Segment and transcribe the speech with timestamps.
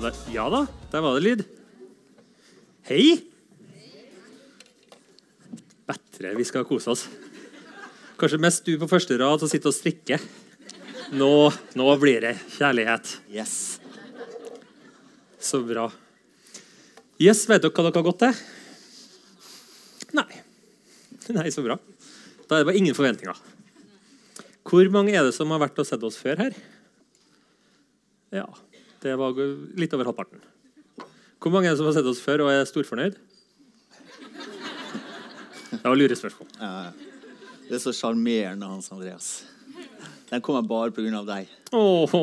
[0.00, 0.58] Ja da, ja da,
[0.88, 1.40] der var det lyd.
[2.88, 3.18] Hei!
[5.84, 7.02] Bedre, vi skal kose oss.
[8.16, 10.24] Kanskje mest du på første rad som sitter og strikker.
[11.20, 11.28] Nå,
[11.76, 13.12] nå blir det kjærlighet.
[13.28, 13.58] Yes.
[15.36, 15.90] Så bra.
[17.20, 18.40] Yes, vet dere hva dere har gått til?
[20.16, 20.40] Nei.
[21.36, 21.76] Nei, så bra.
[22.46, 23.44] Da er det bare ingen forventninger.
[24.64, 26.58] Hvor mange er det som har vært og sett oss før her?
[28.32, 28.48] Ja,
[29.00, 29.36] det var
[29.80, 30.42] litt over halvparten.
[31.40, 33.16] Hvor mange er det som har sett oss før og er storfornøyd?
[35.70, 36.50] Det var lurespørsmål.
[36.58, 36.90] Ja,
[37.68, 39.30] det er så sjarmerende, Hans Andreas.
[40.30, 41.22] Den kommer bare pga.
[41.26, 41.48] deg.
[41.72, 42.14] Åh,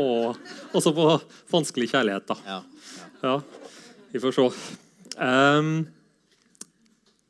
[0.76, 1.08] også på
[1.52, 2.36] vanskelig kjærlighet, da.
[2.46, 2.60] Ja.
[3.24, 3.42] Ja,
[4.12, 4.46] vi får se.
[5.18, 5.88] Um,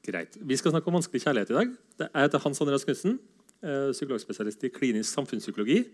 [0.05, 0.35] greit.
[0.35, 1.71] Vi skal snakke om vanskelig kjærlighet i dag.
[1.97, 3.19] Det er heter Hans Andreas Knutsen,
[3.63, 5.85] eh, psykologspesialist i klinisk samfunnspsykologi.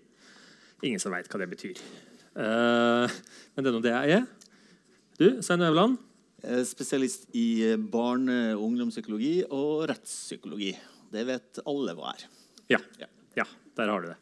[0.84, 1.80] Ingen som veit hva det betyr.
[2.34, 3.20] Eh,
[3.54, 4.26] men det er nå det jeg er.
[5.20, 6.00] Du, Svein Øverland.
[6.44, 10.74] Er Spesialist i barne- og ungdomspsykologi og rettspsykologi.
[11.14, 12.26] Det vet alle hva er.
[12.74, 12.80] Ja.
[13.00, 13.08] Ja.
[13.38, 13.46] ja,
[13.78, 14.18] der har du det.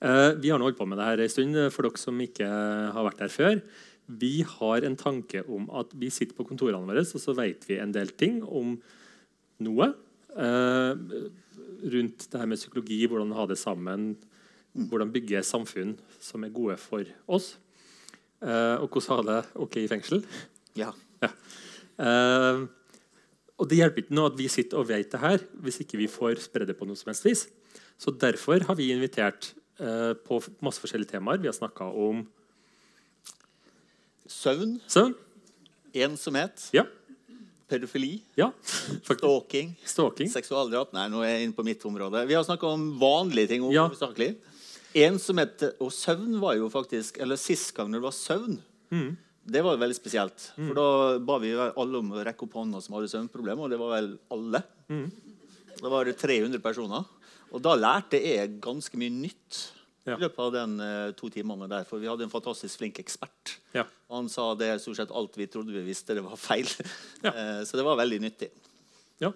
[0.00, 2.18] Eh, vi har nå holdt på med det her en stund, eh, for dere som
[2.20, 3.60] ikke har vært der før.
[4.06, 7.78] Vi har en tanke om at vi sitter på kontorene våre, og så vet vi
[7.82, 8.76] en del ting om
[9.60, 9.94] noe.
[10.36, 10.92] eh,
[11.86, 14.16] rundt det her med psykologi, hvordan ha det sammen,
[14.76, 17.54] hvordan bygge samfunn som er gode for oss.
[18.44, 20.24] Eh, og hvordan ha det ok i fengsel.
[20.76, 20.90] Ja.
[21.24, 21.30] Ja.
[21.98, 22.66] Eh,
[23.56, 26.06] og det hjelper ikke noe at vi sitter og vet det her, hvis ikke vi
[26.12, 27.46] får spre det på noe som helst vis.
[27.96, 31.40] Så derfor har vi invitert eh, på masse forskjellige temaer.
[31.40, 32.26] Vi har snakka om
[34.26, 35.14] Søvn, søvn.
[35.94, 36.82] ensomhet, Ja.
[37.70, 38.50] pedofili, ja.
[39.04, 40.28] Stalking, Stalking.
[40.30, 40.92] seksualdrap.
[40.92, 42.26] Nei, nå er jeg inne på mitt område.
[42.26, 43.62] Vi har snakka om vanlige ting.
[43.72, 43.88] Ja.
[44.96, 45.06] Hovedsakelig.
[45.06, 48.58] Ensomhet og søvn var jo faktisk Eller sist gang når det var søvn,
[48.92, 49.16] Mm.
[49.46, 50.50] det var veldig spesielt.
[50.56, 53.78] For da ba vi alle om å rekke opp hånda som hadde søvnproblemer, og det
[53.78, 54.62] var vel alle.
[54.88, 55.10] Mm.
[55.82, 57.04] Da var det 300 personer.
[57.52, 59.72] Og da lærte jeg ganske mye nytt
[60.06, 60.14] Ja.
[60.16, 61.82] i løpet av den uh, to timene der.
[61.84, 63.56] For vi hadde en fantastisk flink ekspert.
[63.74, 63.82] Ja.
[64.08, 66.66] Og han sa det stort sett alt vi trodde vi visste, det var feil.
[67.24, 67.32] Ja.
[67.34, 68.50] Uh, Så det var veldig nyttig.
[69.20, 69.32] ja.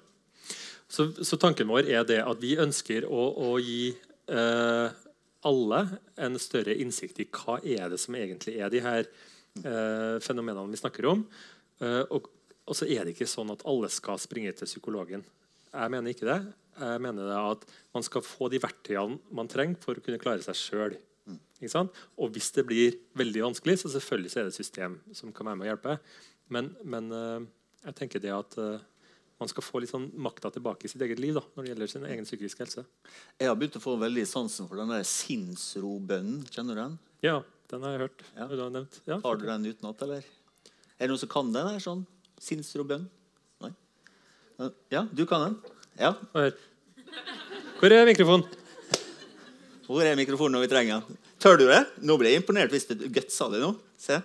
[0.89, 3.95] Så, så tanken vår er det at vi ønsker å, å gi
[4.27, 4.91] eh,
[5.47, 5.81] alle
[6.21, 10.81] en større innsikt i hva er det som egentlig er de her eh, fenomenene vi
[10.81, 11.25] snakker om.
[11.81, 12.29] Eh, og,
[12.67, 15.25] og så er det ikke sånn at alle skal springe til psykologen.
[15.71, 16.41] Jeg mener ikke det.
[16.81, 17.65] Jeg mener det at
[17.95, 20.99] man skal få de verktøyene man trenger for å kunne klare seg sjøl.
[21.61, 25.51] Og hvis det blir veldig vanskelig, så selvfølgelig så er det et system som kan
[25.51, 25.97] være med å hjelpe.
[26.51, 27.49] Men, men eh,
[27.87, 28.87] jeg tenker det at eh,
[29.41, 31.91] man skal få litt sånn makta tilbake i sitt eget liv da, når det gjelder
[31.95, 32.85] sin egen psykiske helse.
[33.41, 36.43] Jeg har begynt å få veldig sansen for den der sinnsrobønnen.
[36.53, 36.99] Kjenner du den?
[37.25, 37.39] Ja,
[37.73, 38.25] den har jeg hørt.
[38.37, 38.49] Ja.
[38.51, 39.01] Du har nevnt.
[39.09, 39.17] Ja.
[39.25, 40.29] Har du den utenat, eller?
[40.99, 41.71] Er det noen som kan den?
[41.73, 42.05] her, sånn?
[42.45, 43.09] Sinnsrobønn?
[43.65, 43.73] Nei?
[44.93, 45.57] Ja, du kan den?
[45.97, 46.13] Ja.
[47.81, 48.45] Hvor er mikrofonen?
[49.89, 51.25] Hvor er mikrofonen når vi trenger den?
[51.41, 51.81] Tør du det?
[52.05, 53.73] Nå blir jeg imponert hvis du gutsa det nå.
[53.97, 54.21] Se.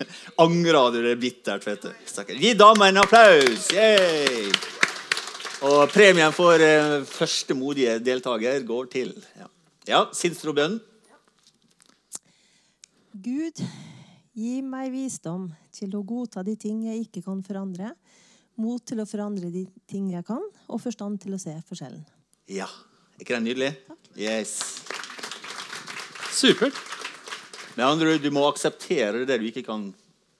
[0.44, 2.34] Angra du det bittert, vet du.
[2.36, 3.70] Gi dama en applaus!
[3.74, 4.50] Yay!
[5.66, 9.48] Og premien for eh, første modige deltaker går til Ja,
[9.88, 10.76] ja Sinnsrobønn.
[13.16, 13.62] Gud,
[14.36, 17.94] gi meg visdom til å godta de ting jeg ikke kan forandre,
[18.60, 22.04] mot til å forandre de ting jeg kan, og forstand til å se forskjellen.
[22.52, 22.68] Ja.
[23.16, 23.72] Er ikke det nydelig?
[24.20, 24.58] Yes.
[26.36, 26.95] Supert.
[27.76, 29.90] Med andre Du må akseptere det du ikke kan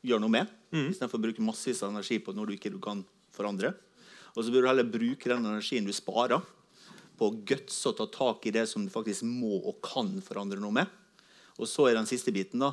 [0.06, 3.02] gjøre noe med, istedenfor å bruke massevis av energi på noe du ikke kan
[3.36, 3.74] forandre.
[4.32, 6.40] Og så bør du heller bruke den energien du sparer,
[7.16, 10.60] på å gutse og ta tak i det som du faktisk må og kan forandre
[10.60, 10.88] noe med.
[11.60, 12.70] Og så er den siste biten da,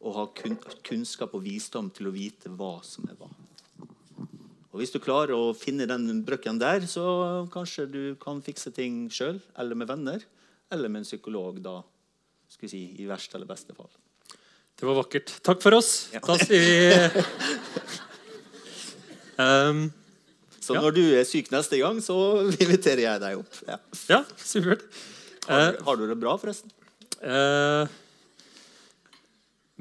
[0.00, 3.30] å ha kun kunnskap og visdom til å vite hva som er hva.
[4.72, 9.06] Og Hvis du klarer å finne den brøkken der, så kanskje du kan fikse ting
[9.12, 10.24] sjøl, eller med venner,
[10.72, 11.78] eller med en psykolog, da,
[12.52, 13.90] skal vi si, i verste eller beste fall.
[14.78, 15.32] Det var vakkert.
[15.46, 15.90] Takk for oss.
[16.14, 16.20] Ja.
[16.26, 17.24] Da sier vi
[19.42, 19.82] um,
[20.62, 20.80] Så Ja.
[20.84, 22.14] når du er syk neste gang, så
[22.62, 23.56] inviterer jeg deg opp.
[23.66, 23.78] Ja.
[24.12, 24.84] Ja, supert.
[25.48, 26.70] Har, du- har du det bra, forresten?
[27.22, 27.86] Uh,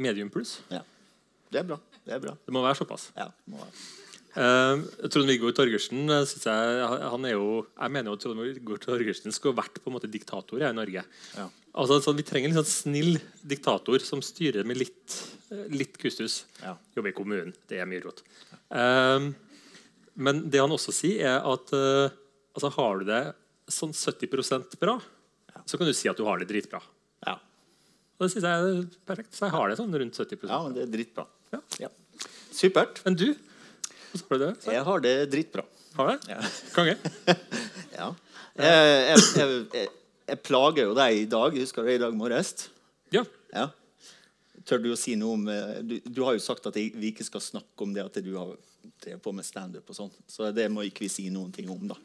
[0.01, 0.55] medium pluss.
[0.73, 0.81] Ja.
[1.53, 1.77] Det er bra.
[2.01, 2.33] Det er bra.
[2.33, 3.11] Det må være såpass.
[3.17, 3.75] Ja, det må være.
[4.31, 9.57] Uh, Trond-Viggo Torgersen eh, synes jeg, han er jo, jeg mener jo Trond-Viggo Torgersen skulle
[9.59, 11.03] vært på en måte diktator i Norge.
[11.35, 11.45] Ja.
[11.71, 13.13] Altså, sånn, vi trenger en sånn snill
[13.47, 15.15] diktator som styrer med litt,
[15.53, 16.41] eh, litt kustus.
[16.59, 16.75] Ja.
[16.97, 17.53] Jobber i kommunen.
[17.69, 18.19] Det er mye rot.
[18.67, 19.31] Um,
[20.19, 22.11] men det han også sier, er at uh,
[22.57, 23.21] altså, har du det
[23.71, 24.97] sånn 70% bra,
[25.63, 26.81] så kan du si at du har det dritbra.
[27.23, 27.37] Ja.
[28.19, 29.31] Og det synes jeg er perfekt.
[29.37, 31.25] Så jeg har det sånn rundt 70% Ja, men det er dritbra.
[31.55, 31.61] Ja.
[31.85, 31.91] Ja.
[32.51, 32.99] Supert.
[33.05, 33.29] Men du?
[34.11, 34.51] Hvordan har du det?
[34.59, 35.63] Så, Jeg har det dritbra.
[35.95, 36.35] har du det?
[36.35, 36.51] Ja.
[36.75, 36.97] Konge?
[37.91, 38.11] Ja.
[38.57, 39.89] Jeg, jeg, jeg, jeg,
[40.31, 41.55] jeg plager jo deg i dag.
[41.59, 42.69] Husker du det i dag morges?
[43.11, 43.25] Ja.
[43.51, 43.67] Ja.
[44.67, 47.11] Tør du å si noe om eh, du, du har jo sagt at jeg, vi
[47.11, 48.53] ikke skal snakke om det at du har
[49.01, 50.13] drevet på med standup og sånn.
[50.29, 51.97] Så det må ikke vi si noen ting om, da.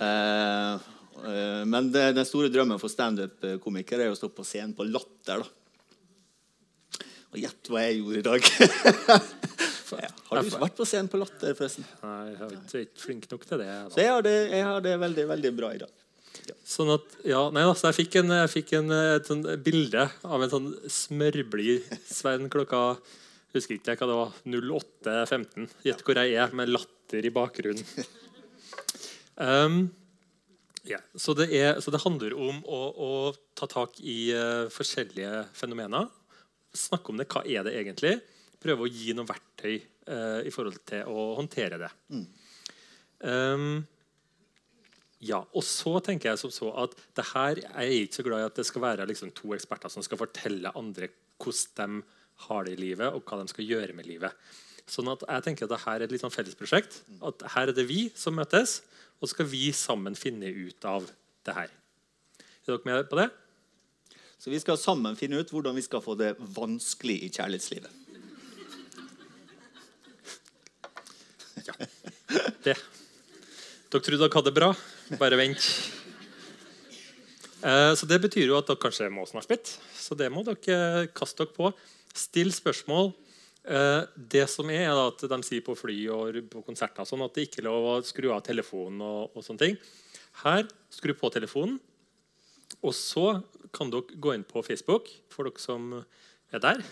[0.00, 0.88] Uh,
[1.20, 5.44] uh, men det, den store drømmen for standup-komikere er å stå på scenen på Latter,
[5.44, 5.56] da.
[7.30, 8.48] Og gjett hva jeg gjorde i dag.
[10.02, 10.08] ja.
[10.30, 11.86] Har du vært på scenen på Latter, forresten?
[12.02, 13.70] Nei, jeg er ikke- flink nok til det.
[13.94, 15.99] Så jeg har det, jeg har det veldig, veldig bra i dag.
[16.66, 20.44] Sånn at, ja, nei, altså, jeg fikk, en, jeg fikk en, et sånn bilde av
[20.44, 23.00] en sånn smørblid Svein klokka
[23.54, 25.70] husker ikke hva det var, 08.15.
[25.86, 28.10] Gjett hvor jeg er, med latter i bakgrunnen.
[29.40, 29.88] Um,
[30.86, 33.10] ja, så, det er, så det handler om å, å
[33.58, 36.08] ta tak i uh, forskjellige fenomener.
[36.76, 37.28] Snakke om det.
[37.30, 38.18] Hva er det egentlig?
[38.60, 41.90] Prøve å gi noen verktøy uh, i forhold til å håndtere det.
[43.20, 43.82] Um,
[45.20, 48.40] ja, og så tenker jeg som så at det her jeg er ikke så glad
[48.40, 52.64] i at det skal være liksom to eksperter som skal fortelle andre hvordan de har
[52.64, 54.32] det i livet, og hva de skal gjøre med livet.
[54.88, 57.02] Sånn at jeg tenker at dette er et litt sånn fellesprosjekt.
[57.24, 58.80] At her er det vi som møtes,
[59.20, 61.04] og så skal vi sammen finne ut av
[61.44, 61.72] det her.
[62.40, 63.28] Er dere med på det?
[64.40, 67.92] Så vi skal sammen finne ut hvordan vi skal få det vanskelig i kjærlighetslivet.
[72.64, 72.76] Det.
[73.90, 74.72] Dere trodde dere hadde det bra.
[75.18, 75.58] Bare vent.
[77.66, 79.72] Eh, så Det betyr jo at dere kanskje må snakke litt.
[79.90, 81.72] Så det må dere kaste dere på.
[82.14, 83.10] Still spørsmål.
[83.66, 87.34] Eh, det som er, er at De sier på fly og på konserter sånn at
[87.34, 89.02] det ikke er lov å skru av telefonen.
[89.02, 89.76] og, og sånne ting.
[90.44, 91.80] Her skru på telefonen.
[92.80, 93.42] Og så
[93.74, 96.04] kan dere gå inn på Facebook, for dere som
[96.54, 96.84] er der.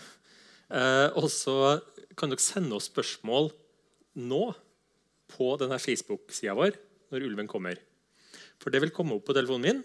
[0.69, 1.79] Eh, og så
[2.19, 3.53] kan dere sende oss spørsmål
[4.19, 4.43] nå
[5.31, 6.75] på denne Facebook-sida vår
[7.13, 7.79] når ulven kommer.
[8.59, 9.81] For det vil komme opp på telefonen min.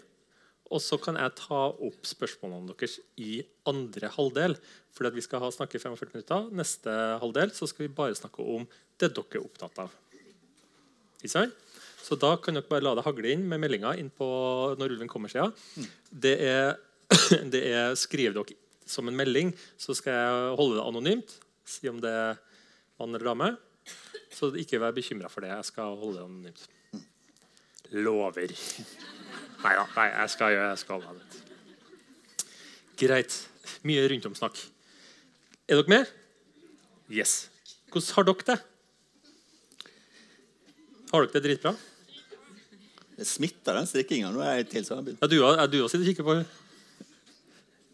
[0.73, 3.37] Og så kan jeg ta opp spørsmålene deres i
[3.69, 4.57] andre halvdel.
[4.95, 6.49] Fordi vi skal ha snakke i 45 minutter.
[6.57, 8.65] Neste halvdel så skal vi bare snakke om
[8.99, 9.93] det dere er opptatt av.
[12.05, 15.49] Så da kan dere bare la det hagle inn med meldinger når ulven kommer-sida.
[16.09, 16.75] Det er,
[17.53, 19.49] det er Skriv dere som en melding,
[19.81, 21.31] så skal jeg holde det anonymt.
[21.65, 22.37] Si om det er
[23.01, 23.51] mann eller dame.
[24.35, 25.53] Så ikke vær bekymra for det.
[25.55, 26.67] Jeg skal holde det anonymt.
[27.91, 28.53] Lover.
[29.63, 29.85] Nei da.
[29.95, 31.41] Nei, jeg skal gjøre jeg skal holde det.
[33.01, 33.35] Greit.
[33.85, 34.61] Mye rundomsnakk.
[35.69, 36.13] Er dere med?
[37.11, 37.49] Yes.
[37.91, 38.57] Hvordan har dere det?
[41.11, 41.75] Har dere det dritbra?
[43.15, 44.31] Det smitter den strikkinga.
[44.33, 46.37] Nå er jeg til sånn Ja, du òg du også sitter og kikker på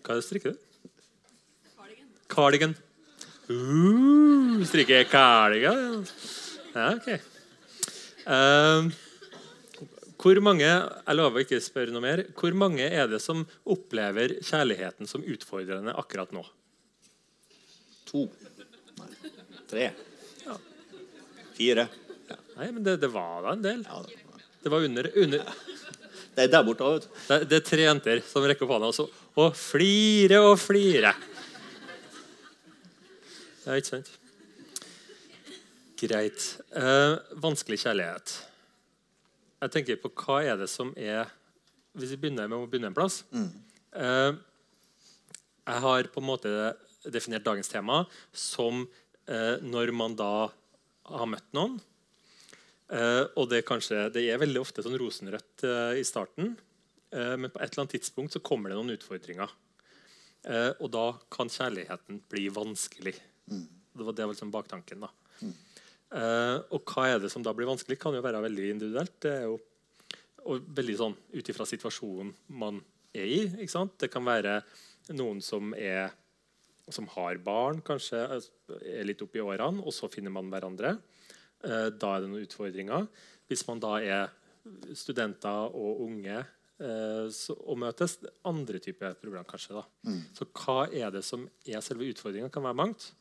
[0.02, 0.68] Hva er det strikker du?
[2.32, 2.74] Cardigan.
[3.52, 6.08] Uh, strikker cardigan.
[6.72, 7.10] Ja, ok.
[8.32, 8.92] Ehm,
[10.22, 14.36] hvor mange jeg lover ikke å spørre noe mer, hvor mange er det som opplever
[14.46, 16.44] kjærligheten som utfordrende akkurat nå?
[18.12, 18.28] To.
[19.00, 19.10] Nei.
[19.72, 19.88] Tre.
[21.58, 21.88] Fire.
[22.30, 22.38] Ja.
[22.58, 23.82] Nei, men det, det var da en del.
[23.88, 24.20] Ja, det-
[24.62, 25.40] Det var under, under
[26.36, 26.86] det er der borte.
[26.94, 27.10] vet du.
[27.28, 29.08] det, det er tre jenter som rekker opp hånda og, så,
[29.42, 31.16] og flire og flire.
[33.66, 34.12] Ja, ikke sant?
[36.02, 36.46] Greit.
[36.78, 38.36] Eh, vanskelig kjærlighet.
[39.62, 41.30] Jeg tenker på hva er det som er
[41.94, 43.22] Hvis vi begynner med å begynne en plass
[43.94, 44.32] eh,
[45.68, 46.54] Jeg har på en måte
[47.12, 48.04] definert dagens tema
[48.34, 48.84] som
[49.28, 50.50] eh, når man da
[51.10, 51.80] har møtt noen.
[52.94, 56.52] Eh, og det er, kanskje, det er veldig ofte sånn rosenrødt eh, i starten.
[57.10, 59.50] Eh, men på et eller annet tidspunkt så kommer det noen utfordringer.
[60.46, 63.16] Eh, og da kan kjærligheten bli vanskelig.
[63.50, 65.08] Det var det var liksom baktanken.
[65.08, 65.10] da.
[65.42, 65.50] Eh,
[66.12, 69.14] og hva er det som da blir vanskelig, kan jo være veldig individuelt.
[69.24, 69.60] Det er jo
[70.50, 72.80] og veldig sånn ut ifra situasjonen man
[73.14, 73.42] er i.
[73.62, 73.98] ikke sant?
[74.02, 74.62] Det kan være
[75.18, 76.12] noen som er
[76.92, 80.96] som har barn, kanskje er litt oppi årene, og så finner man hverandre.
[81.64, 83.06] Eh, da er det noen utfordringer.
[83.48, 84.34] Hvis man da er
[84.98, 88.18] studenter og unge eh, så, og møtes,
[88.50, 89.78] andre typer problemer kanskje.
[89.78, 89.86] da.
[90.36, 92.52] Så hva er det som er selve utfordringa?
[92.52, 93.12] kan være mangt.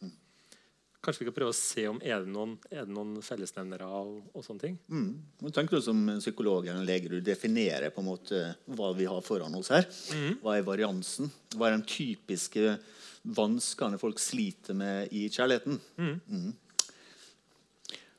[1.01, 4.19] Kanskje vi kan prøve å se om er det noen, er det noen fellesnevnere og,
[4.37, 4.75] og sånne ting.
[4.93, 5.13] Mm.
[5.41, 8.43] Nå tenker du som psykolog eller lege, du definerer på en måte
[8.77, 9.89] hva vi har foran oss her.
[10.43, 11.33] Hva er variansen?
[11.57, 12.75] Hva er de typiske
[13.37, 15.81] vanskene folk sliter med i kjærligheten?
[15.97, 16.51] Mm.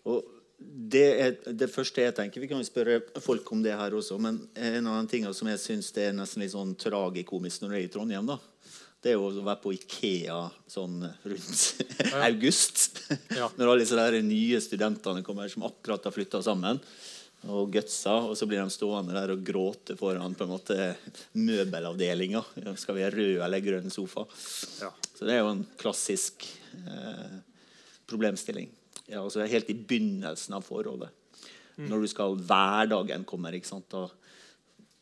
[0.10, 0.26] Og
[0.62, 4.18] det, er, det første jeg tenker, Vi kan jo spørre folk om det her også,
[4.22, 7.78] men en av de tingene som jeg syns er nesten litt sånn tragikomisk når du
[7.78, 8.38] er i Trondheim, da,
[9.02, 11.86] Det er jo å være på Ikea sånn rundt
[12.22, 13.00] august.
[13.34, 13.48] Ja.
[13.58, 16.78] Når alle disse nye studentene kommer som akkurat har flytta sammen.
[17.50, 20.76] Og gutsa, og så blir de stående der og gråte foran på en måte
[21.34, 22.44] møbelavdelinga.
[22.78, 24.28] Skal vi ha rød eller grønn sofa?
[24.84, 24.92] Ja.
[25.16, 26.46] Så det er jo en klassisk
[26.78, 27.40] eh,
[28.06, 28.70] problemstilling.
[29.08, 31.10] Ja, altså helt i begynnelsen av forholdet.
[31.82, 33.58] Når du skal hverdagen kommer.
[33.58, 33.98] ikke sant?
[33.98, 34.14] Og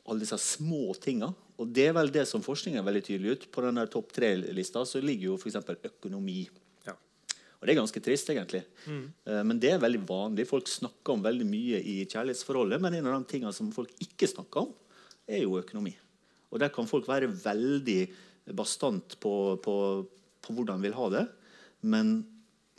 [0.08, 1.34] alle disse små tinga.
[1.60, 3.46] Og det er vel det som forskningen er veldig tydelig ut.
[3.51, 5.58] På denne topp tre-lista så ligger jo f.eks.
[5.89, 6.46] økonomi.
[6.88, 6.94] Ja.
[7.60, 8.62] Og det er ganske trist, egentlig.
[8.88, 9.01] Mm.
[9.50, 10.48] Men det er veldig vanlig.
[10.48, 14.30] Folk snakker om veldig mye i kjærlighetsforholdet, men en av de tingene som folk ikke
[14.32, 14.72] snakker om,
[15.28, 15.92] er jo økonomi.
[16.50, 18.00] Og der kan folk være veldig
[18.56, 19.75] bastant på, på,
[20.42, 21.25] på hvordan de vil ha det.
[21.82, 22.22] Men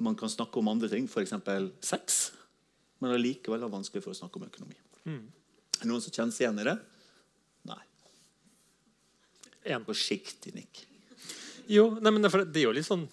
[0.00, 1.36] man kan snakke om andre ting, f.eks.
[1.84, 2.22] sex.
[3.00, 4.80] Men allikevel det vanskelig for å snakke om økonomi.
[5.04, 6.76] Er det noen som kjenner seg igjen i det?
[9.74, 9.86] En.
[9.86, 10.84] Forsiktig nikk.
[11.70, 13.04] Jo, nei, men det, er er jo litt sånn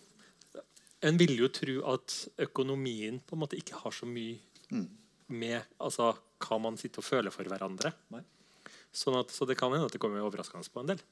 [1.05, 2.15] En vil jo tro at
[2.47, 4.39] økonomien på en måte ikke har så mye
[5.27, 7.91] med altså, hva man sitter og føler for hverandre.
[8.95, 11.03] Sånn at, så det kan hende at det kommer overraskende på en del.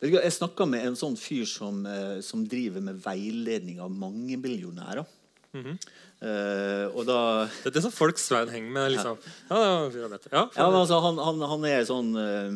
[0.00, 5.04] Jeg snakka med en sånn fyr som, eh, som driver med veiledning av mange millionærer.
[5.54, 7.18] Eh, og da
[7.50, 8.92] Det er det som folk Svein henger med.
[8.94, 9.18] liksom.
[9.50, 9.90] Ja, ja.
[9.90, 12.50] Ja, ja, men altså, han, han, han er sånn uh,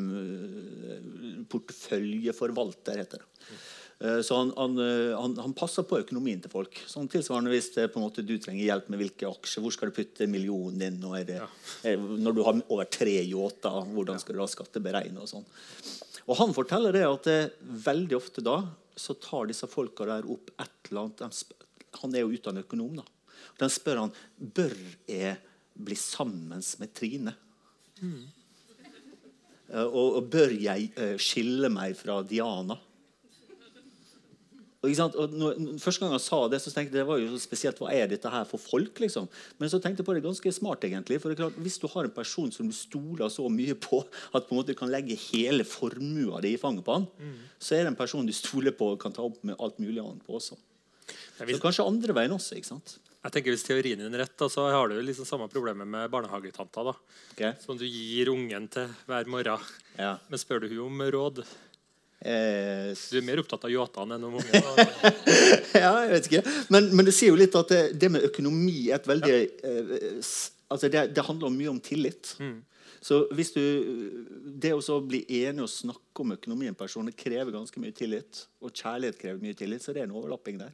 [1.51, 3.29] porteføljeforvalter, heter det.
[4.05, 6.79] Eh, Så han, han, han, passer på økonomien til folk.
[6.91, 9.91] Sånn tilsvarende Hvis det, på en måte, du trenger hjelp med hvilke aksjer, hvor skal
[9.91, 11.01] du putte millionen din?
[11.27, 11.41] Det,
[11.87, 15.21] er, når du har over tre yachter, hvordan skal du da skatteberegne?
[15.23, 15.47] og sånn.
[16.25, 17.41] Og Han forteller det at det,
[17.85, 18.63] veldig ofte da
[18.97, 21.25] så tar disse folka der opp et eller annet
[22.03, 23.01] Han er jo utdannet økonom.
[23.01, 23.05] da.
[23.61, 24.75] Den spør han bør
[25.09, 25.37] jeg
[25.75, 27.35] bli sammen med Trine.
[28.01, 28.25] Mm.
[29.87, 32.77] og, og bør jeg eh, skille meg fra Diana?
[34.85, 35.15] Og?
[35.17, 37.79] Og når, første gang han sa det, så tenkte jeg det var jo spesielt.
[37.81, 38.99] Hva er dette her for folk?
[39.01, 39.31] liksom?
[39.61, 40.85] Men så tenkte jeg på det ganske smart.
[40.85, 43.75] egentlig, for det er klart, Hvis du har en person som du stoler så mye
[43.75, 44.03] på
[44.35, 47.09] at på en måte du kan legge hele formua di i fanget på han,
[47.59, 50.03] så er det en person du stoler på og kan ta opp med alt mulig
[50.03, 50.59] annet på også.
[51.39, 52.57] Jeg, Så kanskje andre veien også.
[52.59, 52.99] ikke sant?
[53.25, 56.85] jeg tenker Hvis teorien din er rett, så har du liksom samme problemet med barnehagetanta.
[56.85, 56.93] da.
[57.33, 57.53] Okay.
[57.65, 59.59] Som du gir ungen til hver morgen.
[59.99, 60.19] Ja.
[60.29, 61.41] Men spør du henne om råd?
[62.25, 64.69] Eh, Du er mer opptatt av yachtene enn om ungen.
[65.85, 66.43] ja, jeg vet ikke.
[66.73, 69.97] Men, men det sier jo litt at det, det med økonomi er et veldig eh,
[70.69, 72.35] altså det, det handler mye om tillit.
[73.05, 73.61] Så hvis du,
[74.65, 76.79] Det å bli enig og snakke om økonomi i en
[77.13, 78.47] krever ganske mye tillit.
[78.65, 80.73] Og kjærlighet krever mye tillit, så det er en overlapping der.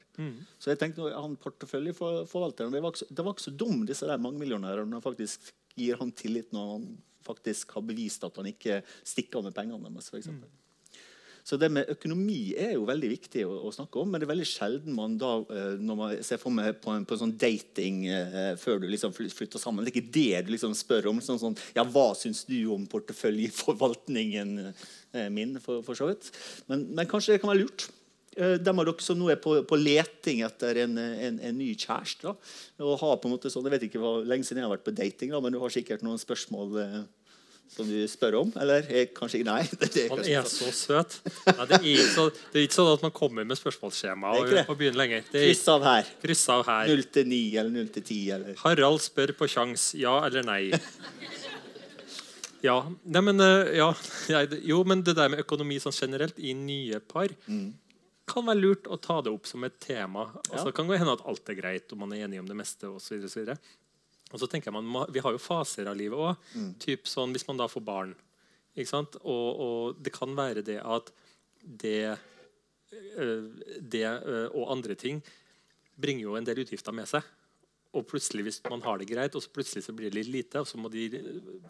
[0.58, 4.22] Så jeg tenkte han porteføljeforvalteren det var, ikke det var ikke så dum, disse der
[4.22, 6.88] mangemillionærene, når faktisk gir han tillit når han
[7.26, 10.10] faktisk har bevist at han ikke stikker av med pengene deres.
[10.12, 10.49] For eksempel.
[11.47, 14.32] Så det med økonomi er jo veldig viktig å, å snakke om, men det er
[14.32, 17.37] veldig sjelden man da eh, når man ser for meg på en, på en sånn
[17.40, 21.23] dating eh, før du liksom flytter sammen Det er ikke det du liksom spør om.
[21.25, 26.32] Sånn, sånn, ja, Hva syns du om porteføljeforvaltningen eh, min, for, for så vidt?
[26.70, 27.90] Men, men kanskje det kan være lurt.
[28.37, 31.73] Eh, dem av dere som nå er på, på leting etter en, en, en ny
[31.75, 34.76] kjæreste og har på en måte sånn, Jeg vet ikke hvor lenge siden jeg har
[34.76, 37.00] vært på dating, da, men du har sikkert noen spørsmål eh,
[37.70, 38.52] som du spør om?
[38.60, 39.62] Eller Kanskje kanskje Nei.
[39.80, 41.18] Det, det, Han er så søt.
[41.46, 44.40] Nei, det, er ikke så, det er ikke sånn at man kommer med spørsmålsskjema er
[44.40, 45.26] og, ikke og begynner lenger.
[45.30, 46.10] Det er Kryss av her.
[46.24, 46.90] kryss av her.
[46.90, 50.62] 0 til 9 eller 0 til 10 eller Harald spør på kjangs ja eller nei.
[52.60, 52.76] Ja,
[53.08, 53.88] nei, men, eh, ja,
[54.70, 57.32] jo, men det der med økonomi sånn generelt i nye par
[58.30, 60.28] kan være lurt å ta det opp som et tema.
[60.44, 60.64] Altså, Ja.
[60.68, 62.86] Det kan hende at alt er greit, og man er enig om det meste.
[62.86, 63.56] Og så videre,
[64.30, 66.50] og så tenker jeg man, Vi har jo faser av livet òg.
[66.82, 68.14] Typ sånn, hvis man da får barn.
[68.76, 69.16] Ikke sant?
[69.22, 71.10] Og, og det kan være det at
[71.60, 72.18] det,
[73.18, 73.49] øh,
[73.80, 75.20] det øh, og andre ting
[76.00, 77.26] bringer jo en del utgifter med seg.
[77.90, 80.62] Og plutselig hvis man har det greit, og så plutselig så blir det litt lite,
[80.62, 81.08] og så må de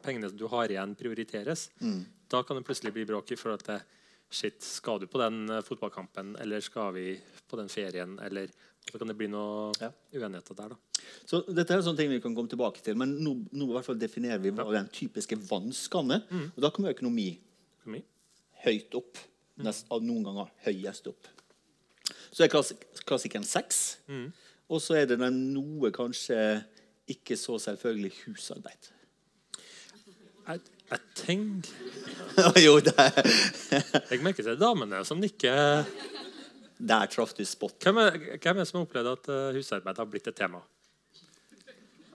[0.05, 1.71] pengene du har igjen, prioriteres,
[2.29, 3.81] da kan det plutselig bli bråk i forhold til
[4.31, 7.17] Shit, skal du på den eh, fotballkampen, eller skal vi
[7.51, 8.53] på den ferien, eller
[8.91, 9.91] Så kan det bli noe Ja.
[10.15, 10.77] uenigheter der, da.
[11.27, 13.87] Så dette er sånne ting vi kan komme tilbake til, men nå, nå i hvert
[13.87, 16.23] fall definerer vi hva den typiske vanskene.
[16.57, 17.29] Og da kommer økonomi
[17.83, 18.03] Økonomi.
[18.65, 19.19] høyt opp.
[19.61, 21.27] Nest, noen ganger høyest opp.
[22.33, 23.99] Så er klassik klassikeren sex.
[24.71, 26.65] Og så er det den noe kanskje
[27.11, 28.91] ikke så selvfølgelig husarbeid.
[30.49, 30.61] Jeg,
[30.91, 33.11] jeg tenker jo, der,
[34.11, 35.85] Jeg merker til damene som nikker.
[36.81, 37.77] Der traff du spot.
[37.85, 40.63] Hvem er, hvem er det som har opplevd at eh, husarbeid har blitt et tema?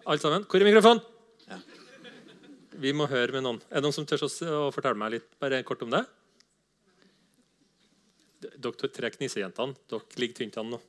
[0.06, 0.46] Alle sammen?
[0.50, 1.04] Hvor er mikrofonen?
[1.50, 1.60] Ja.
[2.82, 3.62] Vi må høre med noen.
[3.70, 6.02] Er det noen som tør å, å fortelle meg litt bare kort om det?
[8.62, 10.82] Dere tre knisejentene, dere ligger tynt an nå.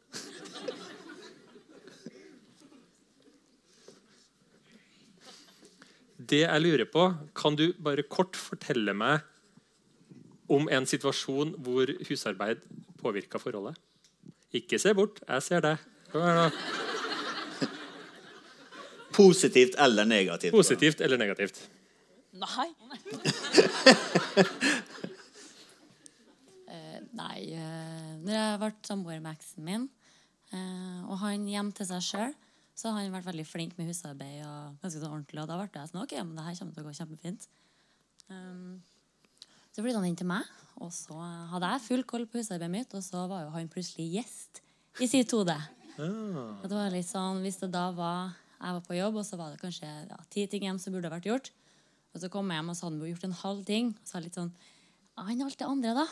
[6.16, 7.06] Det jeg lurer på,
[7.36, 9.20] Kan du bare kort fortelle meg
[10.48, 12.64] om en situasjon hvor husarbeid
[13.06, 13.78] påvirka forholdet?
[14.56, 15.22] Ikke se bort.
[15.26, 15.86] Jeg ser deg.
[16.12, 16.50] Kom her nå.
[19.16, 20.52] Positivt eller negativt?
[20.52, 21.62] Positivt eller negativt?
[22.36, 22.68] Nei.
[26.66, 29.84] Eh, nei eh, Når jeg ble samboer med eksen min,
[30.50, 32.34] eh, og han hjem til seg sjøl,
[32.76, 35.40] så har han vært veldig flink med husarbeid og ganske så ordentlig.
[35.40, 37.46] Og da ble jeg sånn OK, men det her kommer til å gå kjempefint.
[38.28, 38.82] Um,
[39.76, 40.46] så flytta han inn til meg,
[40.80, 41.16] og så
[41.52, 44.62] hadde jeg full koll på husarbeidet mitt, og så var jo han plutselig gjest
[45.04, 45.56] i sitt hode.
[45.96, 46.06] Ja.
[46.64, 49.52] det var litt sånn, Hvis det da var jeg var på jobb, og så var
[49.52, 51.50] det kanskje ja, ti ting hjem som burde vært gjort,
[52.14, 54.40] og så kom jeg hjem og hadde han gjort en halv ting, og så litt
[54.40, 54.52] sånn
[55.16, 56.06] «Ja, Han alt det andre, da?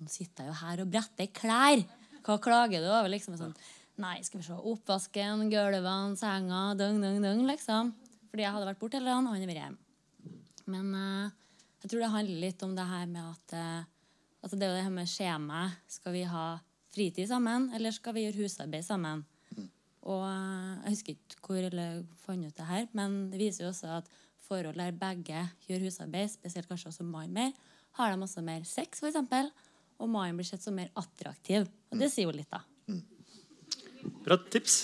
[0.00, 1.82] Nå sitter jeg jo her og bretter klær.
[2.24, 3.08] Hva klager du over?
[3.12, 3.56] liksom sånn,
[4.00, 4.56] Nei, skal vi se.
[4.56, 7.90] Oppvasken, gulvene, senga, døgn, døgn, døgn, liksom.
[8.30, 10.38] Fordi jeg hadde vært borte hele dagen, og han hadde vært hjemme.
[10.72, 11.34] Men eh,
[11.80, 13.84] jeg tror det handler litt om det her med at eh,
[14.42, 15.78] altså Det er jo det her med skjemaet.
[15.88, 16.46] Skal vi ha
[16.94, 19.24] fritid sammen, eller skal vi gjøre husarbeid sammen?
[20.08, 23.72] Og eh, Jeg husker ikke hvor jeg fant ut det her, men det viser jo
[23.72, 24.12] også at
[24.50, 27.52] forhold der begge gjør husarbeid, spesielt kanskje også mannen mer,
[27.98, 29.18] har de også mer sex, f.eks.
[30.00, 31.68] Og mannen blir sett som mer attraktiv.
[31.92, 32.64] Og det sier jo litt, da.
[34.24, 34.82] Bra tips.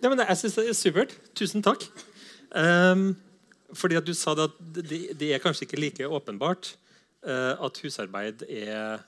[0.00, 1.14] Nei, men Jeg syns det er supert.
[1.36, 1.84] Tusen takk.
[2.54, 3.14] Ehm,
[3.78, 6.74] fordi at du sa det at det, det er kanskje ikke like åpenbart
[7.26, 9.02] uh, at husarbeid er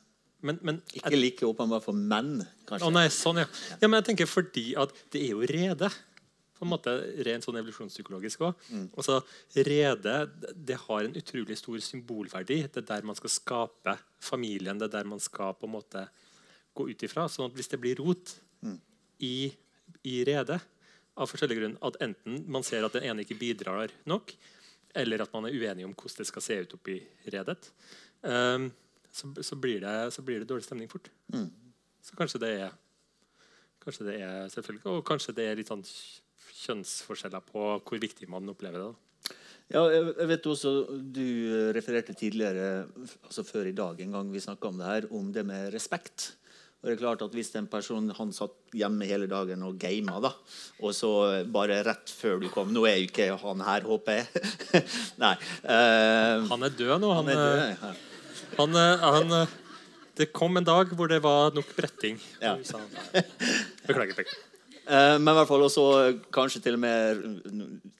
[0.45, 2.87] men, men Ikke like åpenbart for menn, kanskje.
[2.87, 3.47] Å nei, sånn, ja.
[3.81, 3.89] ja.
[3.89, 5.89] Men jeg tenker fordi at det er jo rede.
[6.57, 6.93] På en måte
[7.26, 8.69] Rent sånn evolusjonspsykologisk òg.
[8.97, 9.19] Altså,
[9.67, 10.15] rede
[10.55, 12.63] det har en utrolig stor symbolverdi.
[12.69, 14.79] Det er der man skal skape familien.
[14.81, 16.07] Det er der man skal på en måte
[16.76, 17.26] gå ut ifra.
[17.33, 18.37] sånn at hvis det blir rot
[19.25, 19.50] i,
[20.05, 20.61] i redet
[21.17, 24.35] av forskjellige grunn, at enten man ser at den ene ikke bidrar nok,
[24.97, 26.97] eller at man er uenig om hvordan det skal se ut oppi
[27.32, 27.71] redet,
[28.23, 28.69] um,
[29.13, 31.11] så, så, blir det, så, blir det, dårlig stemning fort.
[31.32, 31.49] Mm.
[32.04, 32.75] Så kanskje det er
[33.87, 38.50] Kanskje det er selvfølgelig, Og kanskje det er litt sånn kjønnsforskjeller på hvor viktig man
[38.50, 38.89] opplever det.
[38.89, 39.37] da.
[39.71, 40.73] Ja, jeg vet også,
[41.15, 41.23] Du
[41.75, 42.87] refererte tidligere,
[43.26, 46.32] altså før i dag en gang vi om det her, om det med respekt.
[46.82, 50.21] Og det er klart at Hvis en person han satt hjemme hele dagen og gama,
[50.23, 50.32] da,
[50.82, 51.10] og så
[51.52, 54.43] bare rett før du kom Nå er jo ikke han her, håper jeg.
[55.25, 55.34] Nei.
[55.65, 57.15] Uh, han er død nå.
[57.17, 57.95] Han, han død, ja.
[58.60, 59.39] han, han,
[60.17, 62.21] det kom en dag hvor det var nok bretting.
[62.41, 62.56] Ja.
[63.86, 64.17] Beklager.
[64.17, 64.36] Pekk.
[64.87, 65.85] Uh, men i hvert fall også
[66.35, 67.23] kanskje til og med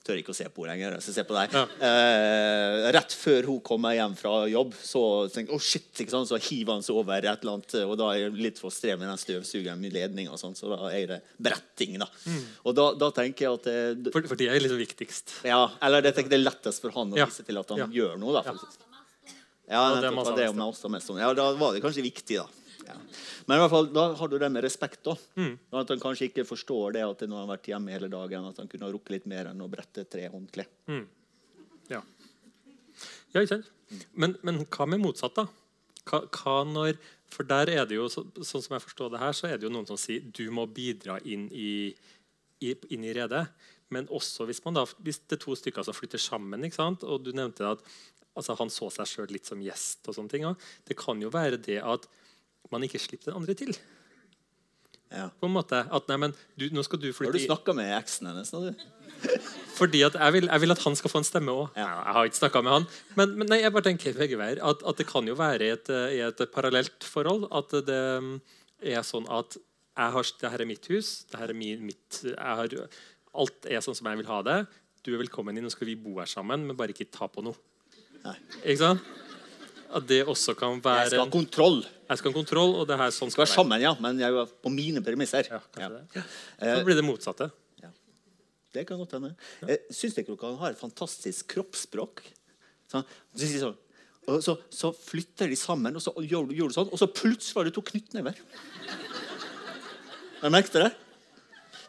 [0.07, 1.01] Tør ikke å se på henne lenger.
[1.03, 1.55] Så se på deg.
[1.57, 1.64] Ja.
[1.83, 5.01] Uh, rett før hun kommer hjem fra jobb, så
[5.35, 6.31] tenker oh shit, ikke sant?
[6.31, 7.75] så hiver han seg over et eller annet.
[7.83, 10.70] Og da er jeg litt for strev med den støvsugeren i ledning, og sånn, så
[10.70, 11.99] da er det bretting.
[12.03, 12.07] da.
[12.22, 12.44] Mm.
[12.62, 15.40] Og da, da, tenker jeg at det, for, for, det er liksom viktigst.
[15.49, 17.90] Ja, eller det, det er lettest for han å vise til at han ja.
[17.99, 18.37] gjør noe.
[18.38, 18.87] da, faktisk.
[19.66, 22.65] Ja, det, det, det, det, ja, da var det kanskje viktig, da.
[22.87, 22.96] Ja.
[23.46, 25.03] Men i hvert fall, da har du det med respekt.
[25.07, 25.16] da.
[25.37, 25.55] Mm.
[25.81, 28.49] At han kanskje ikke forstår det at han har vært hjemme hele dagen.
[28.49, 30.70] At han kunne ha rukket litt mer enn å brette tre håndklær.
[30.90, 31.05] Mm.
[31.92, 32.03] Ja.
[33.35, 33.70] ja, ikke sant?
[34.18, 35.46] Men, men, hva med motsatt, da?
[36.07, 36.99] Hva, hva, når
[37.31, 39.66] For der er det jo, så, sånn som jeg forstår det her, så er det
[39.66, 41.90] jo noen som sier du må bidra inn i,
[42.62, 43.46] i, inn i redet.
[43.94, 47.33] Men også hvis, man da, hvis det er to stykker som flytter sammen, og du
[47.35, 47.83] nevnte at
[48.37, 50.46] altså, han så seg sjøl litt som gjest, og sånne ting,
[50.87, 52.07] det kan jo være det at
[52.72, 53.74] man ikke slipper den andre til.
[55.12, 55.29] Ja.
[55.38, 57.92] På en måte at nei, men du, nå skal du flytte Har du snakka med
[57.94, 58.50] eksen hennes?
[59.79, 61.79] Fordi at jeg vil, jeg vil, at han skal få en stemme òg.
[61.79, 61.87] Ja.
[61.87, 62.88] Jeg har ikke snakka med han.
[63.18, 64.61] Men, men nei, jeg bare tenker begge veier.
[64.66, 67.46] At, at, det kan jo være i et, i et parallelt forhold.
[67.55, 68.00] At det
[68.96, 71.12] er sånn at jeg har, det her er mitt hus.
[71.31, 72.74] det her er min, mitt, har,
[73.37, 74.59] Alt er sånn som jeg vil ha det.
[75.07, 77.44] Du er velkommen inn, nå skal vi bo her sammen, men bare ikke ta på
[77.46, 77.57] noe.
[78.24, 78.35] Nei.
[78.64, 79.25] Ikke sant?
[79.94, 81.79] At det også kan være Jeg skal ha kontroll.
[82.07, 84.51] Jeg skal ha kontroll, og det her sånn skal være sammen, ja, men jeg er
[84.62, 85.46] på mine premisser.
[85.51, 85.88] Ja, Ja.
[85.88, 86.25] det.
[86.61, 87.51] Så blir det motsatte.
[88.77, 89.33] Det kan godt hende.
[89.64, 89.79] Ja.
[89.94, 92.20] Syns dere han har et fantastisk kroppsspråk?
[92.92, 93.07] Sånn,
[93.40, 93.72] så,
[94.44, 97.66] så, så, flytter de sammen, og så gjør, gjør du sånn, og så plutselig var
[97.66, 98.37] det to knyttnever.
[100.42, 100.92] Har du merket det?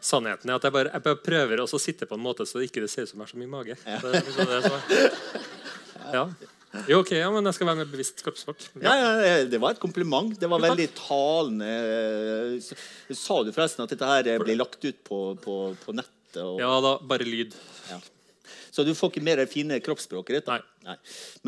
[0.00, 2.70] Sannheten er at jeg bare, jeg bare prøver å sitte på en måte så det
[2.70, 3.76] ikke ser ut som jeg har så mye mage.
[3.84, 3.98] Ja.
[4.00, 5.18] Det, er liksom det er.
[6.14, 6.22] Ja.
[6.88, 8.66] Jo, ok, ja, men jeg skal være med bevisst kroppsspråk.
[8.84, 10.34] Ja, ja, Det var et kompliment.
[10.38, 11.70] Det var veldig talende.
[13.16, 16.42] Sa du forresten at dette her blir lagt ut på, på, på nettet?
[16.44, 16.58] Og...
[16.60, 17.56] Ja da, bare lyd.
[17.88, 17.98] Ja.
[18.70, 20.46] Så du får ikke mer fine kroppsspråket ditt.
[20.48, 20.58] da.
[20.86, 20.96] Nei.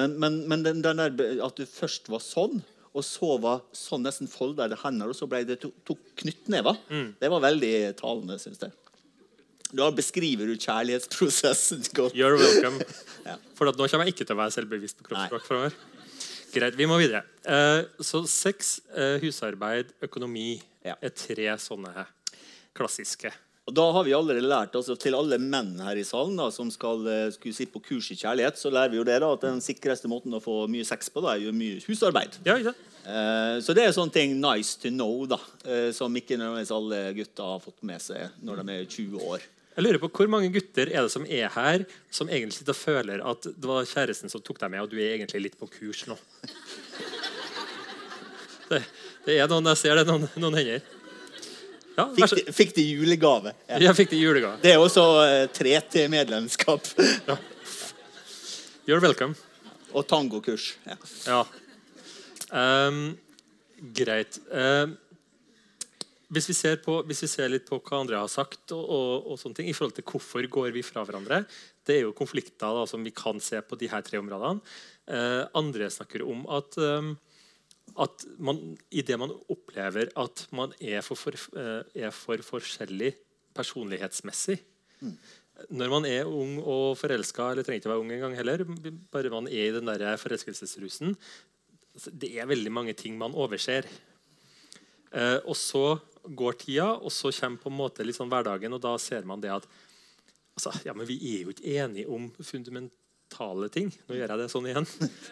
[0.00, 4.02] Men, men, men den, den der, at du først var sånn, og så var sånn
[4.02, 7.12] nesten folda i hender, og så ble det to, to knyttnever, Mm.
[7.20, 8.72] det var veldig talende, syns jeg.
[9.76, 12.16] Da beskriver du kjærlighetsprosessen godt.
[12.18, 12.82] You're welcome.
[13.20, 13.34] Ja.
[13.52, 15.74] For nå kommer jeg ikke til å være selvbevisst på kroppsspråk framover.
[16.54, 17.20] Greit, vi må videre.
[17.44, 20.94] Uh, så sex, uh, husarbeid, økonomi Ja.
[21.04, 22.06] er tre sånne
[22.74, 23.28] klassiske.
[23.68, 26.72] Og da har vi allerede lært altså Til alle menn her i salen da, som
[26.72, 29.60] skal eh, sitte på kurs i kjærlighet, så lærer vi jo det da, at den
[29.62, 32.40] sikreste måten å få mye sex på da, er jo mye husarbeid.
[32.48, 32.72] Ja, ja.
[33.60, 35.38] så det er sånne ting nice to know da,
[35.94, 39.46] som ikke nødvendigvis alle gutter har fått med seg når de er 20 år.
[39.76, 43.22] Jeg lurer på Hvor mange gutter er det som er her, som egentlig og føler
[43.22, 46.02] at det var kjæresten som tok deg med, og du er egentlig litt på kurs
[46.10, 46.16] nå?
[48.70, 48.82] Det,
[49.26, 50.82] det er noen, Jeg ser det noen, noen hender.
[51.96, 53.52] Ja, Fikk de, fikk de julegave.
[53.68, 53.80] Ja.
[53.82, 54.60] jeg fikk de julegave.
[54.62, 56.86] Det er også eh, 3T-medlemskap
[58.88, 59.34] You're welcome.
[59.92, 60.72] og tangokurs.
[60.86, 60.96] Ja.
[61.26, 61.40] Ja.
[62.50, 63.18] Um,
[63.94, 64.38] greit.
[64.54, 64.96] Ehm,
[66.30, 69.30] hvis, vi ser på, hvis vi ser litt på hva andre har sagt, og, og,
[69.32, 71.42] og sånne ting, i forhold til hvorfor går vi fra hverandre
[71.86, 74.62] Det er jo konflikter da, som vi kan se på de her tre områdene.
[75.10, 77.16] Eh, andre snakker om at, um,
[77.98, 78.62] at man,
[78.94, 83.14] i det man opplever at man er for, for, eh, er for forskjellig
[83.56, 84.60] personlighetsmessig
[85.68, 88.62] når man er ung og forelska, eller trenger ikke å være ung engang heller,
[89.12, 91.16] bare man er i den der forelskelsesrusen
[92.06, 93.84] Det er veldig mange ting man overser.
[95.10, 95.98] Eh, og så
[96.36, 99.40] går tida, og så kommer på en måte litt sånn hverdagen, og da ser man
[99.42, 99.66] det at
[100.56, 103.90] altså, ja, men vi er jo ikke enige om fundamentale ting.
[104.08, 104.86] Nå gjør jeg det sånn igjen.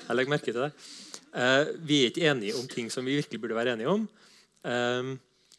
[0.09, 0.73] Jeg legger merke til det.
[1.39, 4.09] Eh, vi er ikke enige om ting som vi virkelig burde være enige om.
[4.65, 5.17] eh,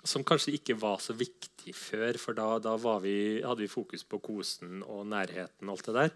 [0.08, 4.06] som kanskje ikke var så viktig før, for da, da var vi, hadde vi fokus
[4.08, 5.68] på kosen og nærheten.
[5.68, 6.14] og alt det der.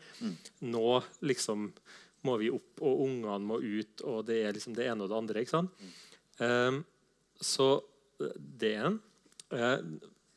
[0.72, 1.66] Nå liksom
[2.24, 5.18] må vi opp, og ungene må ut, og det er liksom det ene og det
[5.18, 5.42] andre.
[5.44, 5.84] ikke sant?
[6.40, 6.78] Eh,
[7.44, 7.68] så
[8.24, 9.02] eh, det er en.
[9.54, 9.80] Eh,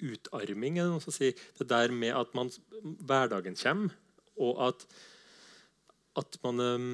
[0.06, 1.36] utarming er det noen som sier.
[1.56, 2.50] Det der med at man,
[2.82, 3.94] hverdagen kommer,
[4.36, 4.84] og at,
[6.20, 6.88] at man eh,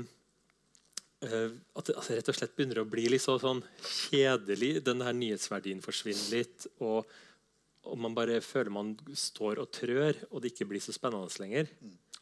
[1.27, 4.77] eh, at det altså, rett og slett begynner å bli litt så, sånn kjedelig.
[4.87, 6.69] Den her nyhetsverdien forsvinner litt.
[6.85, 7.09] Og,
[7.83, 11.71] og man bare føler man står og trør, og det ikke blir så spennende lenger.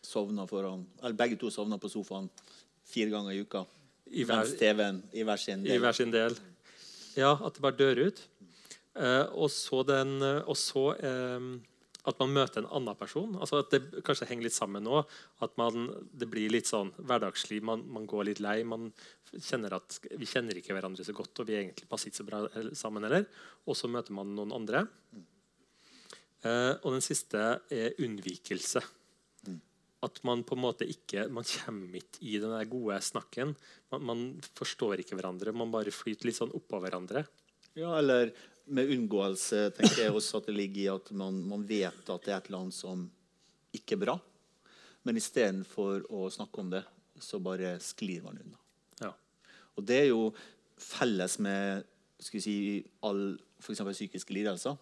[0.00, 2.30] Sovna foran, eller Begge to sovna på sofaen
[2.88, 3.66] fire ganger i uka.
[4.10, 6.34] I hver, Mens TV-en i hver sin I hver sin del.
[7.18, 8.22] Ja, at det bare dør ut.
[8.98, 11.50] Eh, og så, den, eh, og så eh,
[12.08, 13.34] at man møter en annen person.
[13.40, 15.02] Altså at det kanskje henger litt sammen nå.
[15.44, 17.60] At man, det blir litt sånn hverdagslig.
[17.66, 18.60] Man, man går litt lei.
[18.64, 18.90] Man
[19.36, 22.44] kjenner at Vi kjenner ikke hverandre så godt, og vi egentlig passer ikke så bra
[22.78, 23.28] sammen heller.
[23.68, 24.86] Og så møter man noen andre.
[26.40, 28.82] Eh, og den siste er unnvikelse.
[30.00, 33.52] At man på en måte ikke Man kommer ikke i den der gode snakken.
[33.92, 34.22] Man, man
[34.56, 35.52] forstår ikke hverandre.
[35.52, 37.26] Man bare flyter litt sånn oppå hverandre.
[37.78, 38.32] Ja, eller
[38.66, 42.34] med unngåelse tenker jeg også at det ligger i at man, man vet at det
[42.34, 43.06] er et land som
[43.76, 44.16] ikke er bra.
[45.06, 46.82] Men istedenfor å snakke om det,
[47.20, 48.60] så bare sklir man unna.
[49.00, 49.14] Ja.
[49.76, 50.30] Og det er jo
[50.80, 51.86] felles med
[52.20, 52.56] skal vi si,
[53.06, 53.80] all f.eks.
[53.80, 54.76] psykiske lidelser.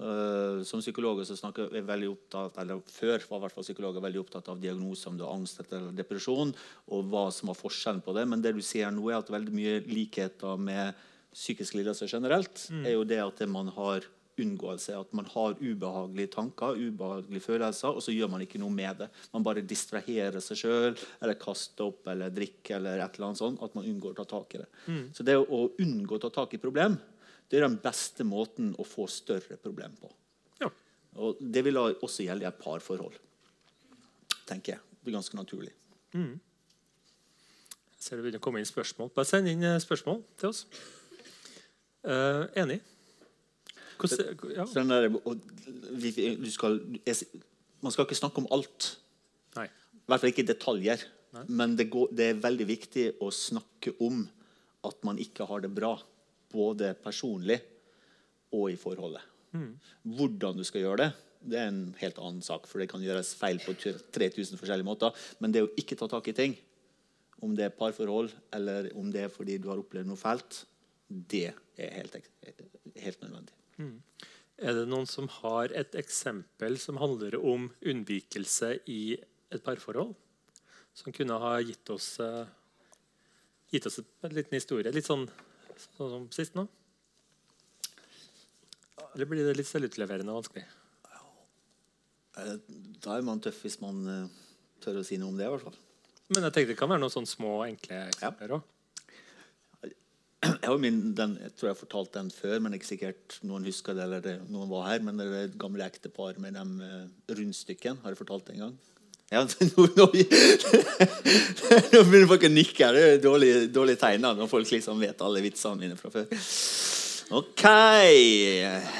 [0.00, 4.00] Uh, som psykologer så snakker jeg veldig opptatt eller Før var i hvert fall psykologer
[4.00, 6.54] veldig opptatt av diagnoser om du har angst eller depresjon,
[6.88, 8.24] og hva som var forskjellen på det.
[8.30, 10.96] Men det du ser nå, er at veldig mye likheter med
[11.34, 14.06] psykiske lidelser generelt er jo det at man har
[14.40, 14.94] unngåelse.
[14.96, 19.08] At man har ubehagelige tanker, ubehagelige følelser, og så gjør man ikke noe med det.
[19.34, 23.60] Man bare distraherer seg sjøl, eller kaster opp eller drikker eller et eller annet sånt.
[23.62, 24.68] At man unngår å ta tak i det.
[25.12, 26.96] Så det å unngå å ta tak i problem,
[27.50, 30.10] det er den beste måten å få større problem på.
[30.62, 30.70] ja.
[31.20, 33.16] Og det vil også gjelde i et parforhold.
[34.46, 34.80] Tenker jeg.
[35.02, 35.72] Det er ganske naturlig.
[37.90, 39.10] Jeg ser det begynner å komme inn spørsmål.
[39.14, 40.64] Bare send inn eh, spørsmål til oss.
[42.04, 42.80] Eh, enig.
[44.00, 44.64] Hvordan, ja.
[44.88, 45.40] Der, og
[46.00, 47.16] vi, vi- du skal, jeg,
[47.82, 48.94] man skal ikke snakke om alt.
[49.56, 49.66] Nei.
[49.66, 51.02] I hvert fall ikke detaljer.
[51.04, 51.50] detaljer.
[51.52, 54.24] Men det, går, det er veldig viktig å snakke om
[54.88, 55.92] at man ikke har det bra.
[56.50, 57.60] Både personlig
[58.56, 59.22] og i forholdet.
[60.06, 61.10] Hvordan du skal gjøre det,
[61.50, 62.66] det er en helt annen sak.
[62.66, 65.14] For det kan gjøres feil på 3000 forskjellige måter.
[65.38, 66.56] Men det å ikke ta tak i ting,
[67.44, 70.64] om det er parforhold eller om det er fordi du har opplevd noe fælt,
[71.10, 72.16] det er helt,
[73.02, 73.54] helt nødvendig.
[74.60, 79.16] Er det noen som har et eksempel som handler om unnvikelse i
[79.50, 80.12] et parforhold?
[80.94, 82.46] Som kunne ha gitt oss, eh,
[83.72, 84.92] gitt oss en liten historie?
[84.92, 85.24] Litt sånn,
[85.96, 86.66] sånn som sist nå?
[89.14, 90.66] Eller blir det litt selvutleverende og vanskelig?
[92.38, 92.56] Eh,
[93.00, 94.26] Da er man tøff hvis man eh,
[94.84, 95.46] tør å si noe om det.
[95.48, 95.78] i hvert fall.
[96.30, 98.62] Men jeg tenkte det kan være noen sånne små, enkle eksempler òg.
[98.62, 98.79] Har
[100.80, 104.06] min, den, jeg tror jeg har fortalt den før, men ikke sikkert noen husker det.
[104.06, 108.00] eller det, noen var her, men det er et gamle ektepar med de uh, rundstykken.
[108.02, 108.78] Har jeg fortalt det en gang?
[109.30, 110.06] Ja, nå, nå,
[111.92, 112.88] nå begynner folk å nikke.
[112.96, 116.26] Det er dårlig, dårlig tegn når folk liksom vet alle vitsene mine fra før.
[117.38, 117.66] OK.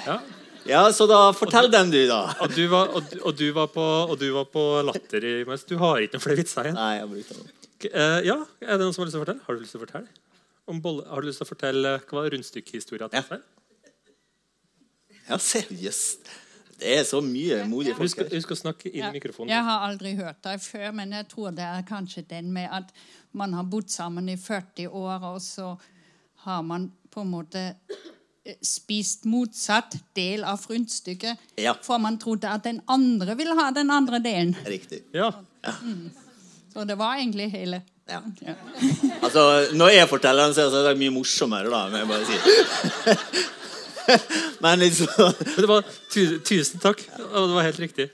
[0.07, 0.21] Ja.
[0.69, 2.21] Ja, så da fortell den, du, da.
[2.45, 5.79] Og du, var, og, og, du var på, og du var på latter mens du
[5.81, 6.77] har ikke noen flere vitser igjen.
[6.79, 7.55] Nei, jeg har brukt den.
[7.81, 9.47] Uh, ja, er det noen som har lyst til å fortelle?
[9.47, 10.30] Har du lyst til å fortelle?
[10.79, 13.41] Bolle, har du lyst til å fortelle hva var rundstykkehistoria til ja.
[15.31, 16.31] Ja, seriøst.
[16.81, 18.31] Det er så mye modige folk her.
[18.33, 19.53] Husk å snakke inn i mikrofonen.
[19.53, 22.95] Jeg har aldri hørt deg før, men jeg tror det er kanskje den med at
[23.37, 25.75] man har bodd sammen i 40 år, og så
[26.47, 31.53] har man på en måte eh, spist motsatt del av rundstykket.
[31.61, 31.77] Ja.
[31.85, 34.57] For man trodde at den andre ville ha den andre delen.
[34.65, 35.05] Riktig.
[35.13, 35.33] Ja.
[35.67, 35.77] ja.
[35.85, 36.09] Mm.
[36.73, 37.83] Så det var egentlig hele.
[38.11, 38.21] Ja.
[38.43, 38.55] ja.
[39.25, 39.43] altså,
[39.79, 41.87] når jeg forteller den, så er det mye morsommere, da.
[41.89, 43.59] Men jeg bare sier.
[44.65, 47.05] Men liksom Men det var, Tusen takk.
[47.31, 48.09] Og det var helt riktig.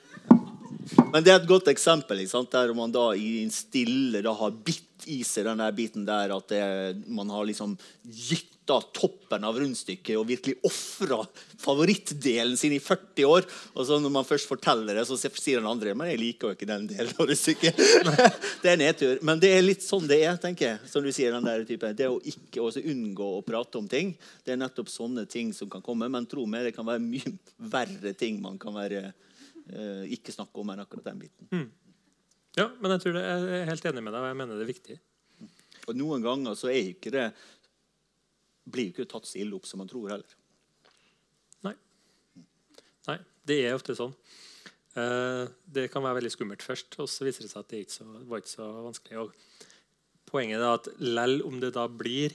[1.13, 4.86] Men det er et godt eksempel der man da i en stille da har bitt
[5.07, 6.62] i seg den der biten der at det,
[7.07, 11.21] man har liksom gitt toppen av rundstykket og virkelig ofra
[11.62, 13.47] favorittdelen sin i 40 år.
[13.75, 16.57] Og så når man først forteller det, så sier den andre men jeg liker jo
[16.57, 17.79] ikke den delen av rundstykket.
[18.64, 19.23] det er nedtur.
[19.23, 20.90] Men det er litt sånn det er, tenker jeg.
[20.90, 21.92] Som du sier, den der type.
[21.97, 25.71] Det å ikke også unngå å prate om ting, det er nettopp sånne ting som
[25.71, 26.11] kan komme.
[26.11, 27.37] Men tro meg, det kan være mye
[27.71, 31.53] verre ting man kan være eh, ikke snakke om enn akkurat den biten.
[31.55, 31.69] Mm.
[32.57, 34.64] Ja, men jeg, tror det, jeg er helt enig med deg, og jeg mener det
[34.64, 34.97] er viktig.
[35.87, 37.27] Og Noen ganger så er ikke det
[38.66, 40.33] blir ikke tatt så ille opp som man tror heller.
[41.66, 41.75] Nei.
[43.11, 44.14] Nei, det er ofte sånn.
[44.97, 47.99] Uh, det kan være veldig skummelt først, og så viser det seg at det ikke
[47.99, 49.27] så, var ikke så vanskelig.
[49.27, 52.35] Og poenget er at lell om det da blir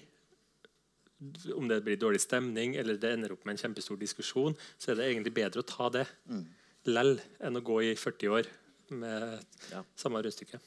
[1.53, 4.97] om det blir dårlig stemning eller det ender opp med en kjempestor diskusjon, så er
[4.97, 6.45] det egentlig bedre å ta det mm.
[6.89, 7.11] lell
[7.45, 8.49] enn å gå i 40 år
[8.91, 9.39] med
[9.71, 9.83] ja.
[9.95, 10.59] samme rundstykke.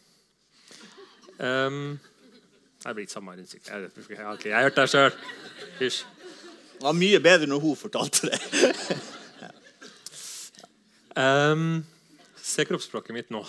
[1.38, 1.98] Um,
[2.84, 3.70] det blir ikke samme rundstykke.
[3.70, 5.18] Jeg, jeg, ikke jeg har hørt det sjøl.
[5.78, 6.04] Hysj.
[6.74, 8.38] Det var mye bedre når hun fortalte det.
[11.16, 11.84] um,
[12.54, 13.44] se kroppsspråket mitt nå.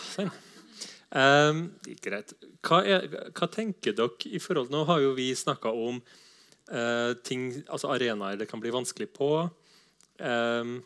[1.15, 1.65] Um,
[2.03, 2.33] greit.
[2.65, 5.99] Hva, er, hva, tenker dere i forhold Nå har jo vi snakka om
[6.71, 9.31] uh, ting, altså arenaer det kan bli vanskelig på.
[10.19, 10.77] Um,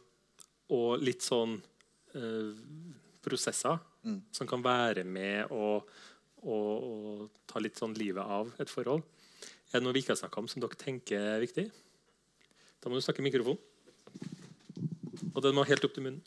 [0.73, 1.55] og litt sånn
[2.17, 2.49] uh,
[3.29, 4.21] prosesser mm.
[4.35, 5.77] som kan være med å
[6.43, 9.03] å, å, ta litt sånn livet av et forhold.
[9.69, 11.67] Er det noe vi ikke har snakka om, som dere tenker er viktig?
[12.79, 13.59] Da må du snakke i mikrofon.
[15.33, 16.23] Og den må helt opp til munnen.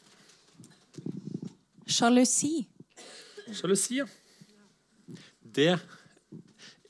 [1.89, 2.63] Sjalusi.
[3.53, 4.07] Sjalusi, ja.
[5.43, 5.75] Det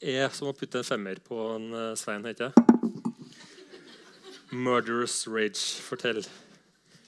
[0.03, 2.69] er som å putte en femmer på en uh, Svein, heter det?
[4.53, 5.81] Murderous rage.
[5.83, 6.21] Fortell.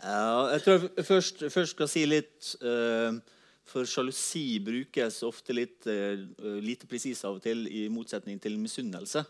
[0.05, 3.17] Ja, jeg tror jeg først, først skal si litt uh,
[3.65, 6.21] for sjalusi brukes ofte litt uh,
[6.61, 9.25] lite presis av og til, i motsetning til misunnelse.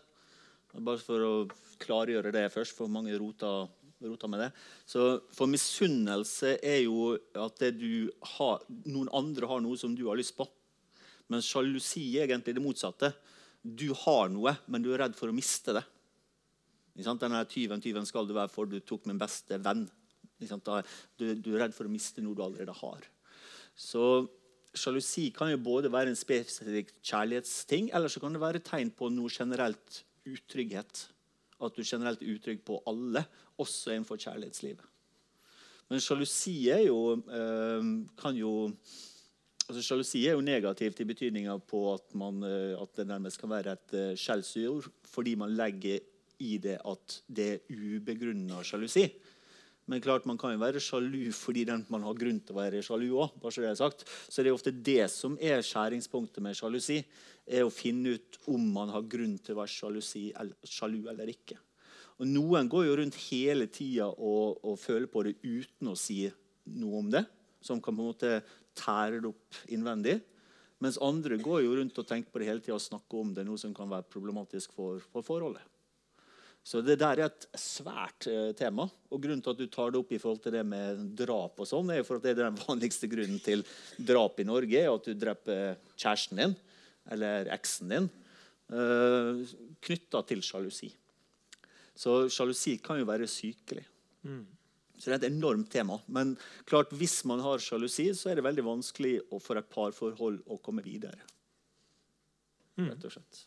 [0.75, 1.33] Bare for å
[1.79, 3.69] klargjøre det først, for mange roter,
[4.03, 4.51] roter med det.
[4.83, 7.63] Så For misunnelse er jo at
[8.35, 10.49] har, noen andre har noe som du har lyst på.
[11.31, 13.13] Men sjalusi er egentlig det motsatte.
[13.63, 15.87] Du har noe, men du er redd for å miste det.
[16.99, 19.87] Denne tyven, tyven skal du være, for du tok min beste venn.
[20.39, 23.05] Du, du er redd for å miste noe du allerede har.
[23.75, 24.25] Så
[24.75, 29.09] sjalusi kan jo både være en spesifikk kjærlighetsting, eller så kan det være tegn på
[29.13, 31.07] noe generelt utrygghet.
[31.63, 33.23] At du generelt er utrygg på alle,
[33.61, 34.83] også innenfor kjærlighetslivet.
[35.89, 38.71] Men sjalusi er jo, øh, kan jo
[39.69, 43.49] altså Sjalusi er jo negativt i betydninga på at, man, øh, at, det nærmest kan
[43.49, 45.99] være et øh, skjellsord fordi man legger
[46.39, 49.07] i det at det er ubegrunna sjalusi.
[49.85, 53.11] Men klart man kan jo være sjalu fordi man har grunn til å være sjalu
[53.21, 53.37] òg.
[53.43, 54.05] Så det er sagt.
[54.07, 57.03] Så det er ofte det som er skjæringspunktet med sjalusi.
[57.45, 60.31] er Å finne ut om man har grunn til å være sjalusi,
[60.65, 61.59] sjalu eller ikke.
[62.17, 66.23] Og Noen går jo rundt hele tida og, og, føler på det uten å si
[66.79, 67.25] noe om det.
[67.61, 68.31] Som kan på en måte
[68.77, 70.17] tære det opp innvendig.
[70.81, 73.45] Mens andre går jo rundt og tenker på det hele tida og snakker om det,
[73.47, 75.74] noe som kan være problematisk for, for forholdet.
[76.65, 78.87] Så det der er et svært eh, tema.
[79.13, 81.69] Og grunnen til at du tar det opp i forhold til det med drap, og
[81.69, 83.61] sånn, er jo for at det er den vanligste grunnen til
[84.01, 84.81] drap i Norge.
[84.81, 86.57] er At du dreper kjæresten din
[87.13, 88.07] eller eksen din
[88.73, 89.45] uh,
[89.85, 90.89] knytta til sjalusi.
[91.93, 93.85] Så sjalusi kan jo være sykelig.
[94.25, 94.43] Mm.
[94.97, 95.99] Så det er et enormt tema.
[96.09, 96.33] Men
[96.65, 100.81] klart, hvis man har sjalusi, så er det veldig vanskelig for et parforhold å komme
[100.81, 101.21] videre.
[102.79, 103.45] Rett og slett.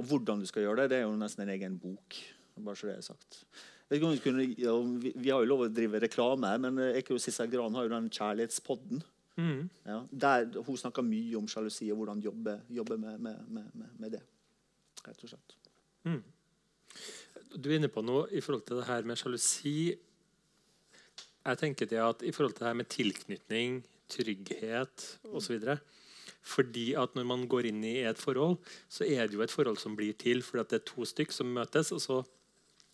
[0.00, 2.16] Og hvordan du skal gjøre det, det er jo nesten en egen bok.
[2.56, 3.42] Bare så det er sagt.
[3.88, 6.60] Vet ikke om vi, kunne, ja, vi, vi har jo lov å drive reklame her,
[6.62, 9.02] men eh, Ekro Sissel Gran har jo den Kjærlighetspodden.
[9.36, 9.68] Mm.
[9.88, 14.14] Ja, der, hun snakker mye om sjalusi og hvordan jobbe, jobbe med, med, med, med,
[14.16, 14.22] det.
[15.06, 15.56] Rett og slett.
[17.56, 19.76] Du er inne på noe i forhold til det her med sjalusi.
[21.42, 23.80] Jeg tenker det at i forhold til det her med tilknytning,
[24.12, 25.56] trygghet osv.
[26.42, 28.58] Fordi at når man går inn i et forhold,
[28.90, 31.52] så er det jo et forhold som blir til at det er to stykk som
[31.54, 31.92] møtes.
[31.94, 32.22] og så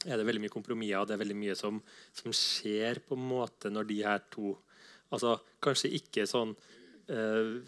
[0.07, 1.81] er det veldig mye kompromisser, og det er veldig mye som,
[2.15, 4.57] som skjer på en måte når de her to
[5.09, 6.57] altså Kanskje ikke sånn
[7.09, 7.65] Uh,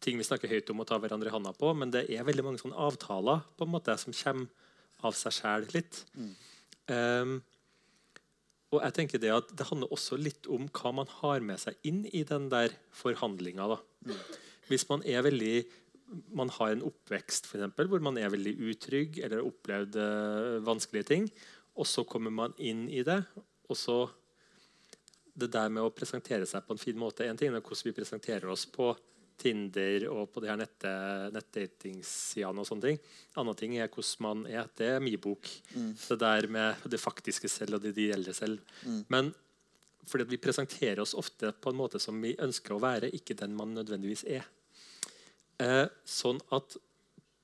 [0.00, 2.40] ting vi snakker høyt om å ta hverandre i handa på, men det er veldig
[2.46, 4.48] mange sånne avtaler på en måte som kommer
[5.04, 5.98] av seg sjæl litt.
[6.88, 7.34] Um,
[8.72, 11.76] og jeg tenker Det at det handler også litt om hva man har med seg
[11.88, 13.68] inn i den der forhandlinga.
[13.76, 13.78] da.
[14.68, 15.58] Hvis man er veldig
[16.32, 20.54] man har en oppvekst for eksempel, hvor man er veldig utrygg eller har opplevd eh,
[20.64, 21.26] vanskelige ting,
[21.78, 23.20] og så kommer man inn i det,
[23.68, 23.98] og så
[25.38, 27.92] Det der med å presentere seg på en fin måte En ting er hvordan vi
[27.94, 28.88] presenterer oss på
[29.38, 30.90] Tinder og på de her nette,
[31.30, 32.98] nettdatingsidene og sånne ting.
[33.36, 34.66] En annen ting er hvordan man er.
[34.74, 35.46] Det er min bok.
[36.08, 38.58] Det der med det faktiske selv og det ideelle selv.
[39.06, 39.30] Men
[40.10, 43.54] fordi vi presenterer oss ofte på en måte som vi ønsker å være, ikke den
[43.54, 44.42] man nødvendigvis er.
[45.62, 46.76] Eh, sånn at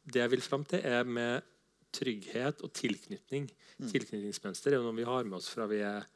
[0.04, 1.46] det jeg vil fram til, er med
[1.94, 3.48] trygghet og tilknytning.
[3.90, 6.06] Tilknytningsmønster er jo noe vi har med oss fra vi er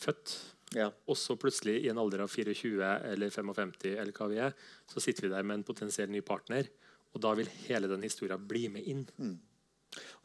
[0.00, 0.34] født.
[0.74, 0.88] Ja.
[1.06, 4.54] Og så plutselig, i en alder av 24 eller 55, eller hva vi er,
[4.90, 6.70] så sitter vi der med en potensiell ny partner.
[7.14, 9.04] Og da vil hele den historien bli med inn.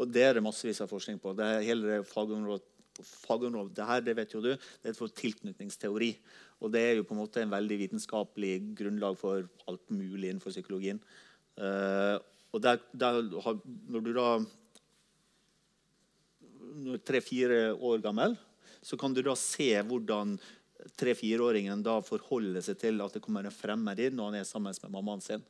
[0.01, 1.35] Og det er det massevis av forskning på.
[1.37, 2.65] Det er hele det fagområdet,
[3.05, 6.11] fagområdet det her, det vet jo du, det er for tilknytningsteori.
[6.59, 10.53] Og det er jo på en måte en veldig vitenskapelig grunnlag for alt mulig innenfor
[10.53, 10.99] psykologien.
[11.59, 12.17] Uh,
[12.53, 14.27] og der, der når du da
[16.93, 18.35] er tre-fire år gammel,
[18.81, 20.37] så kan du da se hvordan
[20.99, 24.75] tre-fireåringen da forholder seg til at det kommer en fremmed inn når han er sammen
[24.83, 25.43] med mammaen sin.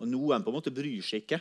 [0.00, 1.40] Og Noen på en måte bryr seg ikke.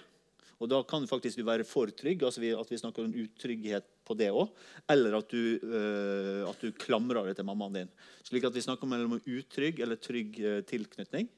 [0.60, 3.86] Og Da kan faktisk du være for trygg, altså vi, at vi snakker om utrygghet
[4.06, 4.50] på det òg.
[4.91, 7.91] Eller at du, øh, at du klamrer deg til mammaen din.
[8.28, 11.30] Slik at vi snakker om mellom utrygg eller trygg øh, tilknytning.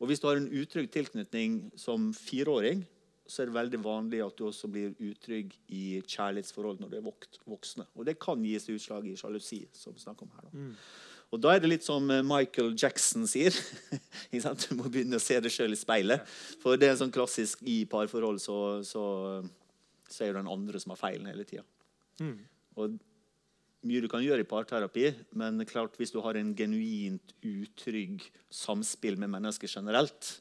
[0.00, 2.84] Og Hvis du har en utrygg tilknytning som fireåring,
[3.26, 7.06] så er det veldig vanlig at du også blir utrygg i kjærlighetsforhold når du er
[7.46, 7.86] voksne.
[7.94, 10.50] Og det kan gi seg utslag i sjalusi, som vi snakker om her.
[10.50, 10.58] Da.
[11.32, 13.56] Og da er det litt som eh, Michael Jackson sier.
[14.32, 16.26] Du må begynne å se deg sjøl i speilet.
[16.62, 19.04] For det er sånn klassisk i parforhold så, så,
[20.08, 21.64] så er det den andre som har feilen hele tida.
[22.76, 22.98] Og
[23.88, 25.08] mye du kan gjøre i parterapi,
[25.40, 30.36] men klart hvis du har en genuint utrygg samspill med mennesker generelt,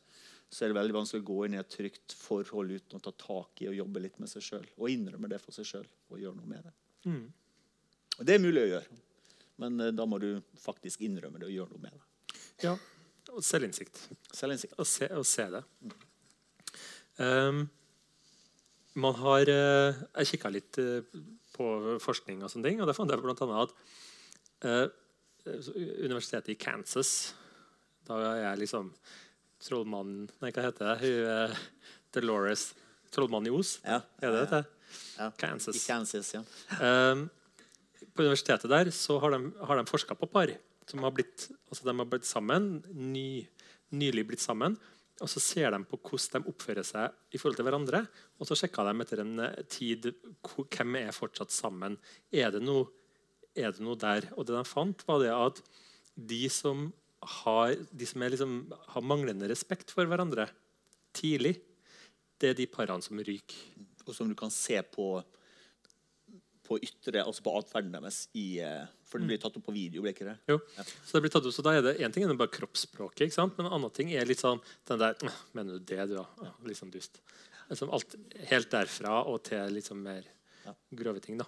[0.51, 3.13] så er det veldig vanskelig å gå inn i et trygt forhold uten å ta
[3.15, 4.67] tak i og jobbe litt med seg sjøl.
[4.77, 6.73] Og innrømme det for seg sjøl og gjøre noe med det.
[8.19, 8.99] Og det er mulig å gjøre,
[9.62, 12.39] men eh, da må du faktisk innrømme det og gjøre noe med det.
[12.65, 12.76] Ja,
[13.32, 14.00] og selvinnsikt.
[14.34, 14.76] Selvinnsikt.
[14.82, 15.62] Å se, å se det.
[17.21, 17.65] Um,
[19.00, 21.04] man har eh, Jeg kikka litt eh,
[21.56, 21.67] på
[22.04, 23.36] forskning, og sånne ting, og der fant jeg bl.a.
[23.62, 23.74] at
[24.65, 24.88] uh,
[26.02, 27.34] universitetet i Kansas
[28.08, 28.91] Da er jeg liksom
[29.62, 30.95] trollmannen Nei, hva heter det?
[31.04, 31.65] Hun, eh,
[32.15, 32.71] Dolores
[33.12, 33.76] Trollmannen i Os?
[33.84, 34.00] Ja.
[34.24, 34.63] Er det det?
[35.17, 35.30] Ja.
[35.39, 35.76] Kansas.
[35.76, 36.41] I Kansas, ja.
[36.80, 37.26] Um,
[38.15, 40.52] på universitetet der så har de, har de forska på par
[40.89, 43.43] som har blitt, altså de har blitt sammen, ny,
[43.95, 44.76] nylig blitt sammen.
[45.21, 48.02] Og så ser de på hvordan de oppfører seg i forhold til hverandre.
[48.41, 50.10] Og så sjekka de etter en eh, tid
[50.50, 52.00] hvem er fortsatt sammen.
[52.34, 52.88] Er det noe,
[53.54, 54.32] er det noe der?
[54.34, 55.62] Og det de fant, var det at
[56.17, 56.89] de som
[57.43, 58.56] har, de som liksom,
[58.95, 60.47] har manglende respekt for hverandre
[61.14, 61.59] tidlig,
[62.41, 63.62] det er de parene som ryker.
[64.07, 65.14] Og som du kan se på
[66.72, 68.24] på ytre, altså på atferden deres.
[68.38, 70.03] I, eh, for det blir tatt opp på video.
[70.05, 70.38] blir ikke det?
[70.47, 70.57] Jo.
[70.80, 73.28] Så det blir tatt opp, så da er det en ting er det bare kroppsspråket,
[73.28, 73.57] ikke sant?
[73.57, 75.17] men en annen ting er litt sånn den der
[75.57, 76.51] Mener du det, du, da?
[76.67, 77.19] Litt sånn dust.
[77.67, 78.15] Altså, alt
[78.51, 80.28] helt derfra og til litt sånn mer
[80.95, 81.47] grove ting, da.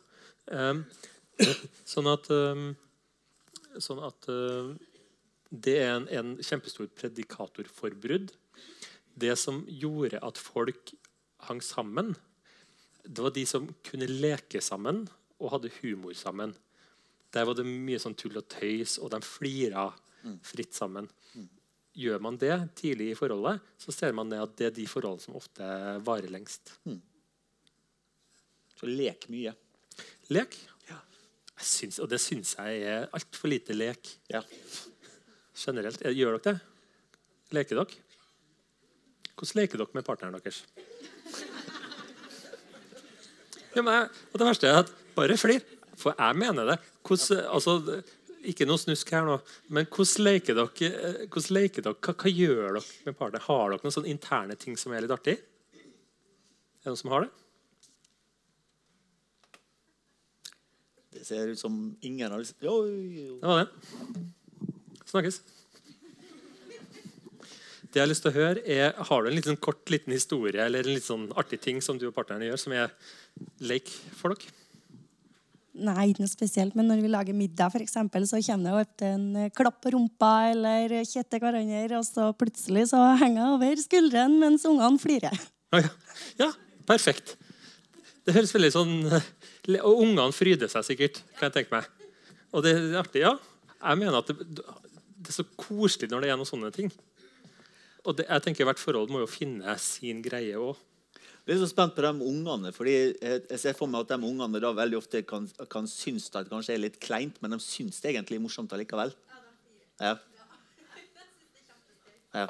[0.52, 0.84] Um,
[1.94, 2.74] sånn at um,
[3.82, 4.76] Sånn at um,
[5.50, 8.28] det er en, en kjempestor predikatorforbrudd.
[9.18, 10.92] Det som gjorde at folk
[11.48, 12.12] hang sammen,
[13.04, 15.04] det var de som kunne leke sammen
[15.40, 16.54] og hadde humor sammen.
[17.34, 19.88] Der var det mye sånn tull og tøys, og de flira
[20.46, 21.10] fritt sammen.
[21.94, 25.36] Gjør man det tidlig i forholdet, så ser man at det er de forholdene som
[25.38, 25.68] ofte
[26.08, 26.72] varer lengst.
[28.80, 29.52] Så lek mye.
[30.34, 30.56] Lek.
[30.90, 30.98] Ja.
[31.60, 34.42] Syns, og det syns jeg er altfor lite lek Ja.
[35.56, 36.02] generelt.
[36.02, 36.62] Eh, Gjør dere det?
[37.54, 38.00] Leker dere?
[39.36, 40.64] Hvordan leker dere med partneren deres?
[43.74, 45.64] Ja, men og det verste er at bare flir.
[45.98, 46.78] For jeg mener det.
[47.06, 48.02] Hvordan, altså,
[48.50, 49.38] ikke noe snusk her nå,
[49.74, 50.90] men hvordan leker dere?
[50.90, 51.96] eh, Hvordan leker dere?
[52.04, 53.46] Hva, hva gjør dere med partneren?
[53.48, 55.38] Har dere noen sånne interne ting som er litt artig?
[55.74, 57.32] Er det noen som har det?
[61.14, 62.58] Det ser ut som ingen har lyst.
[62.60, 63.68] Det var det.
[65.08, 65.42] Snakkes.
[67.94, 70.58] Det jeg har lyst til å høre er, Har du en liten kort liten historie
[70.66, 72.94] eller en litt sånn artig ting som du og partneren gjør, som er
[73.62, 74.50] leik for dere?
[75.74, 79.14] Nei, ikke noe spesielt, men når vi lager middag, for eksempel, så kommer det til
[79.16, 83.82] en eh, klapp på rumpa eller kjette hverandre, og så plutselig så henger jeg over
[83.82, 85.40] skulderen mens ungene flirer.
[85.74, 85.90] Å ja.
[86.44, 86.50] ja,
[86.90, 87.34] perfekt.
[88.24, 91.90] Det høres veldig sånn Og ungene fryder seg sikkert, kan jeg tenke meg.
[92.54, 93.34] Og det er artig, ja.
[93.80, 96.94] Jeg mener at det, det er så koselig når det er noen sånne ting.
[98.04, 100.76] Og det, jeg tenker Hvert forhold må jo finne sin greie òg.
[101.44, 102.72] Jeg er så spent på de ungene.
[102.72, 106.30] fordi jeg, jeg ser for meg at de ungene da veldig ofte kan, kan synes
[106.32, 109.12] det kanskje er litt kleint, men de syns det egentlig er morsomt allikevel.
[110.00, 110.14] Ja.
[112.34, 112.48] Ja.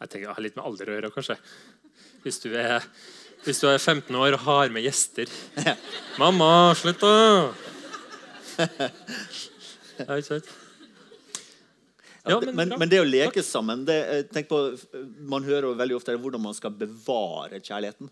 [0.00, 1.38] Jeg tenker jeg har litt med alder å gjøre, kanskje.
[2.24, 2.84] Hvis du er,
[3.46, 5.30] hvis du er 15 år og har med gjester.
[6.18, 7.54] 'Mamma, slutt, da!'
[9.94, 10.63] Ja, ikke sant?
[12.24, 14.60] Ja, men, men men det å leke sammen det, eh, tenk på,
[15.28, 18.08] Man hører veldig ofte hvordan man skal bevare kjærligheten.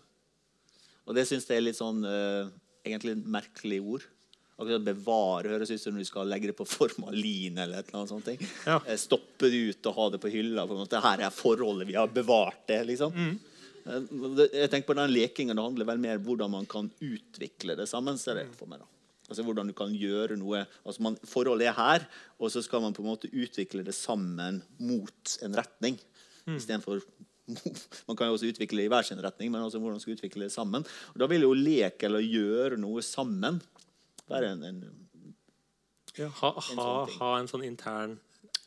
[1.07, 2.47] Og det syns jeg er litt sånn uh,
[2.85, 4.05] egentlig et merkelig ord.
[4.53, 7.57] Akkurat Bevare høres ut som du skal legge det på formalin.
[7.57, 8.45] eller et eller annet sånt.
[8.69, 8.77] Ja.
[8.85, 10.67] Eh, Stoppe det ut og ha det på hylla.
[10.67, 11.01] på en måte.
[11.03, 11.89] Her er forholdet.
[11.89, 12.83] Vi har bevart det.
[12.87, 13.13] liksom.
[13.17, 13.39] Mm.
[13.83, 17.89] Jeg tenker på den lekingen, Det handler vel mer om hvordan man kan utvikle det
[17.89, 18.17] sammen.
[18.17, 18.85] ser jeg for meg da.
[19.33, 22.07] Altså Hvordan du kan gjøre noe altså man, Forholdet er her,
[22.37, 25.97] og så skal man på en måte utvikle det sammen mot en retning.
[26.45, 26.57] Mm.
[26.59, 27.01] Istedenfor
[28.07, 30.15] Man kan jo også utvikle det i hver sin retning, men altså hvordan man skal
[30.15, 30.85] utvikle det sammen.
[31.11, 33.59] Og Da vil jo leke eller gjøre noe sammen
[34.31, 34.83] være en, en
[36.15, 37.17] Ja, ha, ha, sånn ting.
[37.19, 38.19] ha en sånn intern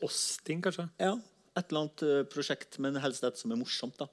[0.05, 0.89] oss-ting, kanskje.
[1.01, 1.15] Ja,
[1.57, 3.97] et eller annet eh, prosjekt, men helst et som er morsomt.
[3.97, 4.05] da.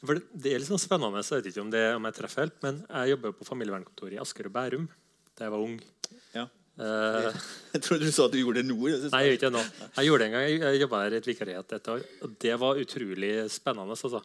[0.00, 2.16] For det, det er litt sånn spennende, så jeg vet ikke om, det, om jeg
[2.16, 4.88] treffer helt, men jeg jobber jo på familievernkontoret i Asker og Bærum
[5.40, 5.76] da jeg var ung.
[6.36, 6.46] Ja.
[6.80, 7.28] Uh,
[7.74, 8.76] Jeg trodde du sa at du gjorde det nå.
[8.80, 9.62] Nei, jeg gjør ikke det nå.
[9.96, 10.44] Jeg gjorde det en gang.
[10.48, 12.04] Jeg- Jeg jobba der i et vikariat et år.
[12.24, 13.96] Og det var utrolig spennende.
[13.96, 14.22] Altså.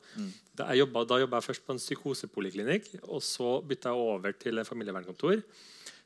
[0.80, 5.44] Jobbet, da jobba jeg først på en psykosepoliklinikk, og så bytta jeg over til familievernkontor.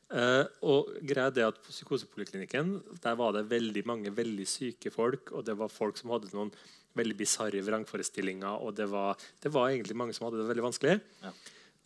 [0.09, 2.71] Uh, og greia det at På psykosepoliklinikken
[3.03, 5.31] der var det veldig mange veldig syke folk.
[5.37, 6.51] Og det var folk som hadde noen
[6.97, 8.57] veldig bisarre vrangforestillinger.
[8.65, 10.97] Og det var, det var egentlig mange som hadde det veldig vanskelig.
[11.23, 11.31] Ja.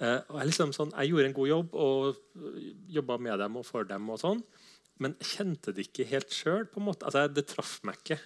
[0.02, 2.22] Eh, og jeg, liksom sånn, jeg gjorde en god jobb og
[2.96, 4.10] jobba med dem og for dem.
[4.10, 4.42] og sånn
[5.02, 6.68] men jeg kjente det ikke helt sjøl.
[6.94, 8.20] Altså, det traff meg ikke.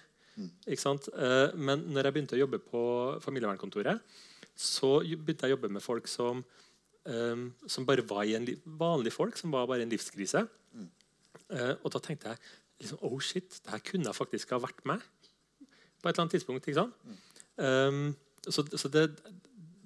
[0.68, 1.08] ikke sant?
[1.14, 2.82] Eh, men når jeg begynte å jobbe på
[3.24, 4.02] familievernkontoret,
[4.58, 6.44] så begynte jeg å jobbe med folk som,
[7.06, 10.46] eh, som bare var i en li vanlige folk, som var bare i en livskrise.
[11.48, 12.38] Eh, og da tenkte jeg
[12.82, 15.00] liksom, oh shit, det her kunne faktisk ha vært meg
[15.98, 16.68] på et eller annet tidspunkt.
[16.68, 16.94] ikke sant?
[17.58, 18.14] Um,
[18.46, 19.08] så så det,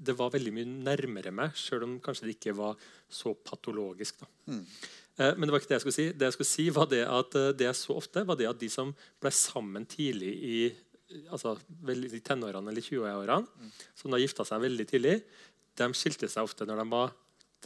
[0.02, 2.78] det var veldig mye nærmere meg, sjøl om kanskje det ikke var
[3.12, 4.22] så patologisk.
[4.24, 4.30] da.
[5.18, 6.06] Eh, Men det var ikke det jeg skulle si.
[6.12, 8.58] Det jeg skulle si var det at eh, det jeg så ofte, var det at
[8.60, 10.56] de som ble sammen tidlig i
[11.28, 11.58] altså
[11.92, 15.18] i tenårene eller 20-årene, som da gifta seg veldig tidlig,
[15.76, 17.12] de skilte seg ofte når de var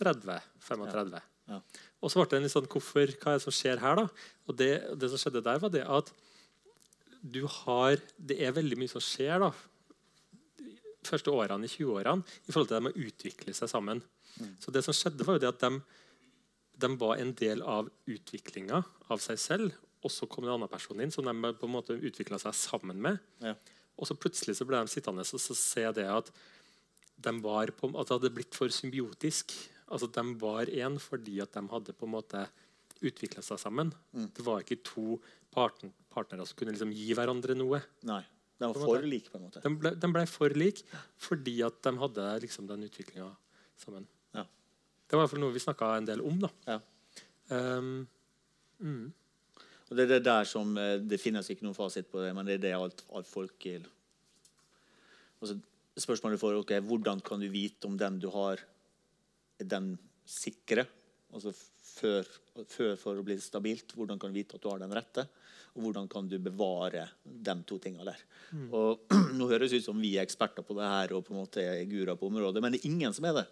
[0.01, 1.21] 30-35.
[1.47, 1.61] Ja.
[2.03, 4.01] Og så ble det en litt sånn hvorfor, Hva er det som skjer her?
[4.01, 4.09] da?
[4.51, 6.11] Og det, det som skjedde der, var det at
[7.23, 9.53] du har Det er veldig mye som skjer da
[11.09, 14.03] første årene i 20-årene i forhold til dem å utvikle seg sammen.
[14.61, 15.81] Så det som skjedde, var jo det at de,
[16.85, 18.83] de var en del av utviklinga
[19.13, 19.79] av seg selv.
[20.05, 22.55] Og så kom det en annen person inn som de på en måte utvikla seg
[22.59, 23.19] sammen med.
[23.43, 23.55] Ja.
[23.97, 26.31] Og så plutselig så ble de sittende og så ser jeg det at
[27.17, 29.55] de var på, at det hadde blitt for symbiotisk.
[29.89, 32.45] Altså De var én fordi at de hadde på en måte
[33.01, 33.93] utvikla seg sammen.
[34.13, 35.17] Det var ikke to
[35.55, 37.83] partn partnere som kunne liksom gi hverandre noe.
[38.09, 38.23] Nei.
[38.57, 39.61] De var for lik, på en måte.
[39.65, 40.85] Den ble, ble for like
[41.21, 43.29] fordi at de hadde liksom den utviklinga
[43.77, 44.07] sammen.
[44.33, 44.47] Ja.
[44.47, 46.41] Det var i hvert fall noe vi snakka en del om.
[46.47, 46.53] da.
[46.71, 46.79] Ja.
[47.53, 48.07] Um,
[49.87, 52.49] Og det er det der som eh, Det finnes ikke noen fasit på det, men
[52.49, 53.85] det er det alt, alt folk er
[55.39, 55.55] altså,
[55.97, 58.61] Spørsmålet får ok, hvordan kan du vite om den du har,
[59.57, 59.95] er den
[60.29, 60.85] sikre?
[61.33, 62.29] Altså før,
[62.69, 63.95] før for å bli stabilt.
[63.97, 65.25] Hvordan kan du vite at du har den rette?
[65.77, 68.23] Og hvordan kan du bevare de to tingene der?
[68.73, 69.05] Og
[69.37, 71.61] Nå høres det ut som vi er eksperter på det her og på en måte
[71.61, 73.47] er gura på området, men det er ingen som er det.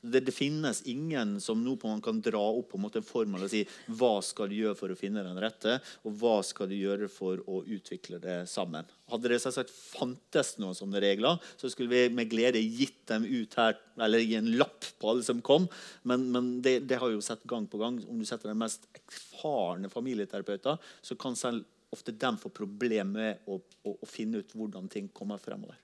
[0.00, 3.06] Det, det finnes ingen som nå på man kan dra opp på en måte en
[3.06, 3.64] formel og si
[3.98, 7.42] hva skal du gjøre for å finne den rette, og hva skal du gjøre for
[7.50, 8.86] å utvikle det sammen.
[9.10, 13.54] Hadde det selvsagt fantes noen sånne regler, så skulle vi med glede gitt dem ut
[13.58, 15.68] her, eller gi en lapp på alle som kom.
[16.06, 18.00] Men, men det, det har jo sett gang på gang.
[18.06, 23.50] Om du setter den mest erfarne familieterapeuter, så kan selv ofte dem få problemer med
[23.50, 25.78] å, å, å finne ut hvordan ting kommer fremover.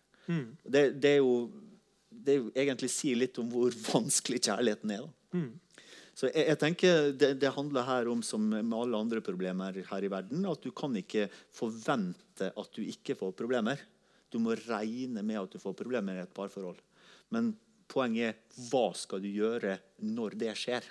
[0.63, 1.47] Det, det, er jo,
[2.13, 5.07] det egentlig sier litt om hvor vanskelig kjærligheten er.
[5.35, 5.51] Mm.
[6.13, 10.05] Så jeg, jeg tenker det, det handler her om som med alle andre problemer her
[10.05, 13.81] i verden, at du kan ikke forvente at du ikke får problemer.
[14.33, 16.81] Du må regne med at du får problemer i et parforhold.
[17.33, 17.53] Men
[17.93, 20.87] poenget er hva skal du gjøre når det skjer?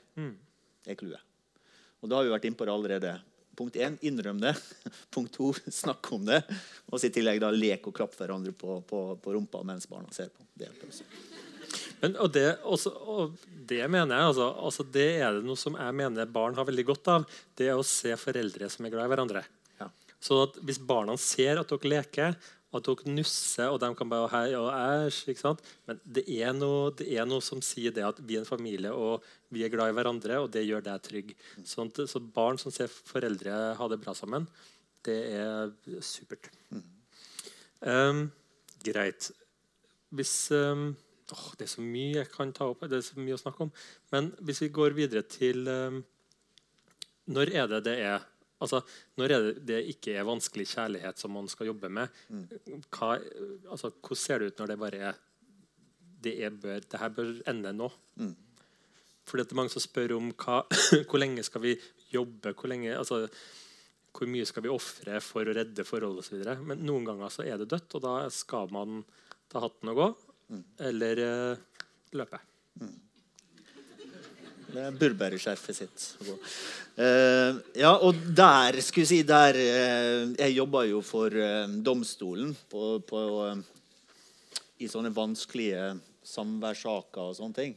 [0.82, 1.28] Det er clouet.
[2.01, 3.13] Og da har vi vært innpå det allerede.
[3.62, 4.55] Punkt 1, innrøm det.
[5.14, 6.41] Punkt 2, snakk om det.
[6.89, 10.32] Og i tillegg da lek og klapp hverandre på, på, på rumpa mens barna ser
[10.34, 10.47] på.
[10.57, 11.05] Det hjelper også.
[12.01, 13.36] Men, og, det, også, og
[13.70, 16.88] det mener jeg altså, altså Det er det noe som jeg mener barn har veldig
[16.89, 17.28] godt av.
[17.53, 19.43] Det er å se foreldre som er glad i hverandre.
[19.78, 19.91] Ja.
[20.18, 22.39] Så at Hvis barna ser at dere leker,
[22.72, 25.63] at dere nusser, og de kan bare hei og æsj ikke sant?
[25.89, 28.93] Men det er, noe, det er noe som sier det at vi er en familie
[28.95, 31.34] og vi er glad i hverandre, og det gjør deg trygg.
[31.67, 34.47] Sånn så barn som ser foreldre ha det bra sammen,
[35.03, 35.74] det er
[36.05, 36.51] supert.
[37.82, 38.30] Um,
[38.86, 39.32] greit.
[40.13, 40.91] Hvis um,
[41.34, 43.65] åh, Det er så mye jeg kan ta opp, det er så mye å snakke
[43.65, 43.72] om.
[44.13, 46.03] Men hvis vi går videre til um,
[47.32, 48.28] Når er det det er
[48.62, 48.82] Altså,
[49.18, 52.22] når er det, det ikke er vanskelig kjærlighet som man skal jobbe med?
[52.93, 53.16] Hva,
[53.72, 55.20] altså, hvordan ser det ut når det bare er
[56.22, 57.89] det, er bør, det her bør ende nå?
[59.26, 60.62] Fordi at det er mange som spør om hva,
[61.09, 61.76] hvor lenge skal vi
[62.12, 63.24] jobbe, hvor, lenge, altså,
[64.12, 66.41] hvor mye skal vi ofre for å redde forhold osv.
[66.68, 69.01] Men noen ganger så er det dødt, og da skal man
[69.51, 70.09] ta hatten og gå.
[70.89, 71.86] Eller uh,
[72.18, 72.41] løpe.
[74.72, 76.03] Det er Burberry-skjerfet sitt.
[76.95, 82.53] Uh, ja, og der skulle jeg si der, uh, Jeg jobba jo for uh, domstolen
[82.72, 83.24] på, på,
[84.80, 85.89] i sånne vanskelige
[86.24, 87.76] samværssaker og sånne ting.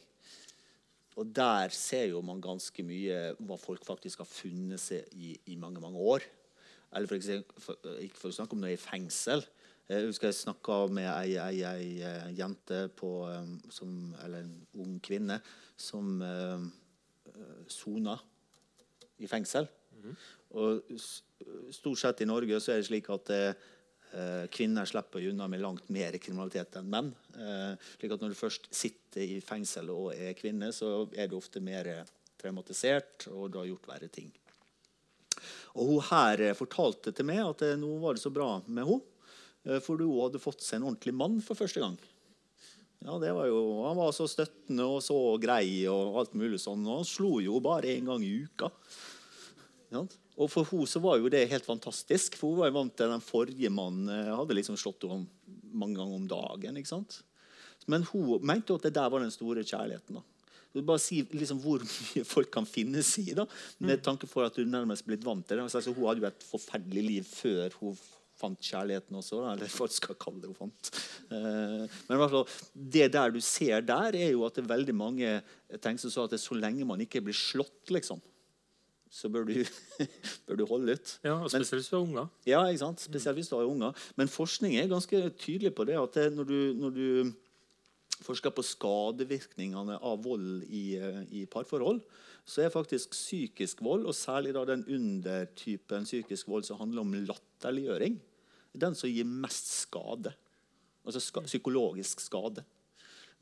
[1.18, 5.59] Og der ser jo man ganske mye hva folk faktisk har funnet seg i i
[5.59, 6.22] mange mange år.
[6.95, 9.42] Eller for eksempel, ikke for å snakke om noe i fengsel.
[9.90, 13.11] Jeg husker jeg snakka med ei, ei, ei jente på,
[13.74, 15.42] som, eller en ung kvinne
[15.76, 16.22] som
[17.70, 18.16] sona
[19.22, 19.68] i fengsel.
[20.55, 20.99] Og
[21.74, 25.89] stort sett i Norge så er det slik at eh, kvinner slipper unna med langt
[25.95, 27.11] mer kriminalitet enn menn.
[27.35, 31.39] Eh, slik at når du først sitter i fengsel og er kvinne, så er du
[31.41, 31.91] ofte mer
[32.41, 34.30] traumatisert, og du har gjort verre ting.
[35.74, 38.87] Og hun her eh, fortalte til meg at eh, nå var det så bra med
[38.87, 39.30] henne,
[39.66, 41.97] eh, for hun hadde fått seg en ordentlig mann for første gang.
[43.05, 46.87] Ja, det var jo, Han var så støttende og så grei og alt mulig sånn.
[46.89, 48.71] Og han slo jo bare én gang i uka.
[49.93, 50.07] Ja.
[50.35, 53.13] Og for henne så var jo det helt fantastisk, for hun var jo vant til
[53.13, 55.29] den forrige mannen eh, hadde liksom slått henne
[55.75, 56.81] mange ganger om dagen.
[56.81, 57.21] ikke sant?
[57.91, 60.19] Men hun mente jo at det der var den store kjærligheten.
[60.19, 60.25] da.
[60.75, 63.45] Du bare si liksom hvor mye folk kan finne seg i, da,
[63.85, 65.69] med tanke for at du nærmest blitt vant til det.
[65.69, 67.99] Altså, hun hadde jo et forferdelig liv før hun
[68.39, 70.91] fant kjærligheten også, eller hva skal kalle det hun fant.
[71.30, 72.47] Eh, men i hvert fall,
[72.97, 75.35] det der du ser der, er jo at det er veldig mange
[75.78, 78.22] tenker som så at så lenge man ikke blir slått, liksom,
[79.14, 79.55] så bør du,
[80.49, 81.14] bør du holde ut.
[81.22, 82.28] Ja, og Spesielt hvis du har unger.
[82.51, 83.07] Ja, ikke sant?
[83.07, 84.05] spesielt hvis du har unger.
[84.18, 88.64] Men forskning er ganske tydelig på det at det, når, du, når du forsker på
[88.66, 92.03] skadevirkningene av vold i, eh, i parforhold,
[92.45, 97.14] så er faktisk psykisk vold, og særlig da den undertypen psykisk vold som handler om
[97.16, 98.18] latterliggjøring,
[98.74, 100.34] den som gir mest skade.
[101.05, 102.64] Altså ska, psykologisk skade.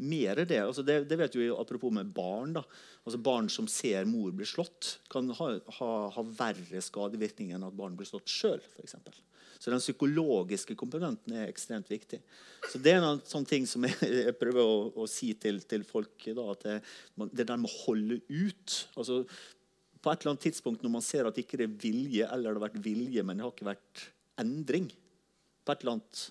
[0.02, 0.60] Mer er det.
[0.62, 2.54] Altså det, det vet jo apropos med barn.
[2.56, 2.62] da.
[3.04, 7.76] Altså Barn som ser mor bli slått, kan ha, ha, ha verre skadevirkninger enn at
[7.76, 8.62] barn blir slått sjøl.
[9.62, 12.18] Så den psykologiske komponenten er ekstremt viktig.
[12.66, 15.86] Så Det er en sånn ting som jeg, jeg prøver å, å si til, til
[15.86, 16.16] folk.
[16.30, 16.78] da, at det,
[17.30, 18.78] det der med å holde ut.
[18.96, 19.22] altså
[20.02, 22.58] På et eller annet tidspunkt når man ser at ikke det er vilje, eller det
[22.58, 24.08] har vært vilje, men det har ikke vært
[24.42, 24.90] endring
[25.62, 26.22] på et eller annet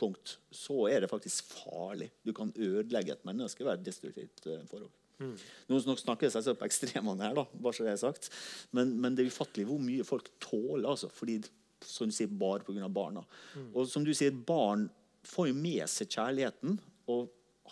[0.00, 2.10] punkt, så er det faktisk farlig.
[2.26, 4.90] Du kan ødelegge et menneske ved et destruktivt eh, forhold.
[5.70, 8.30] Noen som snakker seg på ekstremene her, da, bare så det er sagt.
[8.74, 10.88] Men, men det er ufattelig hvor mye folk tåler.
[10.90, 11.38] altså, fordi,
[11.84, 12.88] som du sier, bare pga.
[12.90, 13.22] barna.
[13.72, 14.88] Og som du sier, barn
[15.24, 16.78] får jo med seg kjærligheten
[17.14, 17.30] og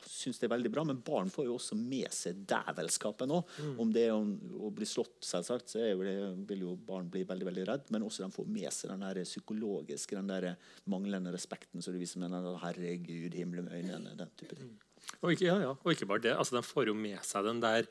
[0.09, 3.41] syns det er veldig bra, men barn får jo også med seg dævelskapet nå.
[3.83, 4.23] Om det er å,
[4.67, 6.15] å bli slått, selvsagt, så det,
[6.49, 9.23] vil jo barn bli veldig veldig redd, men også de får med seg den der
[9.29, 10.49] psykologiske, den der
[10.91, 14.73] manglende respekten som du viser med den 'herregud, himmelen med øynene', den type ting.
[15.21, 15.75] Og ikke, ja, ja.
[15.75, 16.37] og ikke bare det.
[16.37, 17.87] Altså, de får jo med seg den der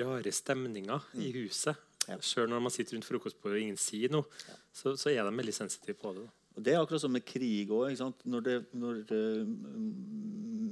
[0.00, 1.76] rare stemninga i huset.
[2.06, 2.18] Ja.
[2.22, 4.26] Selv når man sitter rundt frokostbordet og ingen sier noe,
[4.74, 6.26] så, så er de veldig sensitive på det.
[6.26, 6.34] Da.
[6.56, 7.98] Og Det er akkurat som med krig òg.
[8.24, 10.70] Når, det, når det, mm,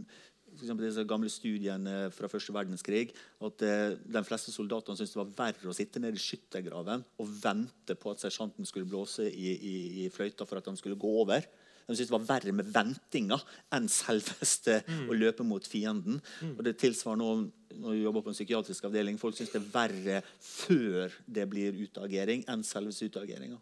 [0.61, 3.09] for disse gamle studiene fra første verdenskrig
[3.44, 7.36] at eh, de fleste soldatene syntes det var verre å sitte nede i skyttergraven og
[7.42, 11.11] vente på at sersjanten skulle blåse i, i, i fløyta for at de skulle gå
[11.24, 11.46] over.
[11.84, 13.38] De syntes det var verre med ventinga
[13.76, 14.80] enn selveste
[15.11, 16.20] å løpe mot fienden.
[16.55, 17.30] Og Det tilsvarer nå
[17.74, 19.18] når vi jobber på en psykiatrisk avdeling.
[19.20, 23.59] Folk syns det er verre før det blir utagering enn selveste utageringa.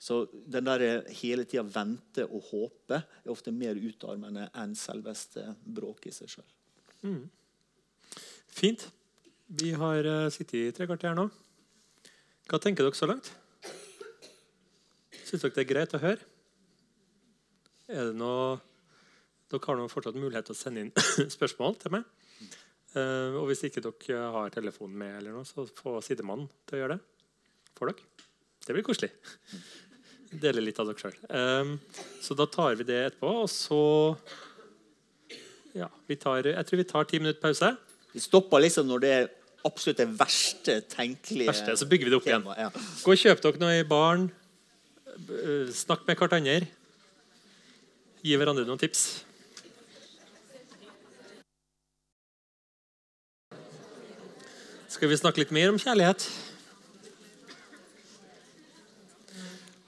[0.00, 5.44] Så den der eh, hele tida vente og håpe er ofte mer utarmende enn selveste
[5.60, 6.48] bråk i seg sjøl.
[8.50, 8.86] Fint.
[9.60, 11.26] Vi har uh, sittet i tre kvarter nå.
[12.50, 13.28] Hva tenker dere så langt?
[15.26, 16.26] Syns dere det er greit å høre?
[17.90, 18.58] Er det noe
[19.50, 20.90] Dere har fortsatt mulighet til å sende inn
[21.36, 22.04] spørsmål til meg.
[22.94, 26.82] Eh, og hvis ikke dere har telefonen med, eller noe, så få sidemannen til å
[26.84, 28.28] gjøre det for dere.
[28.62, 29.10] Det blir koselig.
[30.30, 31.16] Dele litt av dere sjøl.
[32.22, 33.80] så da tar vi det etterpå, og så
[35.74, 37.76] ja, vi tar, Jeg tror vi tar ti minutter pause.
[38.12, 39.28] Vi stopper liksom når det er
[39.66, 42.46] absolutt det verste tenkelige Verste, så bygger vi det opp igjen.
[42.58, 42.70] Ja.
[43.04, 44.30] Gå og kjøp dere noe i baren.
[45.10, 46.66] Eh, Snakk med hverandre.
[48.22, 49.24] Gi hverandre noen tips.
[54.90, 56.26] Skal vi snakke litt mer om kjærlighet?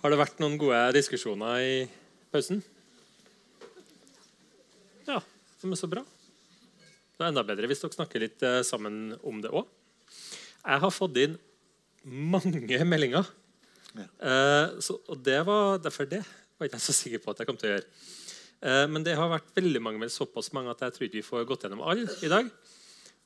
[0.02, 1.74] Har det vært noen gode diskusjoner i
[2.34, 2.58] pausen?
[5.06, 6.02] Ja, det er så bra.
[6.02, 9.68] Det er enda bedre hvis dere snakker litt eh, sammen om det òg.
[10.64, 11.38] Jeg har fått inn
[12.02, 13.30] mange meldinger.
[13.94, 14.08] Ja.
[14.10, 16.24] Eh, så, og det var derfor det
[16.58, 17.90] var ikke jeg så sikker på at jeg kom til å gjøre.
[18.66, 21.28] Eh, men det har vært veldig mange, men såpass mange at jeg tror ikke vi
[21.30, 22.50] får gått gjennom alle i dag.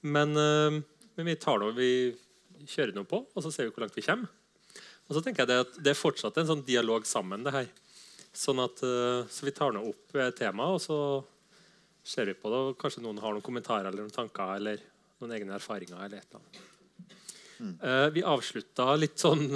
[0.05, 0.83] Men, eh,
[1.17, 2.13] men vi tar noe, vi
[2.69, 4.29] kjører noe på, og så ser vi hvor langt vi kommer.
[5.07, 7.45] Og så tenker jeg det at det er fortsatt en sånn dialog sammen.
[7.47, 7.69] det her.
[8.37, 10.99] Sånn at, eh, så vi tar nå opp eh, temaet, og så
[12.07, 12.59] ser vi på det.
[12.59, 14.83] og Kanskje noen har noen kommentarer eller noen tanker eller
[15.21, 16.03] noen egne erfaringer.
[16.05, 16.63] eller et eller annet.
[17.83, 19.47] Eh, vi avslutta litt sånn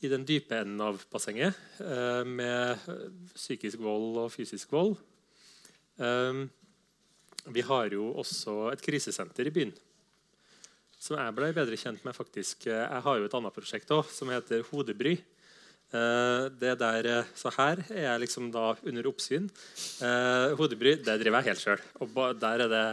[0.00, 1.56] i den dype enden av bassenget
[2.24, 2.86] med
[3.34, 4.94] psykisk vold og fysisk vold.
[7.50, 9.74] Vi har jo også et krisesenter i byen
[11.00, 12.14] som jeg ble bedre kjent med.
[12.14, 12.66] faktisk.
[12.68, 15.16] Jeg har jo et annet prosjekt også, som heter Hodebry.
[15.90, 19.50] Eh, det der, eh, så her er jeg liksom da under oppsyn.
[20.06, 21.80] Eh, hodebry det driver jeg helt sjøl.
[22.00, 22.86] Og der er det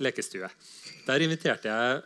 [0.00, 0.48] lekestue.
[1.06, 2.02] Der inviterte jeg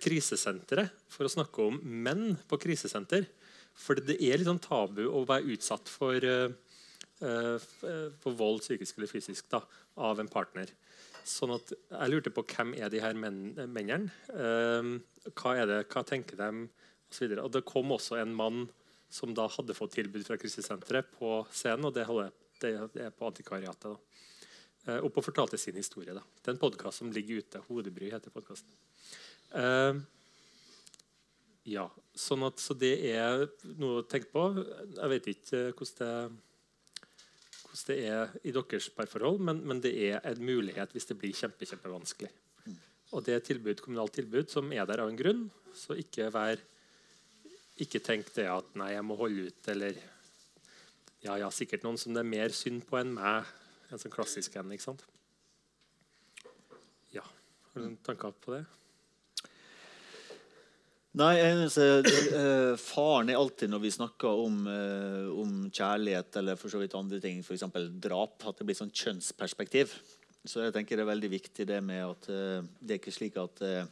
[0.00, 3.26] krisesenteret for å snakke om menn på krisesenter.
[3.74, 6.24] For det er litt sånn tabu å være utsatt for,
[7.20, 9.60] for vold, psykisk eller fysisk, da,
[9.96, 10.72] av en partner.
[11.28, 14.12] Sånn at Jeg lurte på hvem er de her menn, mennene.
[14.32, 14.92] Eh,
[15.38, 16.52] hva er det, hva tenker de?
[16.66, 17.44] Og, så videre.
[17.44, 18.64] og Det kom også en mann
[19.12, 21.90] som da hadde fått tilbud fra krisesenteret på scenen.
[21.90, 22.72] og Det, holder, det
[23.06, 23.92] er på Antikvariatet.
[23.92, 23.98] da.
[24.88, 26.14] Eh, opp og fortalte sin historie.
[26.14, 26.22] da.
[26.40, 27.62] Det er en podkast som ligger ute.
[27.68, 28.72] Hodebry heter podkasten.
[29.54, 30.00] Eh,
[31.70, 31.84] ja,
[32.18, 33.44] sånn at, så det er
[33.78, 34.48] noe å tenke på.
[34.96, 36.40] Jeg vet ikke eh, hvordan det,
[37.72, 41.32] hvordan det er i deres parforhold, men, men det er en mulighet hvis det blir
[41.32, 42.30] kjempe, kjempevanskelig.
[43.12, 45.46] Og det er tilbud, kommunalt tilbud som er der av en grunn.
[45.76, 46.60] Så ikke vær
[47.80, 49.96] ikke tenk det at 'nei, jeg må holde ut', eller
[51.22, 53.48] ja, ja, sikkert noen som det er mer synd på enn meg.
[53.90, 54.72] En sånn klassisk en.
[54.72, 55.04] ikke sant?
[57.12, 57.22] Ja.
[57.22, 58.64] Har du noen tanker på det?
[61.12, 61.84] Nei, eneste,
[62.32, 66.94] eh, Faren er alltid når vi snakker om, eh, om kjærlighet eller for så vidt
[66.96, 67.66] andre ting, f.eks.
[68.00, 69.92] drap, at det blir sånn kjønnsperspektiv.
[70.48, 73.36] Så jeg tenker det er veldig viktig det med at eh, det er ikke slik
[73.36, 73.84] at eh,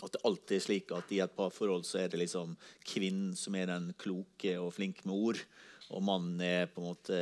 [0.00, 2.54] at det alltid er slik at i et parforhold så er det liksom
[2.88, 5.42] kvinnen som er den kloke og flink med ord,
[5.90, 7.18] og mannen er på en måte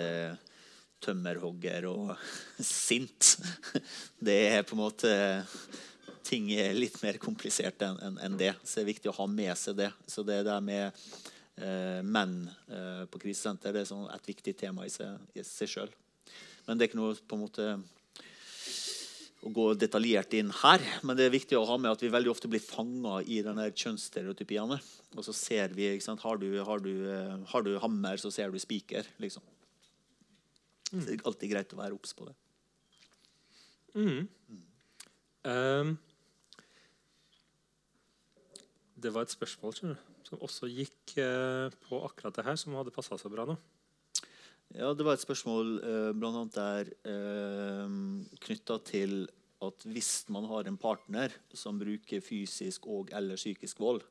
[1.03, 2.13] tømmerhogger og
[2.61, 3.39] sint.
[4.21, 5.17] Det er på en måte
[6.29, 8.53] Ting er litt mer komplisert enn en, en det.
[8.63, 9.89] Så det er viktig å ha med seg det.
[10.07, 10.91] Så det der med
[11.57, 15.93] eh, menn eh, på krisesenter det er sånn et viktig tema i seg, i sjøl.
[16.67, 17.71] Men det er ikke noe på en måte
[19.47, 22.33] å gå detaljert inn her, men det er viktig å ha med at vi veldig
[22.33, 24.81] ofte blir fanga i denne kjønnsstereotypiene.
[25.15, 25.93] Og så ser vi?
[26.25, 29.07] Har, du, har, du, eh, har du hammer, så ser du spiker.
[29.23, 29.45] liksom.
[30.91, 32.35] Så det er alltid greit å være obs på det.
[35.49, 35.97] Ehm,
[39.03, 43.19] det var et spørsmål som også gikk eh, på akkurat det her, som hadde passa
[43.21, 43.57] så bra nå.
[44.77, 47.97] Ja, Det var et spørsmål eh, blant annet der eh,
[48.45, 49.23] knytta til
[49.65, 54.05] at hvis man har en partner som bruker fysisk og eller psykisk vold,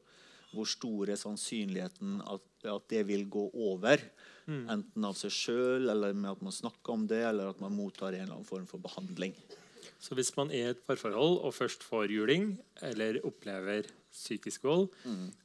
[0.51, 4.01] hvor stor er sannsynligheten at, at det vil gå over?
[4.47, 8.15] Enten av seg sjøl, eller med at man snakker om det, eller at man mottar
[8.15, 9.33] en eller annen form for behandling.
[9.99, 12.53] Så hvis man er i et parforhold og først får juling
[12.85, 14.87] eller opplever psykisk vold,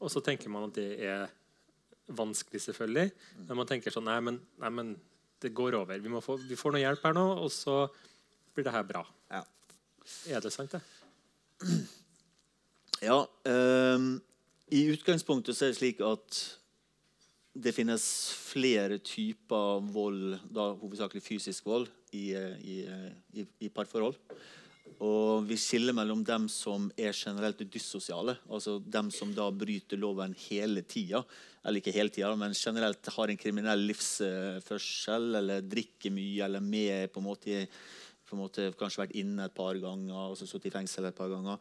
[0.01, 1.31] og så tenker man at det er
[2.13, 3.11] vanskelig, selvfølgelig,
[3.47, 4.95] men man tenker sånn Nei, men, nei, men
[5.43, 5.99] det går over.
[5.99, 7.77] Vi, få, vi får noe hjelp her nå, og så
[8.55, 9.03] blir det her bra.
[9.33, 9.43] Ja.
[10.31, 10.83] Er det sant, det?
[13.03, 14.21] Ja, ehm,
[14.71, 16.37] I utgangspunktet så er det slik at
[17.53, 18.05] det finnes
[18.47, 23.09] flere typer vold, da hovedsakelig fysisk vold, i, eh, i, eh,
[23.41, 24.15] i, i parforhold.
[25.03, 30.37] Og vi skiller mellom dem som er generelt dyssosiale, altså dem som da bryter loven
[30.45, 31.25] hele tida.
[31.65, 37.11] Eller ikke hele tida, men generelt har en kriminell livsførsel, eller drikker mye, eller med
[37.11, 37.65] på en måte,
[38.29, 41.19] på en måte kanskje vært inne et par ganger, og så sittet i fengsel et
[41.19, 41.59] par ganger.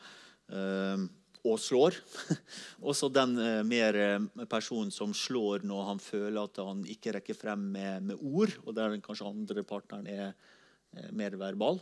[0.52, 1.10] Um,
[1.48, 1.98] og slår.
[2.90, 7.38] Også den eh, mer eh, personen som slår når han føler at han ikke rekker
[7.38, 11.82] frem med, med ord, og der kanskje andre partneren er eh, mer verbal.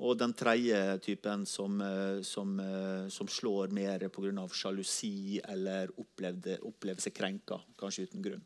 [0.00, 4.48] Og den tredje typen som, eh, som, eh, som slår mer pga.
[4.48, 8.44] sjalusi eller opplevde, opplever seg krenka, kanskje uten grunn.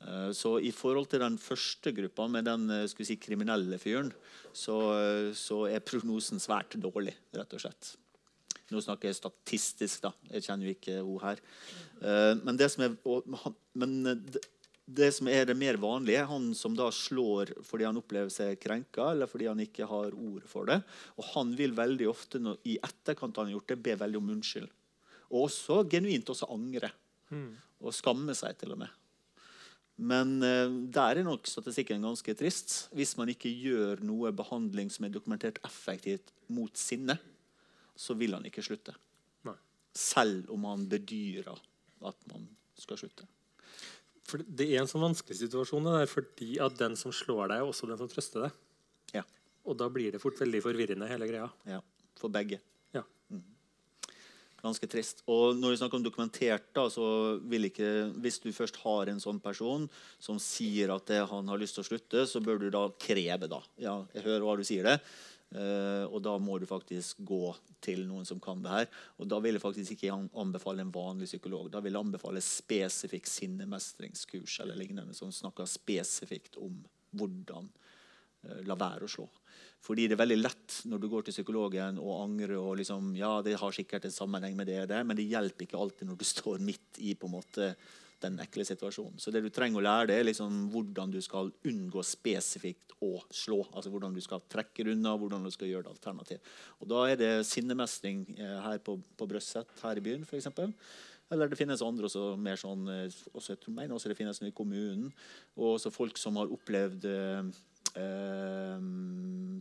[0.00, 4.12] Eh, Så i forhold til den første gruppa, med den si, kriminelle fyren,
[4.52, 7.96] så, så er prognosen svært dårlig, rett og slett.
[8.70, 10.12] Nå snakker jeg statistisk, da.
[10.30, 12.36] Jeg kjenner jo ikke henne her.
[12.42, 12.96] Men det som er,
[13.74, 14.24] men
[14.86, 19.10] det, som er det mer vanlige, han som da slår fordi han opplever seg krenka,
[19.10, 20.78] eller fordi han ikke har ord for det.
[21.18, 24.70] Og han vil veldig ofte, i etterkant han har gjort det, be veldig om unnskyld.
[25.32, 26.92] Og også genuint også angre.
[27.82, 28.94] Og skamme seg, til og med.
[29.96, 32.76] Men eh, der er nok statistikken ganske trist.
[32.94, 37.16] Hvis man ikke gjør noe behandling som er dokumentert effektivt mot sinne,
[37.96, 38.94] så vil han ikke slutte.
[39.48, 39.56] Nei.
[39.96, 41.56] Selv om han bedyrer
[42.06, 42.44] at man
[42.76, 43.26] skal slutte.
[44.26, 47.60] For det er en sånn vanskelig situasjon, det der, fordi at den som slår deg,
[47.60, 48.56] er også den som trøster deg.
[49.20, 49.22] Ja.
[49.66, 51.50] Og da blir det fort veldig forvirrende, hele greia.
[51.68, 51.82] ja.
[52.16, 52.56] For begge.
[52.96, 53.02] Ja.
[54.62, 55.20] Ganske trist.
[55.30, 57.90] Og når vi snakker om dokumentert, da, så vil ikke
[58.24, 59.84] Hvis du først har en sånn person
[60.18, 63.50] som sier at det, han har lyst til å slutte, så bør du da kreve,
[63.52, 63.60] da.
[63.78, 64.96] Ja, jeg hører hva du sier det.
[65.54, 68.90] Eh, og da må du faktisk gå til noen som kan det her.
[69.20, 71.70] Og da vil jeg faktisk ikke anbefale en vanlig psykolog.
[71.70, 76.80] Da vil jeg anbefale spesifikt sinnemestringskurs eller lignende, som snakker spesifikt om
[77.16, 79.26] hvordan uh, la være å slå.
[79.86, 83.36] Fordi det er veldig lett når du går til psykologen og angrer og liksom, ja,
[83.46, 86.26] det har sikkert en sammenheng med det det, men det hjelper ikke alltid når du
[86.34, 87.70] står midt i på en måte
[88.24, 89.18] den ekle situasjonen.
[89.20, 93.18] Så det du trenger å lære, det er liksom hvordan du skal unngå spesifikt å
[93.28, 93.60] slå.
[93.72, 96.54] Altså hvordan du skal trekke unna, hvordan du skal gjøre det alternativt.
[96.80, 100.48] Og da er det sinnemestring eh, her på, på Brøsset her i byen, f.eks.
[101.34, 104.52] Eller det finnes andre også mer sånn eh, også, Jeg mener også det finnes noe
[104.52, 105.08] i kommunen.
[105.58, 107.54] Og også folk som har opplevd eh,
[108.00, 108.90] eh,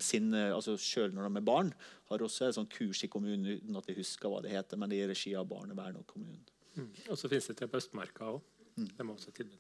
[0.06, 1.72] sinne altså Selv når de er barn,
[2.12, 4.92] har også et sånt kurs i kommunen uten at jeg husker hva det heter, men
[4.92, 6.44] det er regi av barnevernet og kommunen.
[6.76, 6.90] Mm.
[7.10, 8.42] Og så finnes det til på Østmarka òg.
[8.76, 9.60] De har også tilbud.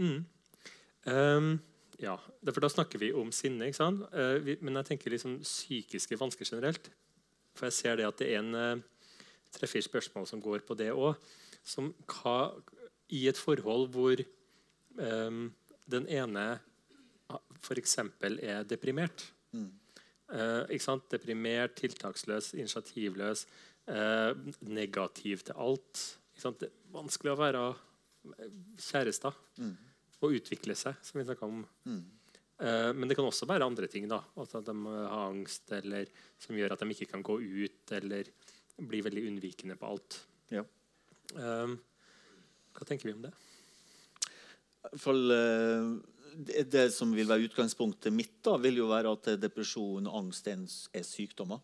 [0.00, 0.24] Mm.
[1.12, 1.50] Um,
[2.00, 2.16] ja,
[2.48, 4.06] for da snakker vi om sinne, ikke sant?
[4.14, 6.88] Uh, vi, men jeg tenker liksom psykiske vansker generelt.
[7.52, 9.06] For jeg ser det at det er en uh,
[9.52, 11.20] tre-fire spørsmål som går på det òg.
[11.64, 12.54] Som hva
[13.12, 14.24] I et forhold hvor
[14.96, 15.44] um,
[15.92, 16.46] den ene
[17.62, 17.98] f.eks.
[18.40, 19.28] er deprimert.
[20.32, 21.10] Eh, ikke sant?
[21.12, 23.46] Deprimert, tiltaksløs, initiativløs,
[23.92, 26.02] uh, negativ til alt.
[26.40, 27.62] Det er vanskelig å være
[28.80, 29.76] kjærester mm.
[30.22, 31.62] og utvikle seg, som vi snakka om.
[32.62, 34.08] Eh, men det kan også være andre ting.
[34.10, 36.10] da, altså At de har angst, eller
[36.40, 38.30] som gjør at de ikke kan gå ut, eller
[38.82, 40.18] blir veldig unnvikende på alt.
[40.52, 40.64] Ja.
[41.32, 41.74] Uh,
[42.76, 43.30] hva tenker vi om det?
[45.00, 49.30] For, uh, eh, det, det som vil være utgangspunktet mitt, da, vil jo være at
[49.40, 50.64] depresjon og angst er,
[50.96, 51.62] er sykdommer.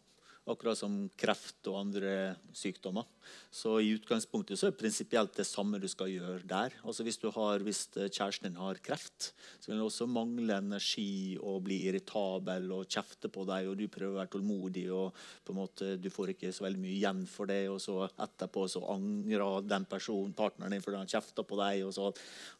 [0.48, 2.12] Akkurat som kreft og andre
[2.56, 3.04] sykdommer.
[3.52, 6.76] Så i utgangspunktet så er det prinsipielt det samme du skal gjøre der.
[6.82, 11.62] Altså Hvis, har, hvis kjæresten din har kreft, så vil den også mangle energi og
[11.66, 15.60] bli irritabel og kjefte på deg, og du prøver å være tålmodig, og på en
[15.60, 19.68] måte du får ikke så veldig mye igjen for det, og så etterpå så angrer
[19.68, 22.12] den personen, partneren din, fordi han kjefter på deg, og så,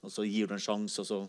[0.04, 1.24] og så gir du en sjanse, og så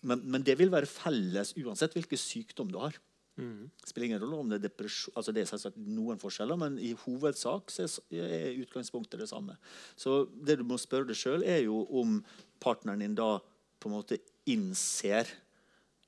[0.00, 2.96] men, men det vil være felles uansett hvilken sykdom du har.
[3.40, 6.78] Det spiller ingen rolle om det er depresjon altså Det er selvsagt noen forskjeller, men
[6.78, 9.56] i hovedsak er utgangspunktet det samme.
[9.96, 12.20] Så det du må spørre deg sjøl, er jo om
[12.60, 13.38] partneren din da
[13.80, 14.20] på en måte
[14.50, 15.28] innser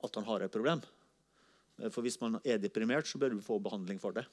[0.03, 0.83] at han har et problem.
[1.79, 4.25] Eh, For hvis man er deprimert, så bør du få behandling for det.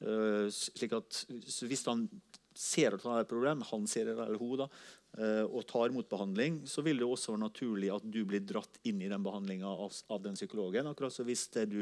[0.00, 2.08] Eh, slik at Hvis han
[2.56, 4.68] ser at han har et problem, han ser det eller hun da,
[5.16, 9.00] og tar imot behandling, så vil det også være naturlig at du blir dratt inn
[9.00, 10.90] i den behandlinga av, av den psykologen.
[10.90, 11.80] Akkurat så hvis det du,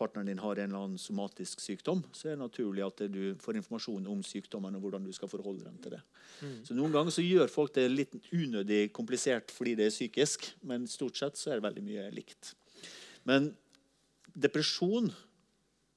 [0.00, 3.24] partneren din har en eller annen somatisk sykdom, så er det naturlig at det du
[3.42, 6.00] får informasjon om sykdommen og hvordan du skal forholde dem til det.
[6.64, 10.88] Så Noen ganger så gjør folk det litt unødig komplisert fordi det er psykisk, men
[10.88, 12.54] stort sett så er det veldig mye likt.
[13.28, 13.50] Men
[14.32, 15.10] depresjon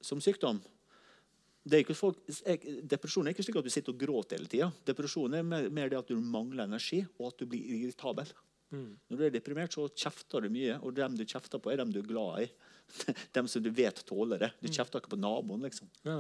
[0.04, 0.60] som sykdom
[1.72, 2.20] er folk,
[2.92, 4.72] Depresjon er ikke slik at du sitter og gråter hele tida.
[4.88, 8.34] Depresjon er mer, det at du mangler energi, og at du blir irritabel.
[8.74, 11.92] Når du er deprimert, så kjefter du mye, og dem du kjefter på, er dem
[11.94, 12.48] du er glad i.
[13.36, 14.50] Dem som du vet tåler det.
[14.60, 15.62] Du kjefter ikke på naboen.
[15.64, 15.88] liksom.
[16.04, 16.18] Ja.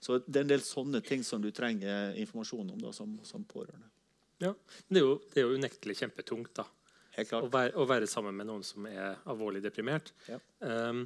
[0.00, 3.44] Så det er en del sånne ting som du trenger informasjon om da, som, som
[3.44, 3.90] pårørende.
[4.40, 4.54] ja.
[4.88, 6.64] Men det er, jo, det er jo unektelig kjempetungt da,
[7.18, 10.12] Helt å, være, å være sammen med noen som er alvorlig deprimert.
[10.30, 10.40] Ja.
[10.64, 11.04] Um,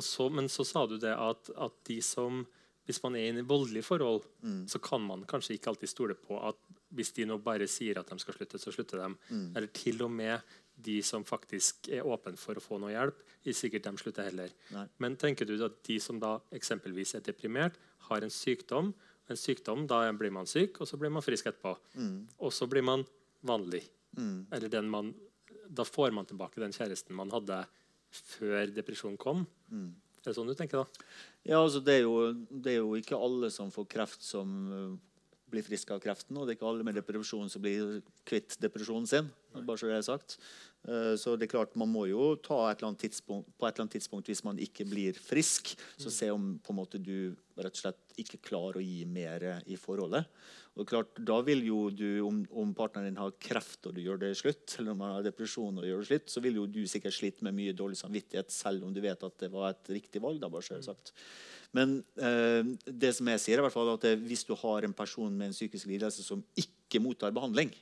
[0.00, 2.44] så, men så sa du det at, at de som
[2.86, 4.66] hvis man er i en voldelig forhold, Mm.
[4.68, 6.56] så kan man kanskje ikke alltid stole på at
[6.94, 9.14] hvis de nå bare sier at de skal slutte, så slutter de.
[9.30, 9.56] Mm.
[9.56, 10.40] Eller til og med
[10.76, 14.50] de som faktisk er åpne for å få noe hjelp, ikke sikkert de slutter heller.
[14.70, 14.86] Nei.
[14.98, 17.74] Men tenker du at de som da eksempelvis er deprimert,
[18.10, 18.94] har en sykdom
[19.30, 21.78] En sykdom, da blir man syk, og så blir man frisk etterpå.
[21.96, 22.26] Mm.
[22.40, 23.06] Og så blir man
[23.42, 23.80] vanlig.
[24.52, 25.14] Eller den man
[25.72, 27.66] Da får man tilbake den kjæresten man hadde
[28.12, 29.46] før depresjonen kom.
[29.72, 29.94] Mm.
[30.24, 31.08] Er det sånn du tenker, da?
[31.44, 34.94] Ja, altså det er, jo, det er jo ikke alle som får kreft, som uh,
[35.54, 36.36] blir friske av kreften.
[36.36, 39.30] Og det er ikke alle med depresjon som blir kvitt depresjonen sin.
[39.54, 40.38] bare så det er sagt.
[40.84, 43.72] Uh, så det er klart, Man må jo ta et eller annet tidspunkt, på et
[43.72, 47.32] eller annet tidspunkt hvis man ikke blir frisk, så se om på en måte du
[47.56, 50.26] rett og slett ikke klarer å gi mer i forholdet.
[50.74, 54.18] Og klart, Da vil jo du, om, om partneren din har kreft og du gjør
[54.24, 56.82] det slutt, eller om han har depresjon og gjør det slutt, så vil jo du
[56.90, 60.22] sikkert slite med mye dårlig samvittighet, selv om du vet at det var et riktig
[60.24, 60.42] valg.
[60.42, 61.14] da, bare så det er sagt.
[61.74, 65.50] Men eh, det som jeg sier, er at det, hvis du har en person med
[65.50, 67.72] en psykisk lidelse som ikke mottar behandling,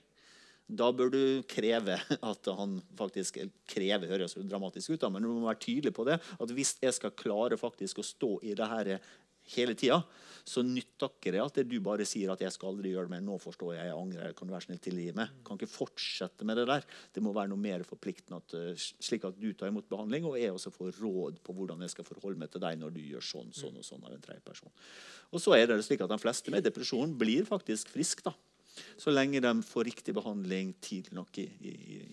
[0.73, 1.99] da bør du kreve
[2.33, 6.19] at han faktisk kreve høres dramatisk ut, da, men du må være tydelig på det.
[6.41, 8.95] At hvis jeg skal klare faktisk å stå i det her
[9.55, 10.03] hele tida,
[10.43, 13.23] så ikke det at det du bare sier at 'jeg skal aldri gjøre det mer',
[13.23, 15.29] 'nå forstår jeg, jeg angrer', kan du være snill tilgi meg?
[15.45, 16.83] Kan ikke fortsette med det der.
[17.15, 20.39] Det må være noe mer forpliktende, at, eh, slik at du tar imot behandling, og
[20.39, 23.23] jeg også får råd på hvordan jeg skal forholde meg til deg når du gjør
[23.23, 24.71] sånn, sånn og sånn av en tredje person.
[25.33, 28.35] Og så er det slik at de fleste med depresjon blir faktisk friske, da.
[29.01, 31.73] Så lenge de får riktig behandling tidlig nok i, i,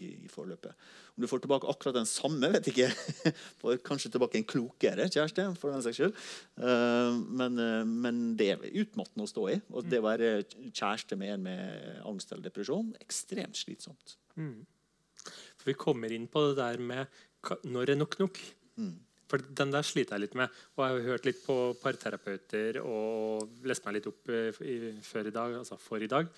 [0.09, 0.75] i, forløpet.
[1.15, 3.33] Om du får tilbake akkurat den samme, vet jeg ikke.
[3.61, 6.15] Får kanskje tilbake en klokere kjæreste, for den saks skyld.
[6.59, 9.57] Eh, men, eh, men det er utmattende å stå i.
[9.73, 10.31] Og det å være
[10.67, 14.17] kjæreste med en med angst eller depresjon ekstremt slitsomt.
[15.59, 17.19] For vi kommer inn på det der med
[17.67, 18.39] når er nok nok.
[19.29, 20.49] For den der sliter jeg litt med.
[20.75, 25.29] Og jeg har hørt litt på parterapeuter og lest meg litt opp eh, i, før
[25.29, 26.29] i dag, altså for i dag.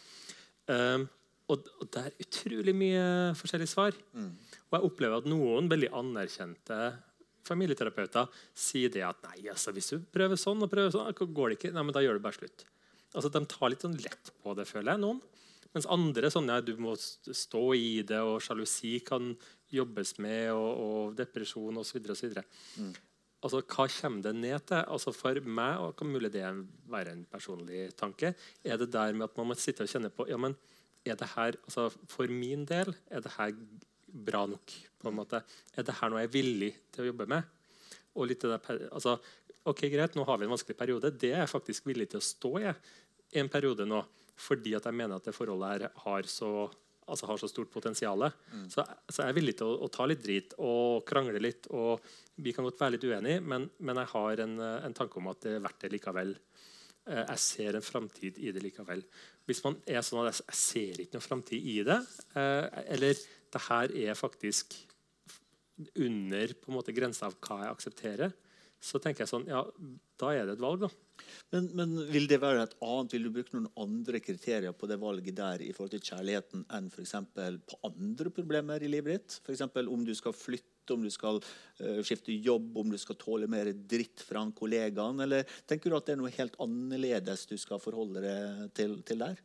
[0.68, 1.08] Um,
[1.52, 3.06] og, og det er utrolig mye
[3.39, 3.96] forskjellige svar.
[4.16, 6.78] Og jeg opplever at noen veldig anerkjente
[7.48, 11.58] familieterapeuter sier det at nei, altså, hvis du prøver sånn og prøver sånn, går det
[11.58, 11.74] ikke.
[11.76, 12.66] Nei, men da gjør du bare slutt.
[13.12, 15.04] Altså, De tar litt sånn lett på det, føler jeg.
[15.04, 15.22] noen.
[15.72, 19.32] Mens andre sånn, ja, du må stå i det, og sjalusi kan
[19.72, 22.01] jobbes med, og, og depresjon osv.
[22.01, 22.91] Mm.
[23.41, 24.84] Altså, hva kommer det ned til?
[24.84, 26.45] Altså, for meg, og kan mulig det
[26.91, 30.28] være en personlig tanke, er det der med at man må sitte og kjenne på
[30.30, 30.57] ja, men
[31.01, 33.55] er det her, altså, For min del er det her
[34.11, 34.74] bra nok.
[35.01, 35.39] på en måte.
[35.74, 37.47] Er det her noe jeg er villig til å jobbe med?
[38.13, 39.15] Og litt det der, altså,
[39.65, 41.09] ok, Greit, nå har vi en vanskelig periode.
[41.09, 42.67] Det er jeg faktisk villig til å stå i
[43.32, 44.01] i en periode nå.
[44.41, 46.69] Fordi at jeg mener at det forholdet her har så,
[47.08, 48.24] altså har så stort potensial.
[48.70, 51.68] Så, så jeg er villig til å, å ta litt drit og krangle litt.
[51.72, 52.04] og
[52.38, 55.32] Vi kan godt være litt uenige, men, men jeg har en, eh, en tanke om
[55.32, 56.36] at det er verdt det likevel.
[57.08, 59.04] Eh, Jeg ser en framtid i det likevel.
[59.49, 61.99] Hvis man er sånn at jeg, jeg ser ikke noen framtid i det,
[62.38, 64.78] eh, eller det her er faktisk
[65.97, 68.34] under på en måte grensa av hva jeg aksepterer,
[68.82, 69.62] så tenker jeg sånn Ja,
[70.22, 70.90] da er det et valg, da.
[71.54, 74.98] Men, men vil det være et annet, vil du bruke noen andre kriterier på det
[75.02, 77.16] valget der i forhold til kjærligheten enn f.eks.
[77.70, 79.38] på andre problemer i livet ditt?
[79.46, 79.64] F.eks.
[79.84, 83.70] om du skal flytte, om du skal uh, skifte jobb, om du skal tåle mer
[83.72, 85.22] dritt fra en kollegaen?
[85.24, 89.22] Eller tenker du at det er noe helt annerledes du skal forholde deg til, til
[89.22, 89.38] der?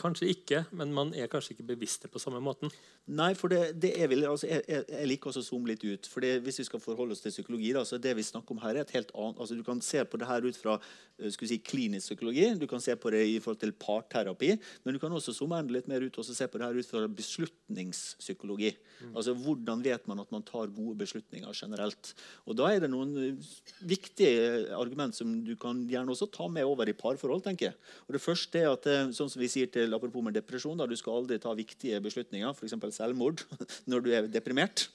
[0.00, 2.72] Kanskje ikke, men man er kanskje ikke bevisst det på samme måten.
[3.10, 5.84] Nei, for det, det er vel, altså, jeg, jeg, jeg liker også å zoome litt
[5.84, 6.08] ut.
[6.08, 8.62] for det, Hvis vi skal forholde oss til psykologi, da, så det vi snakker om
[8.62, 11.30] her, er et helt annet altså Du kan se på det her ut fra eh,
[11.32, 14.52] skal vi si, klinisk psykologi, du kan se på det i forhold til parterapi,
[14.84, 16.90] men du kan også zoome enda litt mer ut og se på det her ut
[16.90, 18.72] fra beslutningspsykologi.
[19.00, 19.12] Mm.
[19.14, 22.14] Altså Hvordan vet man at man tar gode beslutninger generelt?
[22.46, 23.50] Og Da er det noen eh,
[23.82, 27.42] viktige argument som du kan gjerne også ta med over i parforhold.
[27.42, 27.78] tenker jeg.
[28.06, 30.88] Og Det første er at eh, sånn som vi sier til apropos med depresjon, da,
[30.88, 32.54] du skal aldri ta viktige beslutninger.
[32.56, 33.44] For selvmord
[33.90, 34.88] når du er deprimert.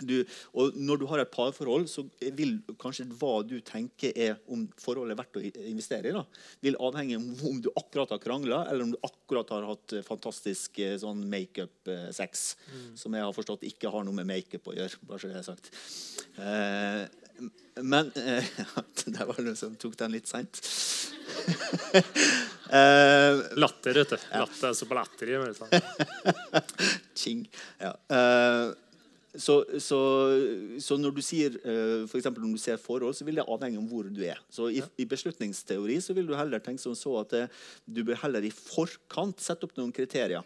[0.00, 0.22] Du,
[0.56, 5.14] og når du har et parforhold, så vil kanskje hva du tenker er om forholdet
[5.14, 6.22] er verdt å investere i, da,
[6.64, 10.80] vil avhenge om om du akkurat har krangla, eller om du akkurat har hatt fantastisk
[10.82, 12.46] eh, sånn makeup-sex.
[12.72, 12.86] Mm.
[13.04, 15.02] Som jeg har forstått ikke har noe med makeup å gjøre.
[15.08, 15.72] bare så det er sagt.
[16.40, 17.04] Eh,
[17.80, 18.44] men eh,
[19.04, 20.60] Det var noen som tok den litt seint.
[22.68, 24.16] eh, latter, vet du.
[24.28, 25.32] Latter, altså på latter
[27.18, 27.46] Ching.
[27.80, 27.94] Ja.
[28.12, 28.72] Eh,
[29.32, 29.98] så, så,
[30.76, 33.86] så, når du sier uh, for når du ser forhold, så vil det avhenge om
[33.88, 34.36] hvor du er.
[34.52, 38.20] Så i, i beslutningsteori så vil du heller tenke som så at uh, du bør
[38.26, 40.44] heller i forkant sette opp noen kriterier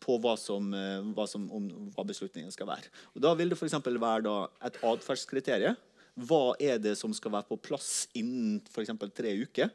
[0.00, 0.72] på hva, som,
[1.16, 2.90] hva, som, om, hva beslutningen skal være.
[3.16, 3.76] Og Da vil det f.eks.
[3.84, 4.34] være da,
[4.68, 5.78] et atferdskriterium.
[6.14, 8.94] Hva er det som skal være på plass innen f.eks.
[9.14, 9.72] tre uker?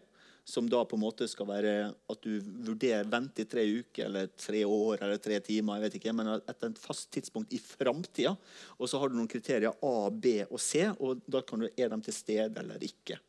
[0.50, 1.74] som da på en måte skal være
[2.10, 5.78] at du vurderer vente i tre uker eller tre år eller tre timer.
[5.78, 8.36] jeg vet ikke, Men etter et fast tidspunkt i framtida.
[8.80, 11.90] Og så har du noen kriterier A, B og C, og da kan du, er
[11.90, 13.20] de til stede eller ikke.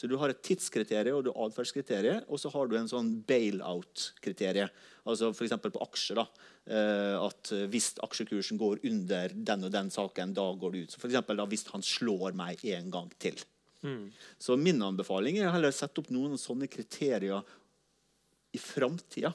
[0.00, 3.10] Så du har et tidskriterium og du har atferdskriterium, og så har du en sånn
[3.28, 4.70] bail-out-kriterium.
[5.04, 5.58] Altså F.eks.
[5.60, 6.22] på aksjer.
[6.22, 6.24] da,
[6.72, 10.94] eh, at Hvis aksjekursen går under den og den saken, da går det ut.
[10.94, 13.36] Så for eksempel, da, Hvis han slår meg en gang til.
[13.84, 14.10] Mm.
[14.38, 17.44] Så min anbefaling er heller å sette opp noen sånne kriterier
[18.52, 19.34] i framtida.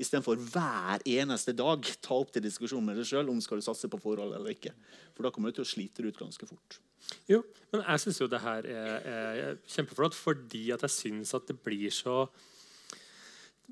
[0.00, 3.90] Istedenfor hver eneste dag ta opp til diskusjon med deg sjøl om skal du satse
[3.90, 4.72] på forhold eller ikke.
[5.14, 6.80] For da kommer du til å slite deg ut ganske fort.
[7.28, 11.46] Jo, men jeg syns jo det her er, er, kjempeflott fordi at jeg syns at
[11.50, 12.24] det blir så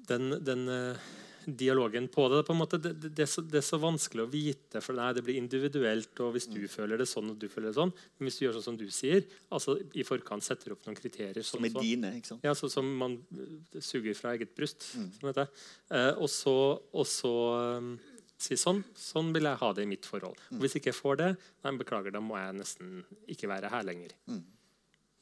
[0.08, 1.10] den, den uh,
[1.46, 2.42] dialogen på det.
[2.46, 5.24] På måte, det, det, er så, det, er så, vanskelig å vite, for nei, det
[5.26, 6.12] blir individuelt.
[6.24, 6.68] og Hvis du mm.
[6.72, 8.86] føler det sånn og du føler det sånn Men hvis du gjør sånn som du
[8.94, 12.46] sier, altså i forkant setter opp noen kriterier Som er dine, ikke sant?
[12.46, 14.92] Ja, så, Som man uh, suger fra eget bryst.
[14.98, 15.10] Mm.
[15.18, 15.44] Sånn.
[15.92, 16.56] Uh, og så,
[16.92, 17.34] og så
[17.78, 17.94] um,
[18.42, 18.82] si sånn.
[18.98, 20.40] Sånn vil jeg ha det i mitt forhold.
[20.48, 20.58] Mm.
[20.58, 21.30] Og hvis ikke jeg får det,
[21.64, 24.14] nei, beklager, da må jeg nesten ikke være her lenger.
[24.30, 24.42] Mm.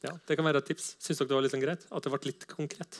[0.01, 0.95] Ja, Det kan være et tips.
[0.97, 1.83] Syns dere det var litt sånn greit?
[1.93, 2.97] At det ble litt konkret?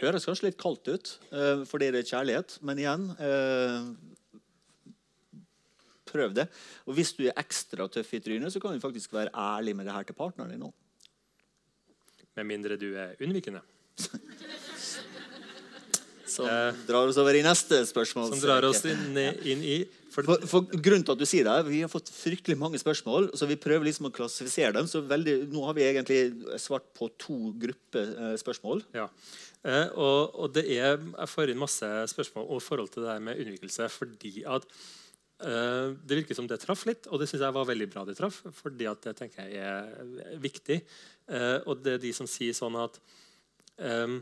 [0.00, 3.94] Høres kanskje litt kaldt ut uh, fordi det er kjærlighet, men igjen uh,
[6.14, 6.44] Prøv det.
[6.86, 9.88] Og hvis du er ekstra tøff i trynet, så kan du faktisk være ærlig med
[9.88, 10.70] det her til partneren din òg.
[12.38, 13.62] Med mindre du er unnvikende.
[16.34, 18.30] Som uh, drar oss over i neste spørsmål.
[18.30, 19.80] Som drar oss inn, inn i
[20.14, 23.32] for, for, for, grunnen til at du sier det, Vi har fått fryktelig mange spørsmål,
[23.34, 24.86] så vi prøver liksom å klassifisere dem.
[24.90, 26.20] så veldig, Nå har vi egentlig
[26.62, 28.84] svart på to grupper eh, spørsmål.
[28.94, 29.08] Ja.
[29.66, 33.24] Eh, og, og, det er, Jeg får inn masse spørsmål om forhold til det her
[33.26, 33.90] med unnvikelse.
[33.90, 34.68] fordi at
[35.42, 38.18] eh, Det virker som det traff litt, og det syns jeg var veldig bra det
[38.20, 38.44] traff.
[38.62, 40.82] fordi at det tenker jeg er viktig.
[41.26, 43.00] Eh, og det er de som sier sånn at
[43.82, 44.20] eh,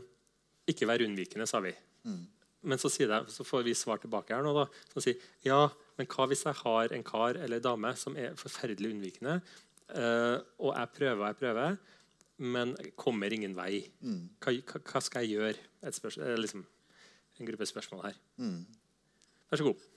[0.73, 1.75] Ikke vær unnvikende, sa vi.
[2.07, 2.23] Mm.
[2.63, 5.67] Men så, det, så, får vi svar tilbake her nå da, som sier ja,
[5.97, 9.39] men hva hvis jeg har en kar eller en dame som er forferdelig unnvikende,
[9.93, 11.77] uh, og jeg prøver og jeg prøver,
[12.43, 13.83] men kommer ingen vei?
[14.01, 14.23] Mm.
[14.41, 15.67] Hva, hva, skal jeg gjøre?
[15.85, 16.65] Et spørsmål, liksom,
[17.39, 18.17] en gruppe spørsmål her.
[18.41, 18.63] Mm.
[19.51, 19.89] Vær så god.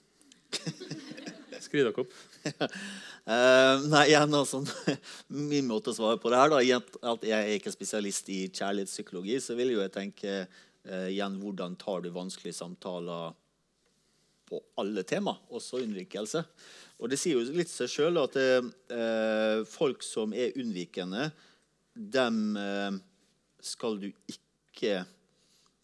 [1.64, 2.12] Skry dere opp.
[2.44, 4.68] uh, nei, igjen sånn,
[5.51, 6.61] Min måte å svare på det her da,
[7.11, 11.78] at Jeg er ikke spesialist i kjærlighetspsykologi, så vil jo jeg tenke uh, igjen hvordan
[11.80, 13.34] tar du vanskelige samtaler
[14.47, 16.42] på alle tema, også unnvikelse.
[17.03, 21.30] Og Det sier jo litt seg sjøl at eh, folk som er unnvikende,
[21.97, 22.99] dem eh,
[23.64, 25.03] skal du ikke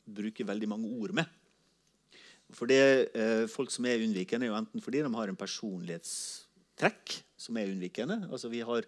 [0.02, 1.38] bruke veldig mange ord med.
[2.52, 2.82] For det,
[3.16, 7.72] eh, Folk som er unnvikende, er jo enten fordi de har en personlighetstrekk som er
[7.72, 8.22] unnvikende.
[8.30, 8.86] Altså vi har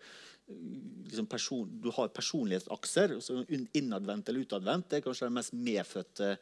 [1.09, 3.17] liksom person, Du har personlighetsakser.
[3.75, 4.91] Innadvendt eller utadvendt.
[4.91, 6.37] Det er kanskje den mest medfødte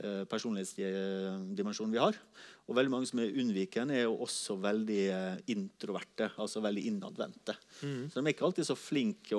[0.00, 2.16] Eh, personlighetsdimensjonen vi har.
[2.64, 6.30] Og veldig mange som er unnvikende, er jo også veldig eh, introverte.
[6.40, 7.54] altså veldig innadvendte.
[7.82, 8.08] Mm.
[8.08, 9.36] Så De er ikke alltid så flinke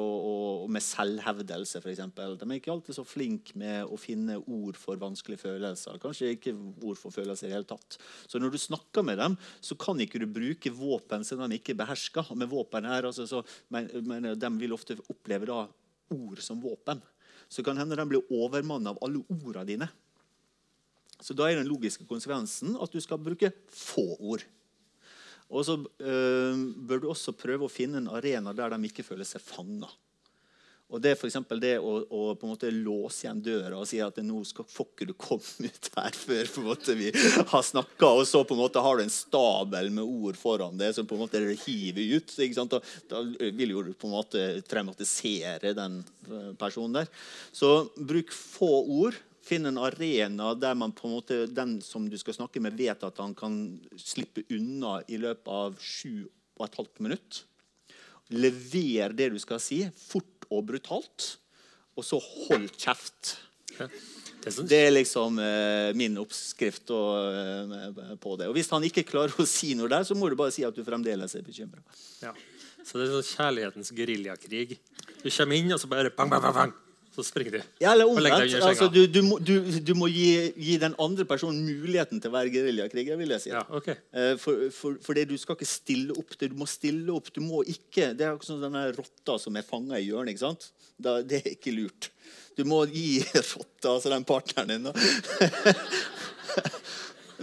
[0.70, 2.04] med selvhevdelse, f.eks.
[2.14, 5.97] De er ikke alltid så flinke med å finne ord for vanskelige følelser.
[6.04, 7.97] Kanskje ikke ord for følelser i det hele tatt.
[8.30, 11.76] Så når du snakker med dem, så kan ikke du bruke våpen som de ikke
[11.82, 12.30] behersker.
[12.38, 13.41] Med våpen her, altså, så,
[13.74, 15.66] men, men, De vil ofte oppleve da
[16.14, 17.01] ord som våpen.
[17.49, 19.91] Så kan hende de blir overmannet av alle ordene dine.
[21.24, 24.43] Så da er den logiske konsekvensen at du skal bruke få ord.
[25.53, 29.28] Og så øh, bør du også prøve å finne en arena der de ikke føler
[29.28, 29.91] seg fanga.
[30.93, 31.39] Og det er f.eks.
[31.57, 34.89] det å, å, på en måte låse igjen døra og si at nå skal, får
[34.91, 38.84] ikke du komme ut her før måte vi har snakka, og så på en måte
[38.84, 42.36] har du en stabel med ord foran deg som på en måte hiver ut.
[42.69, 43.24] Da, da,
[43.57, 47.09] vil jo du på en måte traumatisere den eh, personen der.
[47.55, 49.17] Så bruk få ord.
[49.43, 53.03] Finn en arena der man på en måte, den som du skal snakke med, vet
[53.03, 53.57] at han kan
[53.99, 57.41] slippe unna i løpet av sju og et halvt minutt.
[58.31, 61.33] Lever det du skal si, fort og brutalt.
[61.99, 63.35] Og så hold kjeft.
[63.73, 68.47] Det, er liksom eh, min oppskrift og, eh, på det.
[68.47, 70.75] Og Hvis han ikke klarer å si noe der, så må du bare si at
[70.75, 71.83] du fremdeles er bekymra.
[72.23, 72.31] Ja.
[72.83, 74.79] Så det er sånn kjærlighetens geriljakrig.
[75.19, 76.75] Du kommer inn, og så bare bang, bang, bang, bang
[77.14, 77.59] så springer du.
[77.82, 78.55] Ja, eller omvendt.
[78.66, 82.34] Altså, du, du, må, du, du, må gi, gi, den andre personen muligheten til å
[82.34, 83.20] være geriljakriger.
[83.20, 83.51] vil jeg si.
[83.53, 83.99] Ja, okay.
[84.18, 86.34] Eh, for, for, for det, du skal ikke stille opp.
[86.39, 87.30] Det, du må stille opp.
[87.36, 90.34] Du må ikke, Det er akkurat som denne rotta som er fanga i hjørnet.
[90.34, 90.72] ikke sant?
[90.97, 92.09] Da, det er ikke lurt.
[92.57, 93.22] Du må gi
[93.53, 94.89] rotta, altså den partneren din,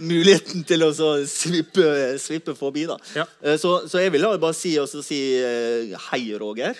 [0.01, 0.91] muligheten til å
[1.29, 1.85] svippe,
[2.21, 2.85] svippe forbi.
[2.89, 2.99] da.
[3.15, 3.25] Ja.
[3.43, 6.79] Eh, så, så, jeg vil bare si, si eh, hei, Roger.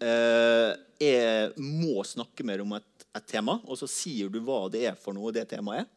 [0.00, 4.84] Eh, jeg må snakke mer om et, et, tema, og så sier du hva det
[4.92, 5.92] er for noe det temaet er.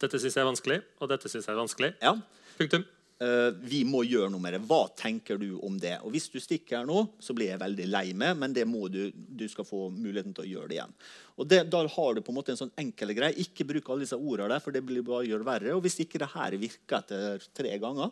[0.00, 1.92] Dette syns jeg er vanskelig, og dette syns jeg er vanskelig.
[2.00, 2.16] Ja.
[2.58, 2.86] Punktum.
[3.20, 4.62] Uh, vi må gjøre noe med det.
[4.64, 5.98] Hva tenker du om det?
[6.00, 8.88] Og Hvis du stikker her nå, så blir jeg veldig lei meg, men det må
[8.88, 10.94] du, du skal få muligheten til å gjøre det igjen.
[11.36, 13.36] Og det, Da har du på en måte en sånn enkel greie.
[13.44, 15.76] Ikke bruk alle disse ordene der, for det blir bare gjør verre.
[15.76, 18.08] Og hvis ikke det her virker etter tre ganger,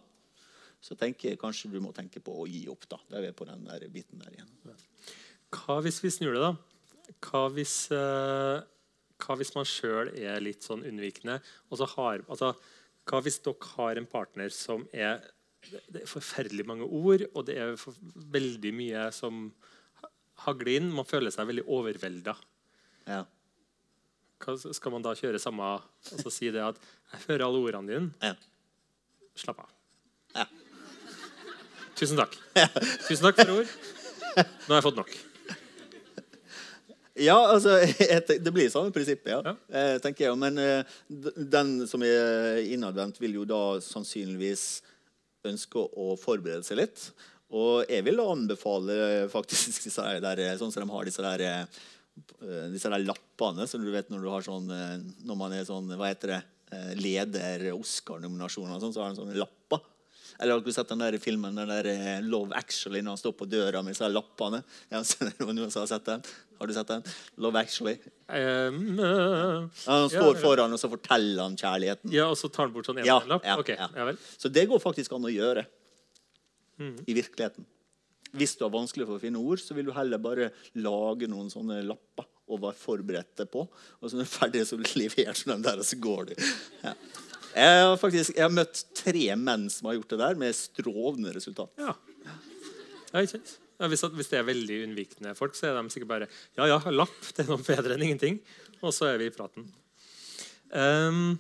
[0.85, 2.85] så tenker jeg kanskje du må tenke på å gi opp.
[2.93, 3.01] da.
[3.09, 4.53] Da er vi på den der biten der igjen.
[5.55, 6.53] Hva hvis vi snur det, da?
[7.25, 8.61] Hva hvis, uh,
[9.23, 11.39] hva hvis man sjøl er litt sånn unnvikende?
[11.95, 12.53] Har, altså,
[13.09, 15.25] hva hvis dere har en partner som er
[15.69, 19.49] Det er forferdelig mange ord, og det er for, veldig mye som
[20.45, 20.93] hagler inn.
[20.95, 22.37] Man føler seg veldig overvelda.
[23.09, 23.25] Ja.
[24.39, 28.13] skal man da kjøre samme og så si det at 'Jeg hører alle ordene dine'.
[28.23, 28.35] Ja.
[29.35, 29.71] Slapp av.
[30.37, 30.47] Ja.
[31.97, 32.37] Tusen takk.
[33.09, 33.67] Tusen takk for ord.
[34.37, 35.11] Nå har jeg fått nok.
[37.19, 37.79] Ja, altså,
[38.45, 39.41] det blir samme prinsippet, ja.
[39.45, 39.55] ja.
[39.69, 40.39] Eh, tenker jeg.
[40.39, 44.67] Men eh, den som er innadvendt, vil jo da sannsynligvis
[45.49, 47.09] ønske å forberede seg litt.
[47.55, 52.93] Og jeg vil anbefale faktisk disse der, sånn som de har disse der, eh, disse
[52.93, 56.35] der lappene som du vet når du har sånn Når man er sånn, hva heter
[56.35, 56.41] det,
[56.99, 59.81] leder Oscar-nominasjoner, sånn, så har de sånne lapper.
[60.39, 63.35] Eller har du sett den der filmen den der eh, Love Actually når han står
[63.39, 64.61] på døra med disse lappene?
[64.93, 65.01] Ja,
[65.43, 66.23] noen som har sett den?
[66.59, 67.03] Har du sett den?
[67.43, 67.97] Love Actually.
[68.29, 72.13] Um, uh, han står ja, foran og så forteller han kjærligheten.
[72.15, 73.47] Ja, Og så tar han bort sånn en ja, lapp?
[73.47, 74.15] Ja, okay, ja.
[74.39, 75.67] Så det går faktisk an å gjøre
[76.79, 76.97] mm.
[77.07, 77.67] i virkeligheten.
[78.39, 81.49] Hvis du har vanskelig for å finne ord, så vil du heller bare lage noen
[81.51, 83.65] sånne lapper og være forberedt på.
[83.67, 86.37] Og så når du er ferdig, så leverer du dem der, og så går du.
[86.85, 86.95] Ja.
[87.55, 91.33] Jeg har, faktisk, jeg har møtt tre menn som har gjort det der, med strålende
[91.35, 91.73] resultat.
[91.81, 91.95] Ja.
[93.79, 96.27] Ja, hvis, hvis, det er veldig unnvikende folk, så er de sikkert bare
[96.59, 97.15] Ja, ja, lapp.
[97.35, 98.41] Det er noe bedre enn ingenting.
[98.83, 99.69] Og så er vi i praten.
[100.69, 101.39] Um,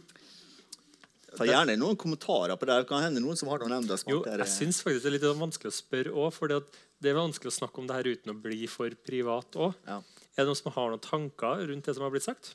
[1.36, 2.78] Ta gjerne noen kommentarer på det.
[2.88, 5.70] Kan hende noen som har noen enda smartere Jeg syns faktisk det er litt vanskelig
[5.70, 6.30] å spørre òg.
[6.34, 9.76] For det er vanskelig å snakke om det her uten å bli for privat òg.
[9.86, 10.00] Ja.
[10.34, 12.54] Er det noen som har noen tanker rundt det som har blitt sagt?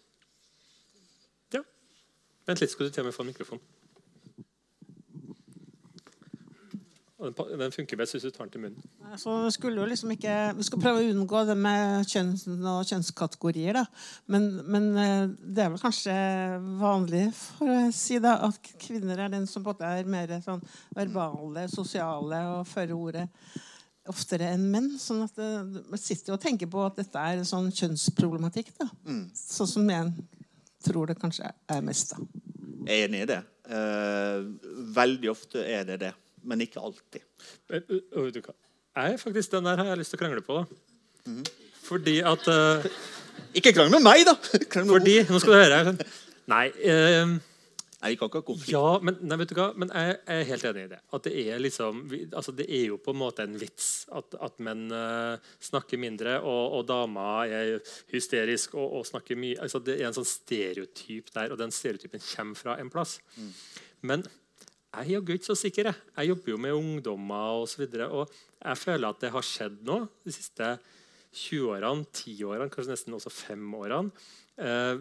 [2.47, 3.63] Vent litt, skal du til og med få en mikrofon.
[7.23, 9.17] Den funker best hvis du tar den til munnen.
[9.19, 12.33] Så skulle jo liksom ikke, Vi skal prøve å unngå det med kjønn
[12.67, 13.73] og kjønnskategorier.
[13.73, 13.85] da.
[14.27, 16.15] Men, men, eh, det er vel kanskje
[16.81, 20.63] vanlig for å si da, at kvinner er den som både er mer sånn
[20.95, 23.27] verbale, sosiale og fører ordet
[24.09, 24.91] oftere enn menn.
[24.99, 28.73] sånn at Man sitter sitter og tenker på at dette er en sånn kjønnsproblematikk.
[28.77, 28.89] da.
[29.07, 29.29] Mm.
[29.33, 30.11] Sånn som jeg
[30.83, 32.13] tror det kanskje er mest.
[32.13, 32.25] da.
[32.87, 33.41] Jeg er enig i det.
[33.63, 34.43] Eh,
[34.95, 37.23] veldig ofte er det det, men ikke alltid.
[37.71, 40.57] Jeg er faktisk Den der har jeg lyst til å krangle på.
[40.57, 40.65] da.
[41.25, 41.49] Mm -hmm.
[41.83, 42.85] Fordi at uh,
[43.53, 44.35] Ikke krangle med meg, da!
[44.93, 45.97] fordi, Nå skal du høre.
[46.47, 46.67] Nei.
[46.69, 47.39] Uh,
[48.03, 48.71] Nei, kan ikke ha konflikt.
[48.73, 49.69] Ja, men, nei, vet du hva?
[49.79, 50.99] men jeg, jeg, er helt enig i det.
[51.15, 52.01] At det er liksom,
[52.35, 56.35] altså det er jo på en måte en vits at, at menn uh, snakker mindre,
[56.41, 59.55] og, og damer er hysterisk og, og snakker mye.
[59.63, 63.21] Altså det er en sånn stereotyp der, og den stereotypen kommer fra en plass.
[63.37, 63.53] Mm.
[64.11, 65.93] Men jeg er jaggu ikke så sikker.
[65.93, 66.11] Jeg.
[66.19, 67.87] jeg jobber jo med ungdommer osv.
[67.87, 70.75] Og, så og jeg føler at det har skjedd nå de siste
[71.33, 74.11] 20 årene, 10 årene, kanskje nesten også 5 årene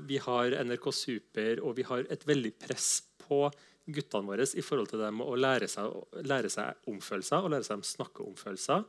[0.08, 3.44] vi har NRK Super, og vi har et veldig press på
[3.84, 5.92] guttene våre i forhold til dem å lære seg,
[6.24, 8.86] lære seg om følelser og lære seg å snakke om følelser.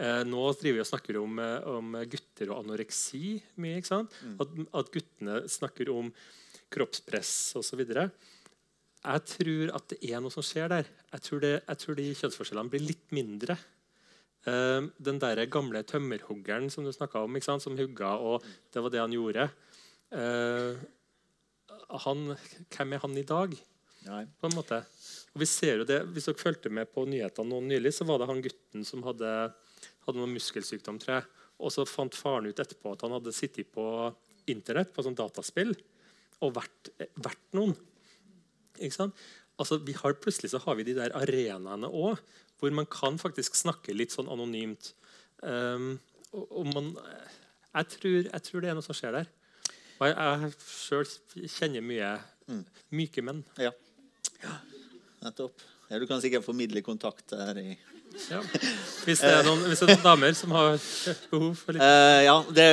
[0.00, 3.80] Eh, nå driver vi og snakker om, eh, om gutter og anoreksi mye.
[3.80, 4.14] ikke sant?
[4.40, 6.12] At, at guttene snakker om
[6.72, 7.82] kroppspress osv.
[7.82, 10.88] Jeg tror at det er noe som skjer der.
[11.12, 13.58] Jeg tror, det, jeg tror de kjønnsforskjellene blir litt mindre.
[14.48, 17.66] Eh, den der gamle tømmerhuggeren som du snakka om, ikke sant?
[17.66, 19.50] som hugga, og det var det han gjorde.
[20.12, 20.80] Eh,
[22.04, 22.24] han,
[22.72, 23.54] hvem er han i dag?
[24.02, 24.24] Nei.
[24.40, 24.80] på en måte.
[25.30, 28.18] Og vi ser jo det, Hvis dere fulgte med på nyhetene nå nylig, så var
[28.18, 29.30] det han gutten som hadde,
[30.06, 30.98] hadde noen muskelsykdom.
[31.02, 31.28] tror jeg.
[31.62, 33.86] Og så fant faren ut etterpå at han hadde sittet på
[34.50, 35.70] Internett på sånn dataspill
[36.42, 37.76] og vært, vært noen.
[38.80, 39.20] Ikke sant?
[39.60, 42.18] Altså, vi har, plutselig så har vi de der arenaene òg,
[42.58, 44.90] hvor man kan faktisk snakke litt sånn anonymt.
[45.38, 46.00] Um,
[46.32, 46.90] og, og man,
[47.76, 49.30] jeg, tror, jeg tror det er noe som skjer der.
[50.02, 52.12] Og jeg, jeg sjøl kjenner mye
[52.90, 53.44] myke menn.
[53.60, 53.70] Ja.
[55.22, 55.62] Nettopp.
[55.86, 57.70] Ja, du kan sikkert formidle kontakt der i
[58.28, 58.42] Ja.
[59.06, 60.74] Hvis, det er noen, hvis det er noen damer som har
[61.30, 62.66] behov for litt uh, ja, det,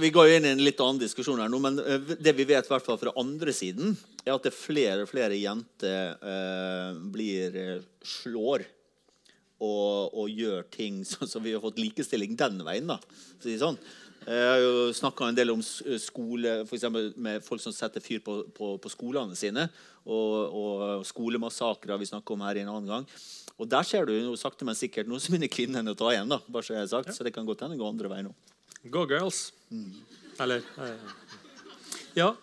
[0.00, 2.46] Vi går jo inn i en litt annen diskusjon her nå, men eh, det vi
[2.48, 3.92] vet hvert fra andre siden,
[4.24, 8.64] er at det er flere og flere jenter uh, blir slår
[9.58, 12.88] og, og gjør ting sånn som vi har fått likestilling den veien.
[12.88, 13.00] da,
[13.44, 13.76] sånn.
[14.28, 18.20] Jeg har jo snakka en del om skole, for eksempel med folk som setter fyr
[18.20, 19.64] på, på, på skolene sine.
[20.04, 23.06] Og, og skolemassakrer vi snakker om her i en annen gang.
[23.56, 26.28] Og der ser du jo sakte, men sikkert noe som begynner kvinnene å ta igjen.
[26.28, 28.34] da, bare Så jeg har sagt, så det kan godt hende gå andre veien nå.
[28.92, 29.48] Go girls.
[30.38, 31.08] Eller eh,
[32.18, 32.34] Ja.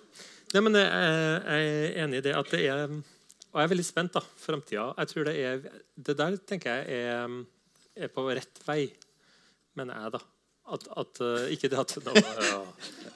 [0.55, 3.85] Nei, men jeg, jeg er enig i det at det er Og jeg er veldig
[3.87, 4.21] spent, da.
[4.41, 4.91] Framtida.
[5.03, 7.41] Jeg tror det er Det der tenker jeg er,
[7.95, 8.87] er på rett vei,
[9.77, 10.21] mener jeg, da.
[10.65, 12.13] At, at uh, Ikke det at da,
[12.49, 12.61] ja,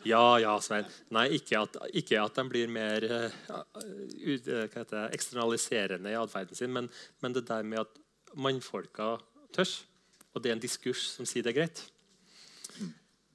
[0.06, 0.86] ja, ja, Svein.
[1.16, 3.56] Nei, ikke at, ikke at de blir mer uh,
[4.46, 4.68] det,
[5.10, 6.92] eksternaliserende i atferden sin, men,
[7.24, 7.98] men det der med at
[8.38, 9.16] mannfolka
[9.56, 9.72] tør.
[10.34, 11.82] Og det er en diskurs som sier det er greit.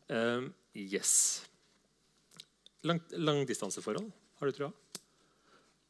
[0.06, 1.42] Um, yes.
[2.84, 4.72] Lang, langdistanseforhold, har du trua?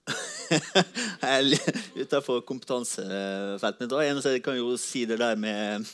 [2.03, 3.95] Utenfor kompetansefeltet mitt.
[4.05, 5.85] Eneste jeg kan jo si det der med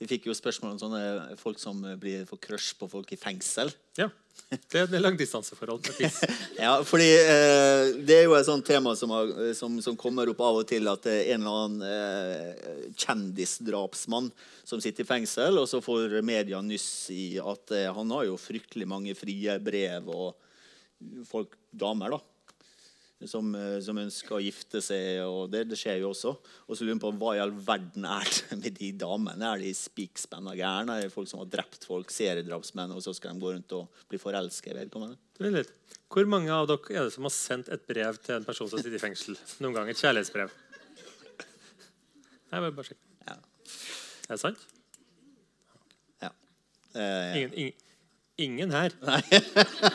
[0.00, 3.72] Vi fikk jo spørsmål om sånne folk som blir får crush på folk i fengsel.
[3.98, 4.08] Ja.
[4.52, 5.86] Det er et langdistanseforhold.
[6.60, 10.42] Ja, fordi eh, Det er jo et sånt tema som, har, som, som kommer opp
[10.44, 14.28] av og til, at det er en eller annen eh, kjendisdrapsmann
[14.64, 18.40] som sitter i fengsel, og så får media nyss i at eh, han har jo
[18.40, 20.36] fryktelig mange frie brev og
[21.28, 22.20] folk, damer, da.
[23.30, 26.32] Som, eh, som ønsker å gifte seg, og det, det skjer jo også.
[26.66, 29.52] Og så lurer jeg på hva i all verden er det med de damene?
[29.54, 30.96] Er de spikspenna gærne?
[30.98, 34.02] Er det folk som har drept folk, seriedrapsmenn, og så skal de gå rundt og
[34.10, 35.18] bli forelska i vedkommende?
[35.42, 35.70] Litt.
[36.12, 38.78] Hvor mange av dere er det som har sendt et brev til en person som
[38.82, 39.38] sitter i fengsel?
[39.64, 40.50] Noen gang et kjærlighetsbrev?
[42.52, 43.00] Nei, bare, bare sjekk.
[43.30, 43.38] Ja.
[44.28, 44.66] Er det sant?
[46.20, 46.28] ja.
[46.92, 47.88] Eh, Ingen, ingen,
[48.48, 48.92] ingen her?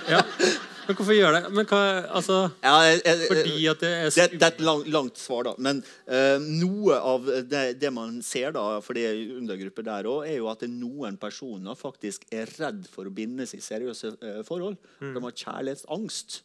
[0.09, 0.23] Ja.
[0.87, 1.41] Men hvorfor gjør det?
[1.53, 1.79] Men hva,
[2.15, 5.43] altså, ja, jeg- jeg- fordi at det er det, det er et lang, langt svar,
[5.43, 5.53] da.
[5.57, 10.27] Men uh, noe av det, det man ser, da, for det er undergrupper der òg,
[10.27, 14.41] er jo at noen personer faktisk er redd for å binde seg i seriøse eh,
[14.47, 14.77] forhold.
[15.01, 15.13] Mm.
[15.13, 16.41] De har kjærlighetsangst.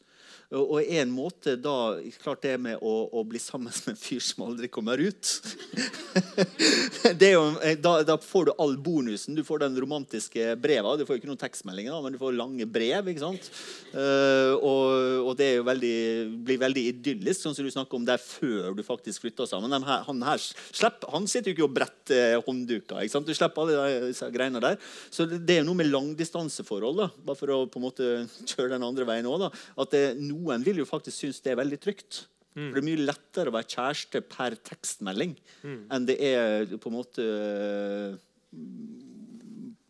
[0.52, 4.44] Og, én måte da Klart det med å, å bli sammen med en fyr som
[4.46, 5.30] aldri kommer ut
[7.20, 9.34] det jo, eh, da, da får du all bonusen.
[9.36, 10.94] Du får den romantiske breva.
[10.98, 13.08] Du får ikke noen tekstmeldinger, men du får lange brev.
[13.10, 13.48] ikke sant?
[13.92, 15.96] Uh, og, og det veldig,
[16.46, 19.72] blir veldig idyllisk, sånn som du snakker om der før du faktisk flytter sammen.
[19.72, 23.02] Her, han her slipper, han sitter jo ikke og bretter håndduker.
[23.02, 23.28] ikke sant?
[23.28, 24.78] Du slipper alle disse greiene der.
[25.12, 28.10] Så det, det er jo noe med langdistanseforhold, da, bare for å på en måte
[28.52, 29.48] kjøre den andre veien òg.
[29.80, 30.04] At det,
[30.42, 32.24] noen vil jo faktisk synes det er veldig trygt.
[32.52, 35.30] For Det er mye lettere å være kjæreste per tekstmelding
[35.64, 37.24] enn det er på en måte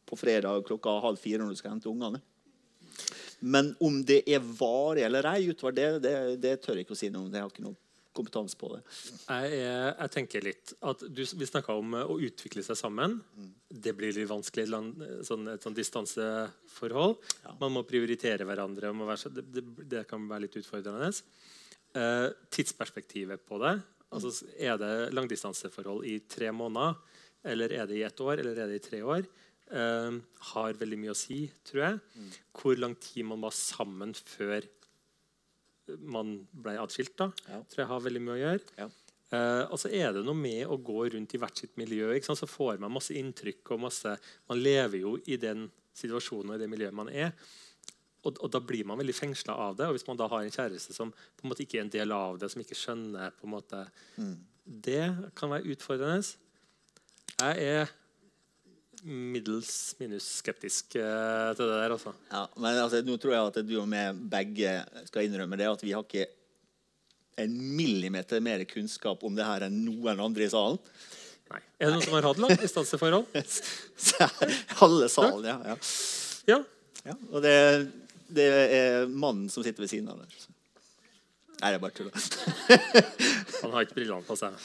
[0.07, 2.21] på fredag klokka halv fire når du skal hente ungene.
[3.43, 7.01] Men om det er varig eller ei utover det, det, det tør jeg ikke å
[7.01, 7.33] si noe om.
[7.33, 7.75] Det har ikke noe
[8.17, 8.81] kompetanse på det.
[9.29, 9.61] jeg,
[9.99, 13.19] jeg tenker litt at du, Vi snakka om eh, å utvikle seg sammen.
[13.69, 17.17] Det blir litt vanskelig i land- sånn, et sånn distanseforhold.
[17.61, 18.93] Man må prioritere hverandre.
[18.97, 19.65] Må være, det, det,
[19.97, 21.13] det kan være litt utfordrende.
[21.97, 23.77] Eh, tidsperspektivet på det.
[24.13, 26.99] Altså, er det langdistanseforhold i tre måneder,
[27.49, 29.25] eller er det i ett år, eller er det i tre år?
[29.73, 30.19] Eh,
[30.53, 32.01] har veldig mye å si, tror jeg.
[32.61, 34.69] Hvor lang tid man var sammen før
[36.01, 37.17] man ble atskilt.
[37.17, 37.63] da, Ja.
[37.63, 38.61] tror jeg har veldig mye å gjøre.
[38.79, 38.89] Ja.
[39.33, 42.13] Uh, og så er det noe med å gå rundt i hvert sitt miljø.
[42.21, 43.71] Så får man masse inntrykk.
[43.73, 47.33] og masse, Man lever jo i den situasjonen og i det miljøet man er.
[48.25, 49.87] og, og da blir man veldig fengsla av det.
[49.87, 52.13] Og hvis man da har en kjæreste som på en måte ikke er en del
[52.13, 53.87] av det, som ikke skjønner på en måte,
[54.65, 56.37] Det kan være utfordrende.
[57.41, 57.89] Jeg er
[59.03, 62.13] middels minus skeptisk eh, til det der, altså.
[62.31, 64.77] Ja, men altså, nå tror jeg at du og meg begge
[65.09, 66.29] skal innrømme det at vi har ikke
[67.43, 70.79] en millimeter mer kunnskap om det her enn noen andre i salen.
[71.53, 71.61] Nei.
[71.81, 73.27] Er det noen som har hatt langdistanseforhold?
[74.83, 75.59] Halve salen, ja.
[75.73, 75.77] ja.
[76.53, 76.59] Ja.
[77.09, 77.57] ja og det,
[78.33, 78.49] det
[78.79, 80.49] er mannen som sitter ved siden av der.
[81.63, 82.11] Nei, det er bare tull.
[83.63, 84.57] Han har ikke brillene på seg.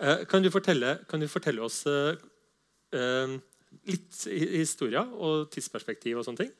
[0.00, 1.82] Eh, kan, du fortelle, kan du fortelle oss
[2.92, 3.36] eh,
[3.90, 6.52] litt historie og tidsperspektiv og sånne ting?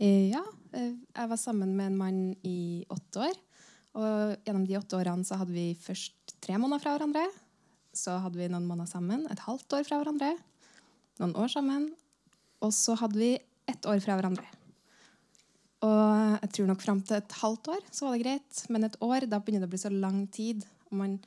[0.00, 0.44] Eh, Ja.
[0.74, 3.36] Jeg var sammen med en mann i åtte år.
[3.94, 7.28] Og gjennom de åtte årene så hadde vi først tre måneder fra hverandre.
[7.94, 10.32] Så hadde vi noen måneder sammen, et halvt år fra hverandre.
[11.22, 11.92] Noen år sammen.
[12.58, 13.30] Og så hadde vi
[13.70, 14.48] ett år fra hverandre.
[15.84, 18.64] Og jeg tror nok fram til et halvt år så var det greit.
[18.72, 20.64] Men et år, da begynner det å bli så lang tid.
[20.88, 21.18] Og man,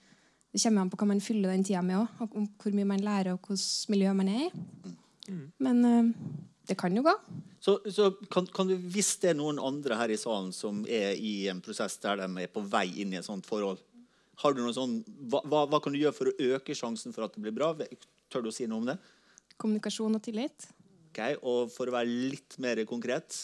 [0.58, 2.22] det kommer an på hva man fyller den tida med òg.
[2.26, 4.94] Og hvor mye man lærer, og hvilket miljø man er i.
[5.62, 6.08] Men eh,
[6.68, 7.14] det kan jo gå.
[7.62, 11.14] Så, så kan, kan du, hvis det er noen andre her i salen som er
[11.14, 13.82] i en prosess der de er på vei inn i et sånt forhold,
[14.42, 17.26] har du noe sånn, hva, hva, hva kan du gjøre for å øke sjansen for
[17.26, 17.72] at det blir bra?
[18.32, 18.98] Tør du å si noe om det?
[19.58, 20.70] Kommunikasjon og tillit.
[21.10, 23.38] Ok, Og for å være litt mer konkret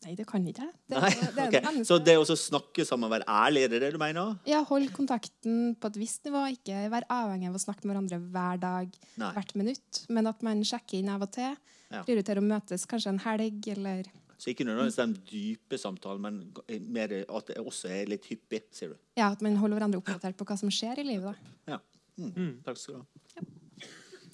[0.00, 0.72] Nei, det kan ikke jeg.
[0.88, 1.50] Det, Nei, det, det ok.
[1.52, 1.88] det mennesket.
[1.90, 4.38] Så det å snakke sammen, være ærlig, er det det du mener?
[4.48, 6.46] Ja, hold kontakten på et visst nivå.
[6.54, 9.28] Ikke være avhengig av å snakke med hverandre hver dag, Nei.
[9.36, 10.00] hvert minutt.
[10.08, 11.52] Men at man sjekker inn av og til.
[11.92, 12.00] Ja.
[12.06, 14.08] Prioriterer å møtes kanskje en helg, eller
[14.40, 18.94] Så ikke nødvendigvis den dype samtalen, men mer at det også er litt hyppig, sier
[18.94, 18.96] du.
[19.20, 21.36] ja, at man holder hverandre oppdatert på hva som skjer i livet.
[21.36, 21.74] da.
[21.74, 21.80] Ja.
[22.16, 22.62] Mm.
[22.64, 23.44] Takk skal du ha.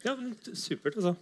[0.06, 1.16] Ja, men Supert, altså.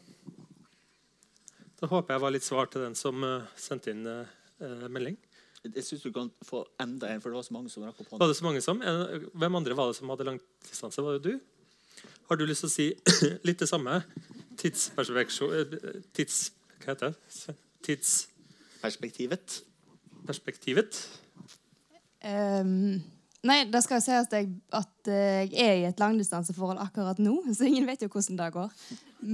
[1.85, 5.19] Da håper jeg var litt svar til den som eh, sendte inn eh, melding.
[5.65, 8.15] Jeg syns du kan få enda en, for det var så mange som rakk opp
[8.21, 8.81] Var det så mange som?
[8.81, 11.05] Eh, Hvem andre var det som hadde langdistanse?
[11.05, 11.35] Var det du?
[12.31, 12.87] Har du lyst til å si
[13.49, 13.99] litt det samme?
[14.57, 14.87] Tids...
[14.97, 15.05] Hva
[16.87, 17.57] heter det?
[17.85, 19.59] Tidsperspektivet?
[20.25, 21.03] Perspektivet.
[22.25, 23.03] Um,
[23.45, 27.43] nei, det skal jo sies at jeg, at jeg er i et langdistanseforhold akkurat nå,
[27.57, 28.73] så ingen vet jo hvordan det går.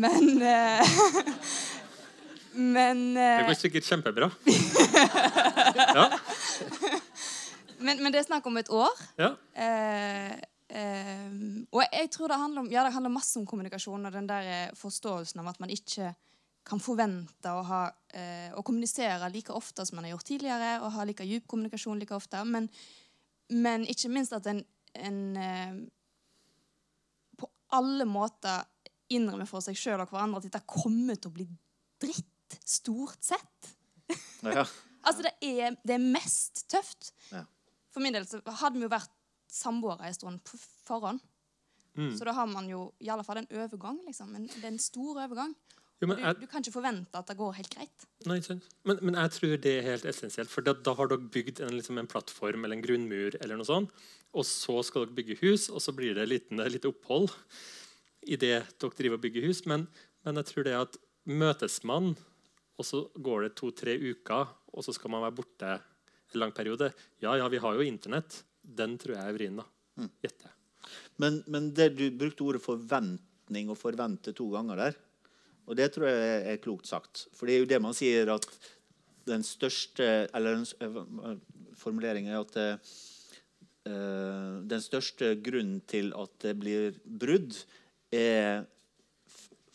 [0.03, 0.99] Men eh,
[2.55, 4.31] Men, Det eh, går sikkert kjempebra.
[5.91, 6.07] Ja.
[7.79, 8.97] men, men det er snakk om et år.
[9.21, 9.35] ja.
[9.55, 10.33] Eh,
[10.71, 11.31] eh,
[11.71, 14.51] og jeg tror det handler om Ja, det handler masse om kommunikasjon og den der
[14.51, 16.13] eh, forståelsen av at man ikke
[16.67, 20.93] kan forvente å, ha, eh, å kommunisere like ofte som man har gjort tidligere, og
[20.95, 22.43] ha like djup kommunikasjon like ofte.
[22.45, 22.69] Men,
[23.51, 24.61] men ikke minst at en,
[24.95, 25.79] en eh,
[27.41, 27.49] på
[27.79, 28.67] alle måter
[29.11, 31.49] innrømmer for seg sjøl og hverandre at dette kommer til å bli
[32.01, 32.29] dritt,
[32.65, 33.75] stort sett.
[34.47, 34.67] Ja.
[35.01, 37.07] Altså, det er, det er mest tøft.
[37.33, 37.47] Ja.
[37.89, 39.09] For min del så hadde vi jo vært
[39.49, 41.23] samboere en stund på forhånd.
[41.97, 42.11] Mm.
[42.19, 44.35] Så da har man jo i alle fall en overgang, liksom.
[44.37, 45.55] En, det er en stor overgang.
[46.01, 48.07] Jo, Du, men jeg, du kan ikke forvente at det går helt greit.
[48.29, 48.39] Nei.
[48.89, 50.53] Men, men jeg tror det er helt essensielt.
[50.53, 53.69] For da, da har dere bygd en, liksom en plattform eller en grunnmur, eller noe
[53.69, 53.93] sånt,
[54.37, 57.33] og så skal dere bygge hus, og så blir det et litt opphold
[58.29, 59.65] i det dere driver og bygger hus.
[59.69, 59.89] Men,
[60.25, 62.15] men jeg tror det at møtes man,
[62.81, 65.75] og så går det to-tre uker, og så skal man være borte
[66.31, 66.89] en lang periode
[67.21, 68.43] Ja, ja, vi har jo Internett.
[68.63, 69.67] Den tror jeg er vrien, da.
[70.23, 70.57] Gjetter jeg.
[71.21, 74.99] Men, men det du brukte ordet forventning og forvente to ganger der.
[75.69, 77.27] Og det tror jeg er- klokt sagt.
[77.37, 78.47] For det er jo det man sier at
[79.29, 81.37] den største Eller øh,
[81.77, 82.79] formuleringen er at eh,
[83.87, 87.55] eh, den største grunnen til at det blir brudd,
[88.11, 88.65] er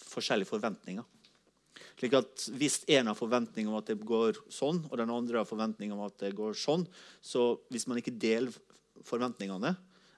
[0.01, 1.03] forskjellige forventninger.
[1.95, 5.49] Slik at Hvis en har forventning om at det går sånn, og den andre har
[5.49, 6.83] forventning om at det går sånn,
[7.23, 8.51] så hvis man ikke deler
[9.07, 9.75] forventningene,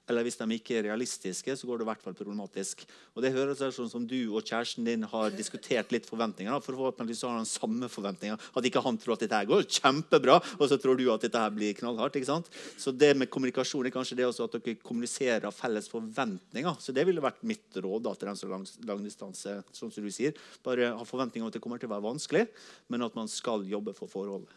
[0.08, 2.84] eller hvis de ikke er realistiske, så går det i hvert fall problematisk.
[3.14, 6.50] Og Det høres ut sånn som du og kjæresten din har diskutert litt forventninger.
[6.50, 8.38] da, Forhåpentligvis har han samme forventninger.
[8.56, 11.38] At ikke han tror at dette her går kjempebra, og så tror du at dette
[11.38, 12.16] her blir knallhardt.
[12.16, 12.48] ikke sant?
[12.76, 16.80] Så det med kommunikasjon er kanskje det også at dere kommuniserer felles forventninger.
[16.80, 20.04] Så det ville vært mitt råd da, til den som er lang, distanse, sånn som
[20.04, 20.32] du sier.
[20.64, 22.46] Bare ha forventninger om at det kommer til å være vanskelig,
[22.88, 24.56] men at man skal jobbe for forholdet.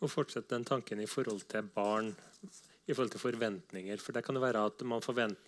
[0.00, 2.12] Og fortsette den tanken i forhold til barn,
[2.86, 3.98] i forhold til forventninger.
[4.02, 4.84] For det kan jo være at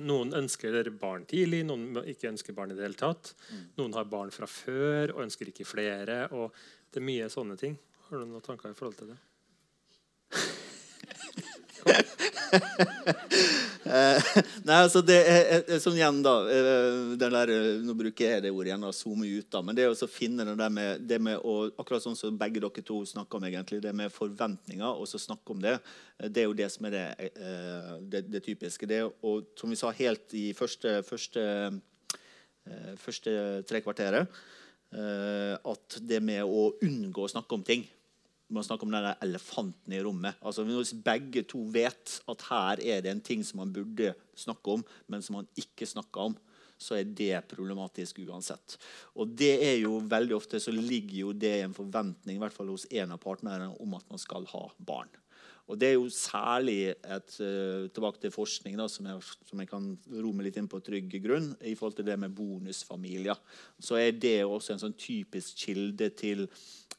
[0.03, 3.35] Noen ønsker barn tidlig, noen ikke ønsker barn i det hele tatt.
[3.79, 6.29] Noen har barn fra før og ønsker ikke flere.
[6.33, 6.53] og
[6.91, 7.79] Det er mye sånne ting.
[8.09, 9.21] Har du noen tanker i forhold til det?
[14.69, 18.71] Nei, altså det er, sånn igjen, da eh, der, eh, Nå bruker jeg det ordet
[18.73, 19.49] igjen, å zoome ut.
[19.53, 22.85] da, Men det å finne det med, det med å, Akkurat sånn som begge dere
[22.85, 25.77] to snakker om, egentlig, det med forventninger, og så snakke om det,
[26.19, 27.07] eh, det er jo det som er det,
[28.13, 28.89] det, det typiske.
[28.89, 31.43] Det, og som vi sa helt i første, første,
[33.01, 33.31] første
[33.69, 34.27] tre kvarteret,
[34.89, 37.85] at det med å unngå å snakke om ting
[38.49, 40.39] man snakker om den elefanten i rommet.
[40.41, 44.79] Altså Hvis begge to vet at her er det en ting som man burde snakke
[44.79, 46.37] om, men som man ikke snakker om,
[46.79, 48.79] så er det problematisk uansett.
[49.19, 52.55] Og det er jo veldig ofte så ligger jo det i en forventning i hvert
[52.55, 55.11] fall hos en av partnerne om at man skal ha barn.
[55.69, 59.21] Og Det er jo særlig et, uh, tilbake til forskning, da, som, jeg,
[59.51, 63.37] som jeg kan roe litt inn på trygg grunn, i forhold til det med bonusfamilier.
[63.77, 66.47] Så er det også en sånn typisk kilde til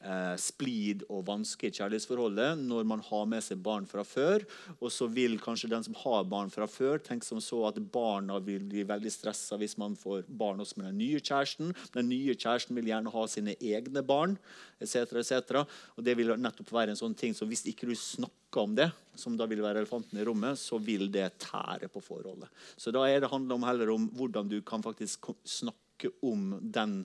[0.04, 4.44] eh, splid og vanske i kjærlighetsforholdet når man har med seg barn fra før.
[4.78, 8.38] Og så vil kanskje den som har barn fra før, tenke som så at barna
[8.44, 11.74] vil bli veldig stressa hvis man får barn også med den nye kjæresten.
[11.96, 14.38] Den nye kjæresten vil gjerne ha sine egne barn,
[14.80, 15.18] etc.
[15.20, 15.64] etc.
[15.96, 18.90] Og det vil nettopp være en sånn ting som hvis ikke du snakker om det,
[19.14, 22.48] som da vil være elefanten i rommet, så vil det tære på forholdet.
[22.76, 27.04] Så da er det handler om heller om hvordan du kan faktisk snakke om den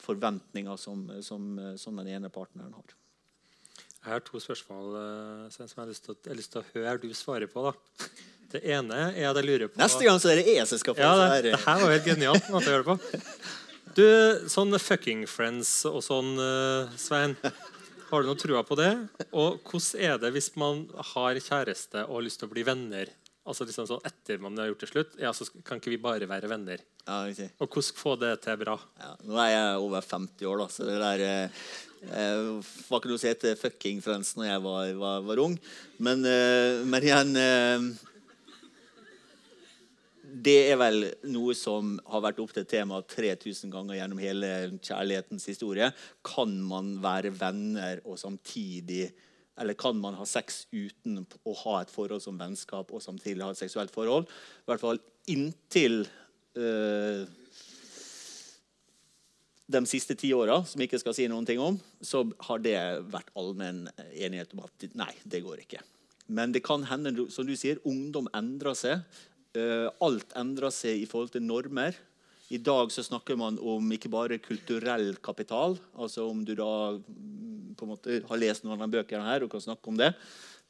[0.00, 2.96] forventninga som, som, som, den ene partneren har.
[4.04, 4.96] Jeg har to spørsmål
[5.50, 7.64] Sven, som jeg har lyst til, å, lyst til, å høre du svare på.
[7.66, 8.08] da.
[8.52, 10.94] Det ene er at jeg lurer på Neste gang så er det jeg som skal
[10.94, 12.50] få ja, det, det her var helt genialt.
[12.54, 13.24] måte å gjøre det på.
[13.96, 14.04] Du,
[14.52, 17.34] sånn fucking friends og sånn, uh, Svein.
[18.16, 18.92] Har du noe trua på det?
[19.36, 23.10] Og hvordan er det hvis man har kjæreste og har lyst til å bli venner?
[23.44, 26.24] Altså liksom sånn Etter man har gjort det slutt, ja, så kan ikke vi bare
[26.30, 26.80] være venner?
[27.02, 27.50] Ja, okay.
[27.60, 28.78] Og hvordan få det til bra?
[29.02, 31.68] Ja, nå er jeg over 50 år, da, så det der eh,
[32.08, 35.60] eh var ikke noe si til fucking friends når jeg var, var, var ung.
[36.00, 37.86] Men, eh, men igjen eh,
[40.36, 44.50] Det er vel noe som har vært opp til tema 3000 ganger gjennom hele
[44.84, 45.88] kjærlighetens historie.
[46.26, 49.06] Kan man være venner og samtidig
[49.56, 53.54] eller kan man ha sex uten å ha et forhold som vennskap og samtidig ha
[53.54, 54.28] et seksuelt forhold?
[54.28, 55.00] I hvert fall
[55.32, 56.02] inntil
[56.60, 57.24] øh,
[59.66, 62.76] de siste ti åra, som jeg ikke skal si noen ting om, så har det
[63.08, 65.80] vært allmenn enighet om at nei, det går ikke.
[66.26, 69.24] Men det kan hende, som du sier, ungdom endrer seg.
[69.56, 71.96] Uh, alt endrer seg i forhold til normer.
[72.52, 76.94] I dag så snakker man om ikke bare kulturell kapital, altså om du da
[77.76, 80.12] på en måte har lest noen av bøkene her og kan snakke om det.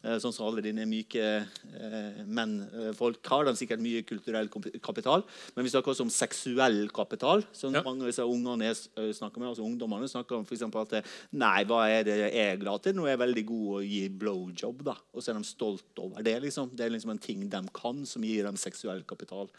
[0.05, 3.43] Sånn som alle dine myke eh, menn eh, folk har.
[3.43, 4.51] De har sikkert mye kulturell
[4.85, 5.25] kapital.
[5.57, 7.43] Men vi snakker også om seksuell kapital.
[7.57, 7.83] som ja.
[7.83, 12.07] mange av disse ungene snakker med, altså ungdommene snakker om for at Nei, hva er
[12.07, 12.95] det jeg er glad til?
[12.95, 14.87] Nå er jeg veldig god å gi blowjob.
[14.93, 14.97] da.
[15.13, 16.39] Og så er de stolt over det.
[16.45, 16.71] liksom.
[16.77, 19.51] Det er liksom en ting de kan, som gir dem seksuell kapital.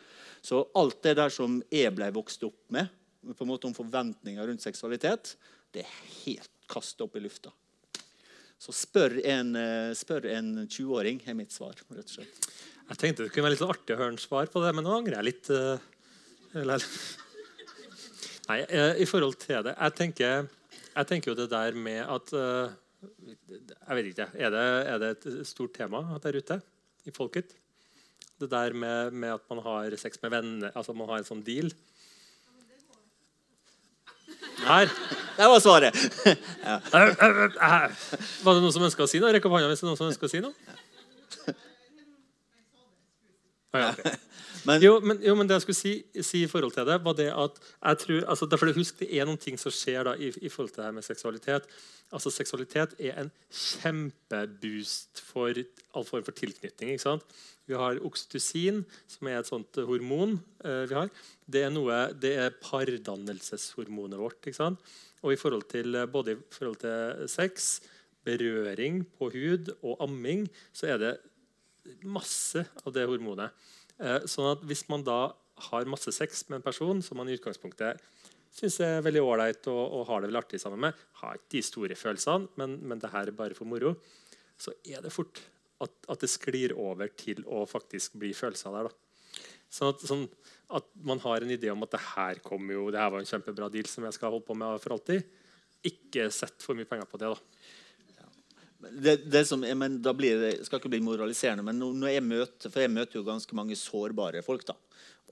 [0.45, 2.93] Så alt det der som jeg ble vokst opp med,
[3.35, 5.35] på en måte om forventninger rundt seksualitet,
[5.75, 7.51] det er helt kasta opp i lufta.
[8.57, 9.93] Så spør en, eh,
[10.33, 11.75] en 20-åring, er mitt svar.
[11.91, 12.47] rett og slett.
[12.89, 14.83] Jeg tenkte det kunne være litt sånn artig å høre en svar på det, men
[14.83, 15.49] nå angrer jeg litt.
[15.51, 15.77] Uh,
[18.47, 20.47] Nei, uh, i forhold til det Jeg tenker,
[20.95, 24.29] jeg tenker jo det der med at Jeg vet ikke.
[24.39, 26.61] Er det, er det, et stort tema der ute
[27.05, 27.51] i folket?
[28.39, 31.43] Det der med, med at man har sex med venner, altså man har en sånn
[31.43, 31.69] deal.
[34.67, 34.91] Her.
[35.37, 35.95] Det var svaret.
[36.65, 36.79] ja.
[38.43, 39.31] Var det noen som ønska å si noe?
[39.35, 40.55] Rekk opp hånda hvis det er noen som ønsker å si noe.
[43.77, 44.15] ja, okay.
[44.67, 45.93] Men, jo, men, jo, men, det jeg skulle si,
[46.25, 49.27] si, i forhold til det, var det at jeg tror, altså, derfor Husk det er
[49.29, 51.69] noen ting som skjer da, i, i, forhold til det her med seksualitet.
[52.13, 55.61] Altså Seksualitet er en kjempeboost for
[55.95, 56.93] all form for tilknytning.
[56.93, 57.37] ikke sant?
[57.67, 60.37] Vi har oksytocin, som er et sånt hormon.
[60.63, 61.11] Eh, vi har.
[61.43, 64.39] Det er, noe, det er pardannelseshormonet vårt.
[64.45, 64.83] ikke sant?
[65.23, 67.81] Og i forhold til, eh, både i forhold til sex,
[68.27, 71.13] berøring på hud og amming, så er det
[72.03, 73.51] masse av det hormonet.
[73.97, 75.33] Eh, sånn at hvis man da
[75.71, 78.01] har masse sex med en person som man i utgangspunktet
[78.53, 81.63] syns er veldig ålreit og, og, har det veldig artig sammen med, har ikke de
[81.65, 83.95] store følelsene, men, men det her er bare for moro,
[84.57, 85.41] så er det fort
[85.83, 88.89] at, at, det sklir over til å faktisk bli følelser der.
[88.89, 89.43] da.
[89.69, 90.23] Sånn at, sånn
[90.73, 93.29] at, man har en idé om at det her kom jo, det her var en
[93.29, 95.27] kjempebra deal som jeg skal holde på med for alltid.
[95.85, 97.29] Ikke sett for mye penger på det.
[97.29, 97.56] da.
[98.77, 102.69] Det, det som, men da blir det, skal ikke bli moraliserende, men når jeg møter,
[102.69, 104.67] for jeg møter jo ganske mange sårbare folk.
[104.67, 104.75] da.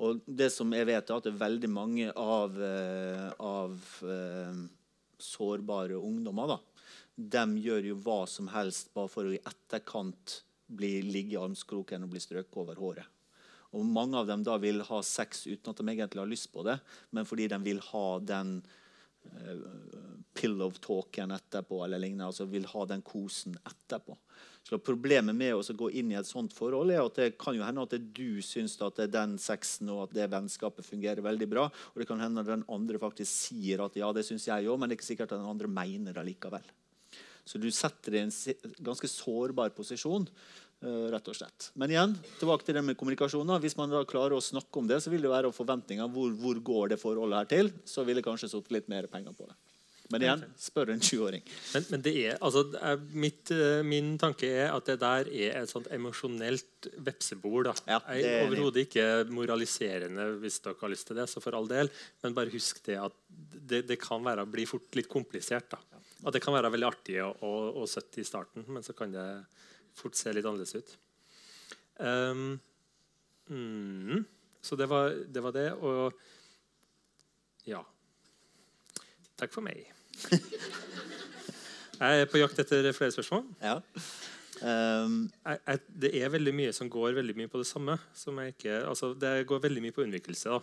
[0.01, 4.63] Og det som jeg vet er at det er veldig mange av, eh, av uh,
[5.22, 6.57] sårbare ungdommer da,
[7.15, 12.03] de gjør jo hva som helst bare for å i etterkant bli ligge i armskroken
[12.03, 13.11] og bli strøket over håret.
[13.76, 16.63] Og Mange av dem da vil ha sex uten at de egentlig har lyst på
[16.67, 16.80] det,
[17.15, 18.57] men fordi de vil ha den
[20.35, 24.17] uh, pillow talken etterpå, eller lignende, altså vil ha den kosen etterpå.
[24.65, 27.65] Så Problemet med å gå inn i et sånt forhold er at det kan jo
[27.65, 31.47] hende at du syns at det er den sexen og at det vennskapet fungerer veldig
[31.51, 34.65] bra, og det kan hende at den andre faktisk sier at ja, det syns jeg
[34.65, 36.65] òg, men det er ikke sikkert at den andre mener det likevel.
[37.45, 40.25] Så du setter deg i en ganske sårbar posisjon.
[40.83, 41.69] Uh, rett og slett.
[41.79, 43.53] Men igjen, tilbake til det med kommunikasjon.
[43.61, 46.09] Hvis man da klarer å snakke om det, så vil det være forventninger.
[46.11, 47.71] Hvor, hvor går det forholdet her til?
[47.87, 49.55] Så vil jeg kanskje satt litt mer penger på det.
[50.14, 51.41] Men igjen, spør en 20-åring.
[51.73, 52.61] Men, men, det er, altså,
[53.18, 57.72] mitt, eh, min tanke er at det der er et sånt emosjonelt vepsebol.
[57.90, 61.26] Ja, er overhodet ikke moraliserende hvis dere har lyst til det.
[61.32, 61.90] så for all del,
[62.22, 65.72] Men bare husk det at det, det kan være, bli fort litt komplisert.
[65.73, 65.82] da.
[66.26, 69.11] At det kan være veldig artig og, og, og søtt i starten, men så kan
[69.14, 69.26] det
[69.98, 70.95] fort se litt annerledes ut.
[71.98, 72.60] Um,
[73.49, 74.23] mm,
[74.61, 75.68] så det var, det var det.
[75.82, 76.14] Og
[77.65, 77.82] ja.
[79.36, 79.94] Takk for meg.
[82.01, 83.45] jeg er på jakt etter flere spørsmål.
[83.63, 83.79] Ja.
[84.63, 87.97] Um, jeg, jeg, det er veldig mye som går veldig mye på det samme.
[88.47, 90.55] Ikke, altså, det går veldig mye på unnvikelse.
[90.55, 90.61] Da.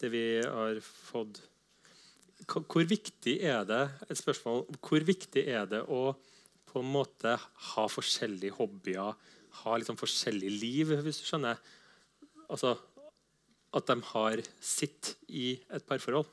[0.00, 1.42] Det vi har fått
[2.50, 6.10] Hvor viktig er det et spørsmål, hvor viktig er det å
[6.68, 9.14] på en måte ha forskjellige hobbyer,
[9.62, 11.60] ha liksom forskjellig liv, hvis du skjønner?
[12.50, 12.74] Altså
[13.74, 16.26] at de har sitt i et parforhold.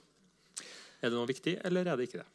[1.02, 2.28] Er det noe viktig, eller er det ikke det?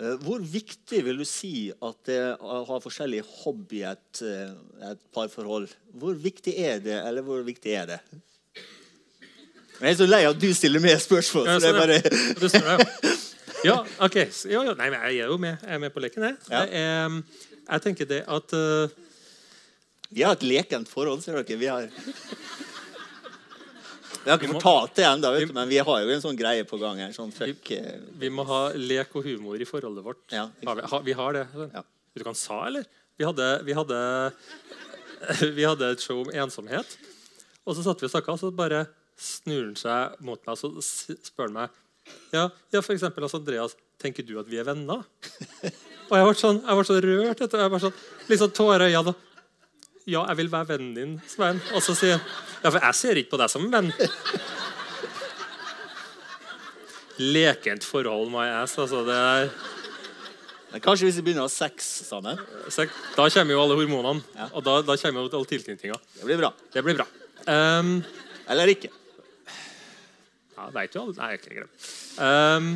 [0.00, 4.52] Eh, hvor viktig vil du si at det å ha forskjellige hobby i et, eh,
[4.90, 5.68] et parforhold
[6.00, 8.00] Hvor viktig er det, eller hvor viktig er det?
[9.80, 11.46] Jeg er så lei av at du stiller med spørsmål.
[11.48, 13.14] Ja, så det bare...
[13.64, 14.16] ja, ok.
[14.44, 14.74] Jo, jo.
[14.76, 15.56] Nei, men jeg er jo med.
[15.64, 16.26] Jeg er med på leken.
[16.28, 16.64] Jeg, ja.
[16.68, 17.22] jeg,
[17.64, 18.98] jeg tenker det at uh...
[20.10, 21.56] Vi har et lekent forhold, ser dere.
[21.56, 21.88] Vi har
[24.24, 27.00] vi har ikke fortalt det ennå, men vi har jo en sånn greie på gang.
[27.00, 27.12] her.
[27.16, 27.62] Sånn fuck.
[27.70, 28.00] Vi, eh.
[28.20, 30.22] vi, må ha lek og humor i forholdet vårt.
[30.34, 31.46] Ja, har vi, ha, vi, har det.
[31.74, 31.84] Ja.
[32.16, 32.88] Du kan sa, eller?
[33.20, 34.00] Vi hadde, vi, hadde,
[35.58, 36.96] vi hadde, et show om ensomhet.
[37.64, 38.86] Og så satt vi og snakka, og så bare
[39.20, 41.80] snur han seg mot meg og så spør han meg
[42.32, 45.04] ja, ja, for eksempel, altså, Andreas, tenker du at vi er venner?
[46.10, 47.42] Og jeg ble sånn, jeg ble så rørt.
[47.44, 47.98] Etter, jeg ble sånn,
[48.30, 49.14] litt sånn tårer i øynene.
[50.08, 51.60] Ja, jeg vil være vennen din, Svein.
[51.76, 52.24] Og så sier han
[52.60, 53.92] ja, for jeg ser ikke på deg som en venn.
[57.20, 58.78] Lekent forhold, my ass.
[58.80, 59.52] Altså, det er
[60.70, 62.38] men Kanskje hvis vi begynner å ha sex sammen?
[63.16, 64.22] Da kommer jo alle hormonene.
[64.36, 64.46] Ja.
[64.54, 65.96] Og da, da, kommer jo alle tilknytninga.
[66.14, 66.52] Det blir bra.
[66.70, 67.06] Det blir bra.
[67.48, 67.96] Um,
[68.50, 68.92] Eller ikke.
[70.54, 71.88] Ja, veit jo alle Nei, ikke greit.
[72.20, 72.70] Um,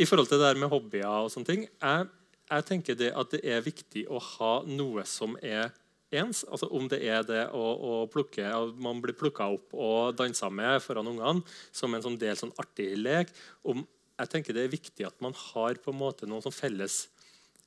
[0.00, 2.04] I forhold til det der med hobbyer og sånne ting jeg,
[2.46, 5.74] jeg tenker det at det er viktig å ha noe som er
[6.10, 6.42] ens.
[6.48, 8.46] Altså om det er det å, å plukke,
[8.82, 12.92] man blir plukka opp og dansa med foran ungene som en sånn del sånn artig
[12.98, 13.32] lek.
[13.62, 13.84] Om,
[14.20, 17.06] jeg tenker Det er viktig at man har på en måte noe som felles,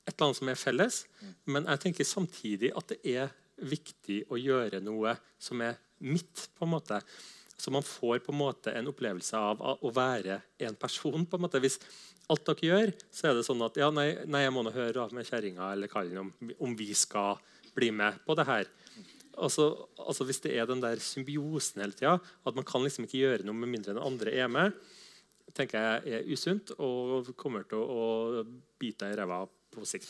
[0.03, 0.99] et eller annet som er felles.
[1.45, 3.31] Men jeg tenker samtidig at det er
[3.63, 6.49] viktig å gjøre noe som er mitt.
[6.57, 6.99] på en måte.
[7.57, 11.25] Så man får på en måte en opplevelse av å være en person.
[11.25, 11.61] på en måte.
[11.63, 11.79] Hvis
[12.29, 15.07] alt dere gjør, så er det sånn at ja, nei, nei jeg må nå høre
[15.15, 17.39] med kjerringa eller kallen om, om vi skal
[17.75, 18.69] bli med på det her.
[19.33, 23.23] Altså, altså Hvis det er den der symbiosen hele tida, at man kan liksom ikke
[23.23, 24.75] gjøre noe med mindre enn andre er med,
[25.57, 28.43] tenker jeg er usunt og kommer til å
[28.81, 29.43] bite deg i ræva
[29.73, 30.09] på sikt.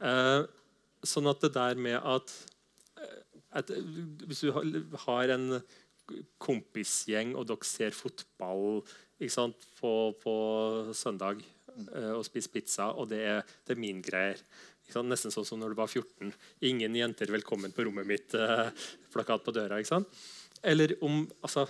[0.00, 0.42] Eh,
[1.06, 2.32] sånn at det der med at,
[3.00, 3.20] eh,
[3.58, 3.70] at
[4.26, 4.52] Hvis du
[5.06, 5.62] har en
[6.42, 8.82] kompisgjeng, og dere ser fotball
[9.30, 10.34] sant, på, på,
[10.96, 11.42] søndag
[11.94, 14.40] eh, og spiser pizza, og det er, det er min greier
[14.98, 16.32] Nesten sånn som når du var 14.
[16.60, 18.34] 'Ingen jenter velkommen på rommet mitt'.
[18.34, 18.70] Eh,
[19.12, 19.78] på døra.
[19.78, 20.08] ikke sant?
[20.62, 21.68] Eller om altså,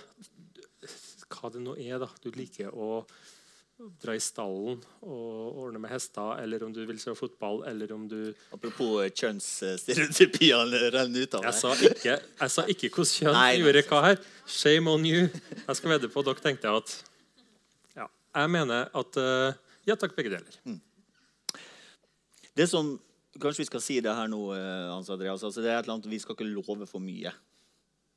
[1.31, 3.05] Hva det nå er da, du liker å
[4.01, 8.03] dra i stallen og ordne med hester, eller om du vil se fotball, eller om
[8.09, 11.49] du Apropos kjønnsstereotypiene renner ut av deg.
[11.49, 14.21] Jeg sa ikke, jeg sa ikke hvordan kjønn Nei, gjorde hva her.
[14.45, 15.27] Shame on you.
[15.55, 16.93] Jeg skal vedde på dere tenkte at
[17.97, 18.07] ja,
[18.37, 20.59] Jeg mener at uh, Ja takk, begge deler.
[20.67, 20.79] Mm.
[22.57, 22.93] Det som
[23.39, 25.43] Kanskje vi skal si det her nå, eh, Hans Andreas.
[25.43, 27.31] Altså, det er et eller annet, Vi skal ikke love for mye,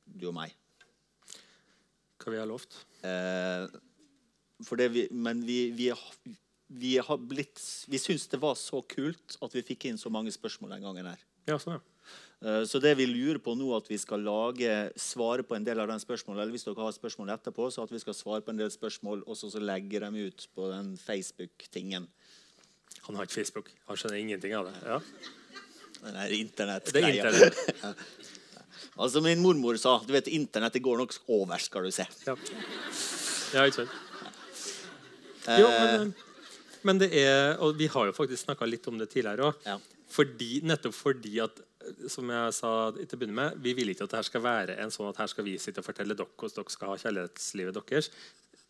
[0.05, 0.55] du og meg.
[2.19, 2.75] Hva vi har lovt?
[3.05, 3.67] Eh,
[4.65, 5.91] for det vi, men vi, vi,
[6.67, 7.59] vi har blitt
[7.91, 11.11] Vi syns det var så kult at vi fikk inn så mange spørsmål den gangen
[11.11, 11.25] her.
[11.45, 11.83] Ja, sånn, ja.
[12.45, 15.79] Eh, så det vi lurer på nå, at vi skal lage, svare på en del
[15.81, 18.53] av den spørsmålet, eller hvis dere har spørsmål etterpå, så at vi skal svare på
[18.53, 22.09] en del spørsmål og så legge dem ut på den Facebook-tingen.
[23.07, 23.71] Han har ikke Facebook.
[23.89, 24.75] Han skjønner ingenting av det.
[24.85, 24.99] Ja.
[26.05, 28.05] Den der internett Det er internett.
[28.95, 32.05] Altså Min mormor sa du vet, internett det går nok over, skal du se.
[32.27, 32.35] Ja,
[33.55, 34.01] ja ikke sant.
[35.45, 36.13] Jo, men,
[36.87, 39.67] men det er Og vi har jo faktisk snakka litt om det tidligere òg.
[39.67, 39.77] Ja.
[40.15, 41.59] Fordi, nettopp fordi at
[42.09, 44.93] som jeg sa til å begynne med, Vi vil ikke at dette skal være en
[44.93, 48.09] sånn at her skal vi sitte og fortelle dere hvordan dere skal ha kjærlighetslivet deres.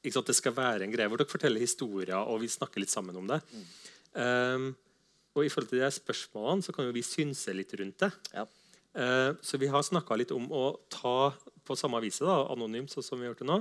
[0.06, 3.30] Det skal være en greie hvor dere forteller historier, og vi snakker litt sammen om
[3.30, 3.40] det.
[4.16, 4.70] Um,
[5.36, 8.12] og i forhold til de spørsmålene så kan jo vi synse litt rundt det.
[8.34, 8.46] Ja.
[8.96, 11.34] Uh, så vi har snakka litt om å ta
[11.66, 13.58] på samme vis, da, anonymt, sånn som vi har gjort det nå,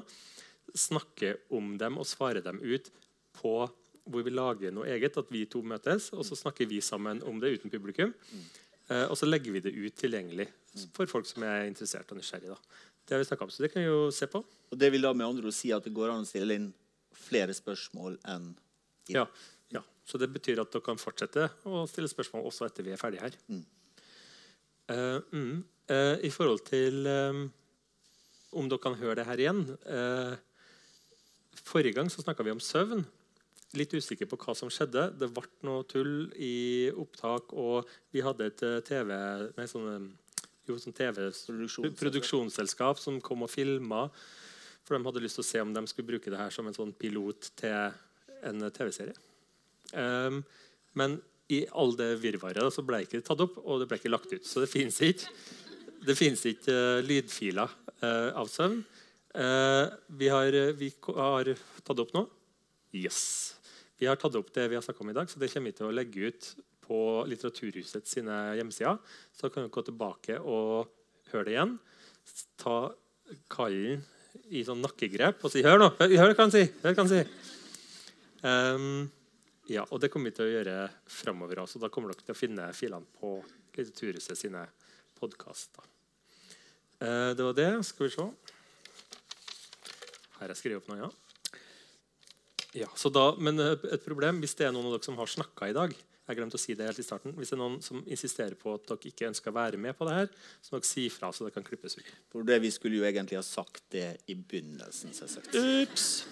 [0.78, 2.90] snakke om dem og svare dem ut
[3.40, 3.56] på
[4.05, 5.16] hvor vi lager noe eget.
[5.20, 8.12] At vi to møtes, og så snakker vi sammen om det uten publikum.
[8.90, 10.51] Eh, og så legger vi det ut tilgjengelig
[10.93, 12.52] for folk som er interessert og nysgjerrig.
[12.52, 12.82] Da.
[13.05, 14.43] Det har vi om, så det kan vi jo se på.
[14.44, 16.68] Og det vil da med andre ord si at det går an å stille inn
[17.24, 18.52] flere spørsmål enn
[19.09, 19.18] inn.
[19.20, 19.26] Ja.
[20.05, 23.24] Så det betyr at dere kan fortsette å stille spørsmål også etter vi er ferdige
[23.24, 23.36] her.
[23.48, 23.62] Mm.
[24.93, 27.47] Uh, mm, uh, I forhold til um,
[28.52, 30.35] om dere kan høre det her igjen uh,
[31.64, 33.05] Forrige gang så snakka vi om søvn.
[33.78, 35.06] Litt usikker på hva som skjedde.
[35.18, 39.10] Det ble noe tull i opptak, og vi hadde et TV
[39.56, 41.31] nei, sånn, eh, jo, sånn TV
[41.98, 44.06] produksjonsselskap som kom og filma.
[44.85, 46.76] For de hadde lyst til å se om de skulle bruke det her som en
[46.76, 47.97] sånn pilot til
[48.44, 49.16] en TV-serie.
[49.93, 50.43] Um,
[50.98, 51.19] men
[51.52, 54.32] i all det virvaret så ble ikke det tatt opp, og det ble ikke lagt
[54.32, 54.47] ut.
[54.48, 55.28] Så det fins ikke,
[56.05, 58.81] det finnes ikke uh, lydfiler uh, av søvn.
[59.35, 61.52] Uh, vi, har, vi har
[61.85, 62.24] tatt opp nå.
[62.94, 63.20] Yes.
[63.98, 65.78] Vi har tatt opp det vi har snakka om i dag, så det kommer vi
[65.78, 66.51] til å legge ut
[66.85, 66.98] på
[67.28, 68.98] Litteraturhuset sine hjemmesider.
[69.35, 70.90] Så kan dere gå tilbake og
[71.32, 71.77] høre det igjen.
[72.61, 72.78] Ta
[73.52, 74.02] kallen
[74.52, 75.90] i sånn nakkegrep og si 'Hør nå!
[75.98, 77.28] Hør, hva han sier!' Hør hva han sier.
[78.44, 79.11] Ehm,
[79.70, 80.76] ja, og det kommer vi til å gjøre
[81.08, 81.62] framover.
[81.64, 81.80] også.
[81.80, 83.36] da kommer dere til å finne filene på
[83.74, 84.62] Litteraturhuset sine
[85.18, 85.86] podkaster.
[87.00, 87.70] Eh, det var det.
[87.88, 88.26] Skal vi se.
[90.34, 91.10] Her har jeg skrevet opp noe, ja.
[92.84, 95.30] ja så da, men eh, et problem hvis det er noen av dere som har
[95.30, 97.80] snakka i dag jeg glemte å si det helt i starten, Hvis det er noen
[97.84, 100.30] som insisterer på at dere ikke ønsker å være med på det her,
[100.64, 102.12] så må dere si fra, så det kan klippes ut.
[102.32, 105.12] For det Vi skulle jo egentlig ha sagt det i begynnelsen.
[105.12, 105.52] selvsagt.
[105.52, 106.24] Ups!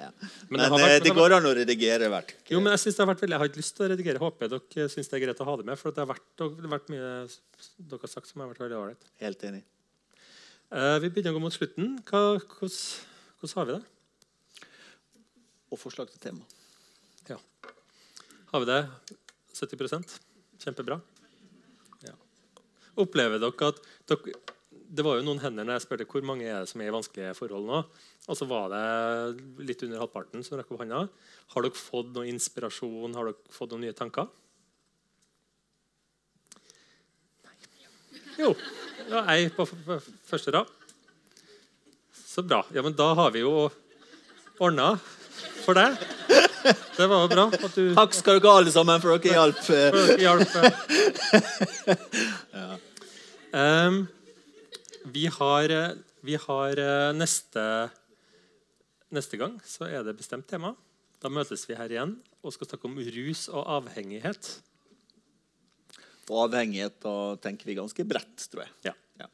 [0.00, 0.08] Ja.
[0.20, 2.30] Men Men, det har eh, vært- det går an å redigere hvert.
[2.48, 4.18] Jo, men Jeg synes det har vært veldig, jeg har ikke lyst til å redigere.
[4.22, 5.78] Håper dere syns det er greit å ha det med.
[5.78, 7.10] For det har vært, det har vært mye
[7.90, 9.04] dere har sagt som har vært veldig ålreit.
[9.20, 9.62] Helt enig.
[10.72, 11.98] Eh, vi begynner å gå mot slutten.
[12.08, 12.80] Hva, hvordan,
[13.40, 13.84] hvordan har vi det?
[15.70, 16.42] Og forslag til tema.
[17.28, 17.36] Ja.
[18.52, 18.80] Har vi det
[19.54, 20.16] 70%
[20.60, 21.00] Kjempebra.
[22.04, 22.12] Ja.
[23.00, 23.78] Opplever dere at
[24.10, 24.34] dere,
[24.90, 26.94] Det var jo noen hender når jeg spurte hvor mange er det som er i
[26.94, 27.80] vanskelige forhold nå.
[28.26, 31.04] Og så var det litt under halvparten som rakk opp hånda.
[31.54, 33.14] Har dere fått noe inspirasjon?
[33.14, 34.26] Har dere fått noen nye tanker?
[37.46, 37.54] Nei.
[38.40, 38.50] Jo.
[39.10, 40.74] Ja, ei på første rad.
[42.18, 42.64] Så bra.
[42.74, 43.70] Ja, men da har vi jo
[44.58, 44.92] ordna
[45.64, 45.98] for deg.
[46.96, 49.58] Det var jo bra at du Takk skal dere alle sammen, for dere hjalp.
[49.64, 50.50] for dere hjalp.
[53.50, 54.04] Em,
[55.04, 57.90] vi har, eh, vi har eh, neste
[59.10, 60.76] Neste gang så er det bestemt tema.
[61.18, 62.12] Da møtes vi her igjen
[62.46, 64.50] og skal snakke om rus og avhengighet.
[66.30, 68.70] Og avhengighet, da tenker vi ganske bredt, tror jeg.
[68.86, 68.94] Ja.
[69.18, 69.26] Ja.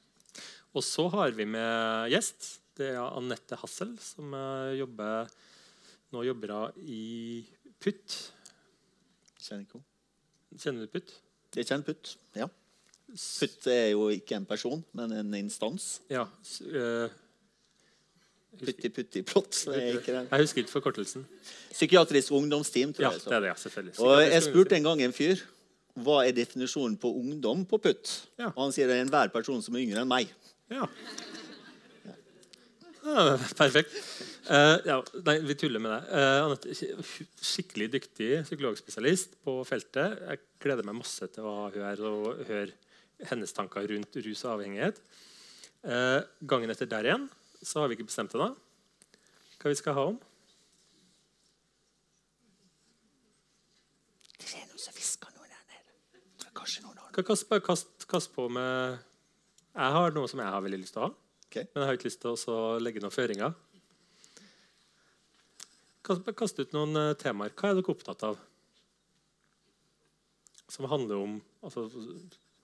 [0.72, 2.54] Og så har vi med gjest.
[2.72, 5.28] Det er Anette Hassel, som eh, jobber,
[6.16, 7.44] nå jobber i
[7.76, 8.16] PUT.
[9.36, 9.90] Kjenner ikke henne.
[10.56, 11.18] Kjenner du PUT?
[11.52, 12.48] Jeg kjenner PUT, Ja.
[13.06, 16.00] Putt er jo ikke en person, men en instans.
[16.10, 16.24] Ja.
[16.60, 17.14] Uh, eh,
[18.64, 19.60] Putti Putti Plott.
[19.68, 20.22] det er ikke det.
[20.30, 21.26] Jeg husker ikke forkortelsen.
[21.70, 23.20] Psykiatrisk ungdomsteam, tror Ja, jeg.
[23.20, 23.30] så.
[23.30, 24.00] det er det, ja, selvfølgelig.
[24.00, 25.44] Og jeg spurte en gang en fyr
[25.96, 28.12] hva er definisjonen på ungdom på putt.
[28.36, 28.50] Ja.
[28.52, 30.32] Og han sier det er enhver person som er yngre enn meg.
[30.68, 30.88] Ja.
[33.06, 33.94] ja perfekt.
[34.46, 36.10] Uh, ja, nei, vi tuller med deg.
[36.10, 36.74] Uh, Anette,
[37.54, 40.20] skikkelig dyktig psykologspesialist på feltet.
[40.26, 42.74] Jeg gleder meg masse til å ha hun her og høre
[43.30, 45.00] hennes tanker rundt rus og avhengighet.
[45.86, 47.28] Eh, gangen etter der igjen
[47.62, 48.54] så har vi ikke bestemt ennå
[49.56, 50.16] hva vi skal ha om.
[54.36, 55.94] Det er noen som hvisker noe der nede.
[56.44, 58.98] er Kanskje noen Hva kast, kast, kast på med
[59.72, 61.14] Jeg har noe som jeg har veldig lyst til å ha.
[61.48, 61.64] Okay.
[61.72, 63.56] Men jeg har ikke lyst til å legge noen føringer.
[66.06, 67.54] Kast, kast ut noen eh, temaer.
[67.56, 68.38] Hva er dere opptatt av?
[70.70, 71.88] Som handler om altså,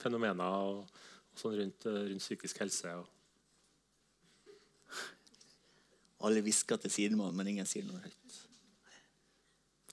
[0.02, 1.02] fenomener og,
[1.32, 2.94] og sånn rundt, eh, rundt psykisk helse.
[6.22, 8.38] Alle hvisker til sidemannen, men ingen sier noe høyt.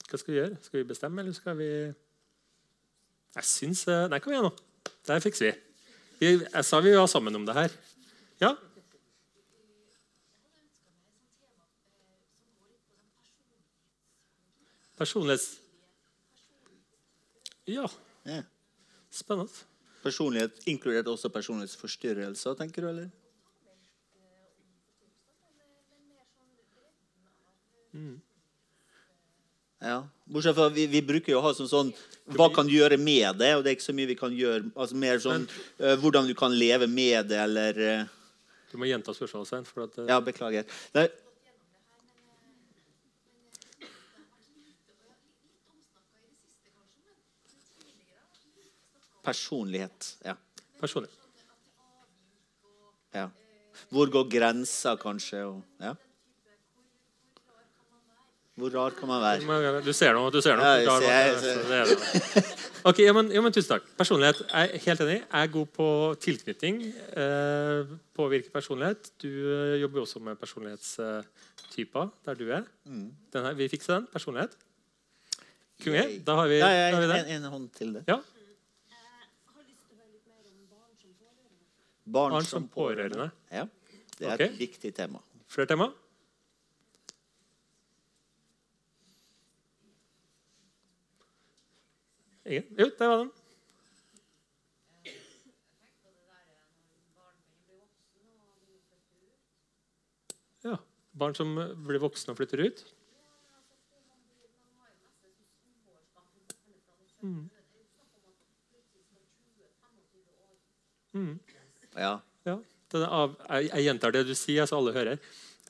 [0.09, 0.57] hva skal vi gjøre?
[0.65, 1.69] Skal vi bestemme, eller skal vi
[3.35, 4.91] Jeg syns eh, Nei, kom igjen, nå.
[5.05, 5.53] Det fikser vi.
[6.19, 6.31] vi.
[6.45, 7.77] Jeg sa vi var sammen om det her.
[8.41, 8.55] Ja?
[14.99, 15.61] Personlighets...
[17.69, 17.87] Ja.
[18.25, 18.41] Ja.
[19.09, 19.68] Spennende.
[20.03, 22.89] Personlighet inkludert også personlighetsforstyrrelser, tenker du?
[22.93, 23.09] eller?
[29.79, 30.07] Ja.
[30.25, 31.91] Bortsett fra vi, vi bruker jo å ha sånn, sånn
[32.35, 33.53] Hva kan du gjøre med det?
[33.55, 34.67] Og det er ikke så mye vi kan gjøre.
[34.75, 35.47] altså Mer sånn
[35.79, 38.15] uh, hvordan du kan leve med det, eller uh...
[38.69, 39.65] Du må gjenta spørsmålet, Svein.
[39.65, 40.67] Eh, Ja, beklager.
[40.93, 41.07] Nei,
[49.23, 50.15] personlighet.
[50.25, 50.33] Ja.
[50.79, 51.15] Personlighet.
[53.15, 53.27] ja.
[53.89, 55.43] Hvor går grensa, kanskje?
[55.47, 55.93] Og, ja.
[58.59, 59.81] Hvor rar kan man være?
[59.85, 60.31] Du ser noe.
[60.35, 60.65] Du ser noe.
[60.65, 62.41] Ja, jeg ser- jeg så ser.
[62.43, 62.55] er.
[62.89, 63.85] Ok, ja, men, ja, men Tusen takk.
[63.97, 64.41] Personlighet.
[64.51, 65.15] Jeg er helt enig.
[65.21, 65.87] Jeg er god på
[66.19, 66.81] tilknytning.
[67.23, 69.11] Eh, påvirke personlighet.
[69.23, 72.63] Du eh, jobber også med personlighetstyper der du er.
[72.85, 74.07] Den her, vi fikser den.
[74.11, 74.55] Personlighet.
[75.83, 76.03] Konge.
[76.27, 78.03] Da har vi, da har vi en, en hånd til det.
[78.11, 78.19] Ja.
[82.11, 83.29] Barn, Barn som pårørende.
[83.51, 83.67] Ja,
[84.17, 84.45] Det er okay.
[84.49, 85.19] et viktig tema.
[85.47, 85.91] Flere tema?
[92.45, 92.65] Ingen?
[92.79, 93.31] Jo, der var den.
[100.63, 100.77] Ja.
[101.11, 102.85] Barn som eh, blir voksne og flytter ut.
[111.95, 112.19] Ja.
[112.47, 112.57] Ja,
[113.05, 115.19] av, jeg, jeg gjentar det du sier, så alle hører.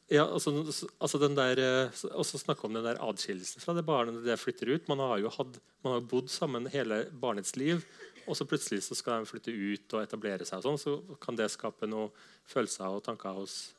[0.09, 0.51] Ja, altså,
[0.97, 4.71] altså den der, eh, også snakke om den der adskillelsen fra det barnet det flytter
[4.73, 4.87] ut.
[4.89, 7.83] Man har jo hatt, man har bodd sammen hele barnets liv,
[8.25, 10.63] og så plutselig så skal de flytte ut og etablere seg.
[10.63, 12.09] og sånn, Så kan det skape noen
[12.49, 13.75] følelser og tanker hos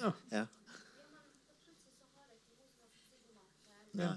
[0.00, 0.12] ja.
[0.30, 0.46] ja.
[3.92, 4.14] Ja,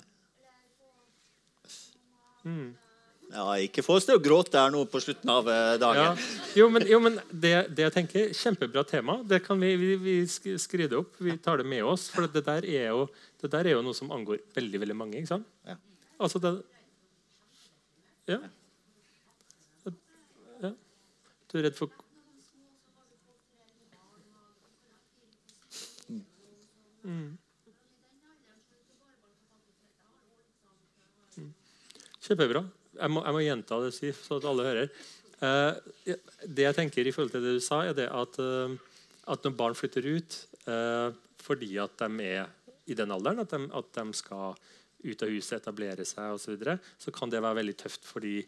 [3.66, 5.48] ikke få oss til å gråte her nå på slutten av
[5.82, 5.98] dagen.
[5.98, 6.12] ja.
[6.56, 9.18] Jo, men, jo, men det, det jeg tenker, Kjempebra tema.
[9.28, 10.16] Det kan vi, vi, vi
[10.62, 11.18] skride opp.
[11.18, 12.08] Vi tar det med oss.
[12.14, 13.08] For det der er jo,
[13.42, 15.18] det der er jo noe som angår veldig veldig mange.
[15.20, 15.50] ikke sant?
[15.66, 15.78] Ja.
[16.22, 16.54] Altså det
[18.26, 18.40] Ja.
[20.62, 20.72] ja.
[21.52, 21.90] Du er redd for
[26.06, 26.22] Mm.
[27.04, 27.38] Mm.
[32.26, 32.64] Kjempebra.
[32.96, 34.92] Jeg må, jeg må gjenta det, Siv, så at alle hører.
[35.46, 36.16] Eh,
[36.48, 38.76] det jeg tenker i forhold til det du sa, er det at, eh,
[39.32, 40.38] at når barn flytter ut
[40.72, 41.10] eh,
[41.46, 42.50] fordi at de er
[42.90, 44.56] i den alderen, at de, at de skal
[45.06, 48.26] ut av huset, etablere seg osv., så, videre, så kan det være veldig tøft for
[48.26, 48.40] de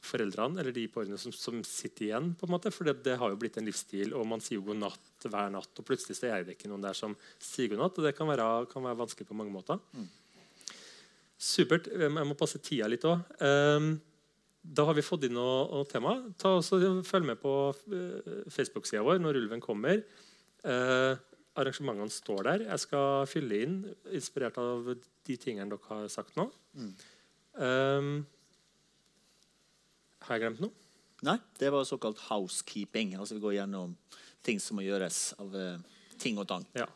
[0.00, 2.30] foreldrene eller de pårørende som, som sitter igjen.
[2.38, 4.64] på en måte, For det, det har jo blitt en livsstil, og man sier jo
[4.70, 7.84] god natt hver natt, og plutselig så er det ikke noen der som sier god
[7.84, 8.00] natt.
[8.00, 9.82] og Det kan være, kan være vanskelig på mange måter.
[11.40, 11.88] Supert.
[11.88, 13.22] Jeg må passe tida litt òg.
[14.60, 16.12] Da har vi fått inn noe, noe tema.
[16.40, 20.02] Ta også, følg med på uh, Facebook-sida vår når ulven kommer.
[20.60, 21.14] Eh,
[21.56, 22.64] arrangementene står der.
[22.68, 23.78] Jeg skal fylle inn,
[24.12, 26.50] inspirert av de tingene dere har sagt nå.
[27.56, 28.10] Um,
[30.26, 30.88] har jeg glemt noe?
[31.26, 33.16] Nei, det var såkalt housekeeping.
[33.16, 33.96] Altså Vi går gjennom
[34.44, 36.66] ting som må gjøres av eh, ting og tang.
[36.76, 36.88] Ja.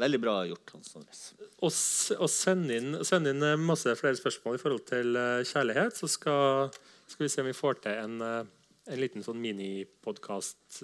[0.00, 0.72] Veldig bra gjort.
[0.74, 1.24] Hans Andres.
[1.60, 1.72] Og,
[2.16, 5.98] og send, inn, send inn eh, masse flere spørsmål i forhold til eh, kjærlighet.
[5.98, 6.70] Så skal,
[7.10, 10.80] skal vi se om vi får til en, eh, en liten sånn minipodkast,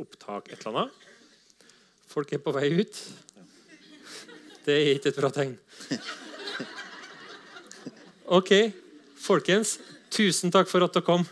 [0.00, 1.08] opptak, et eller annet.
[2.10, 3.02] Folk er på vei ut.
[4.64, 5.56] Det er ikke et bra tegn.
[8.38, 8.54] OK,
[9.18, 9.78] folkens.
[10.14, 11.26] Tusen takk for at dere kom.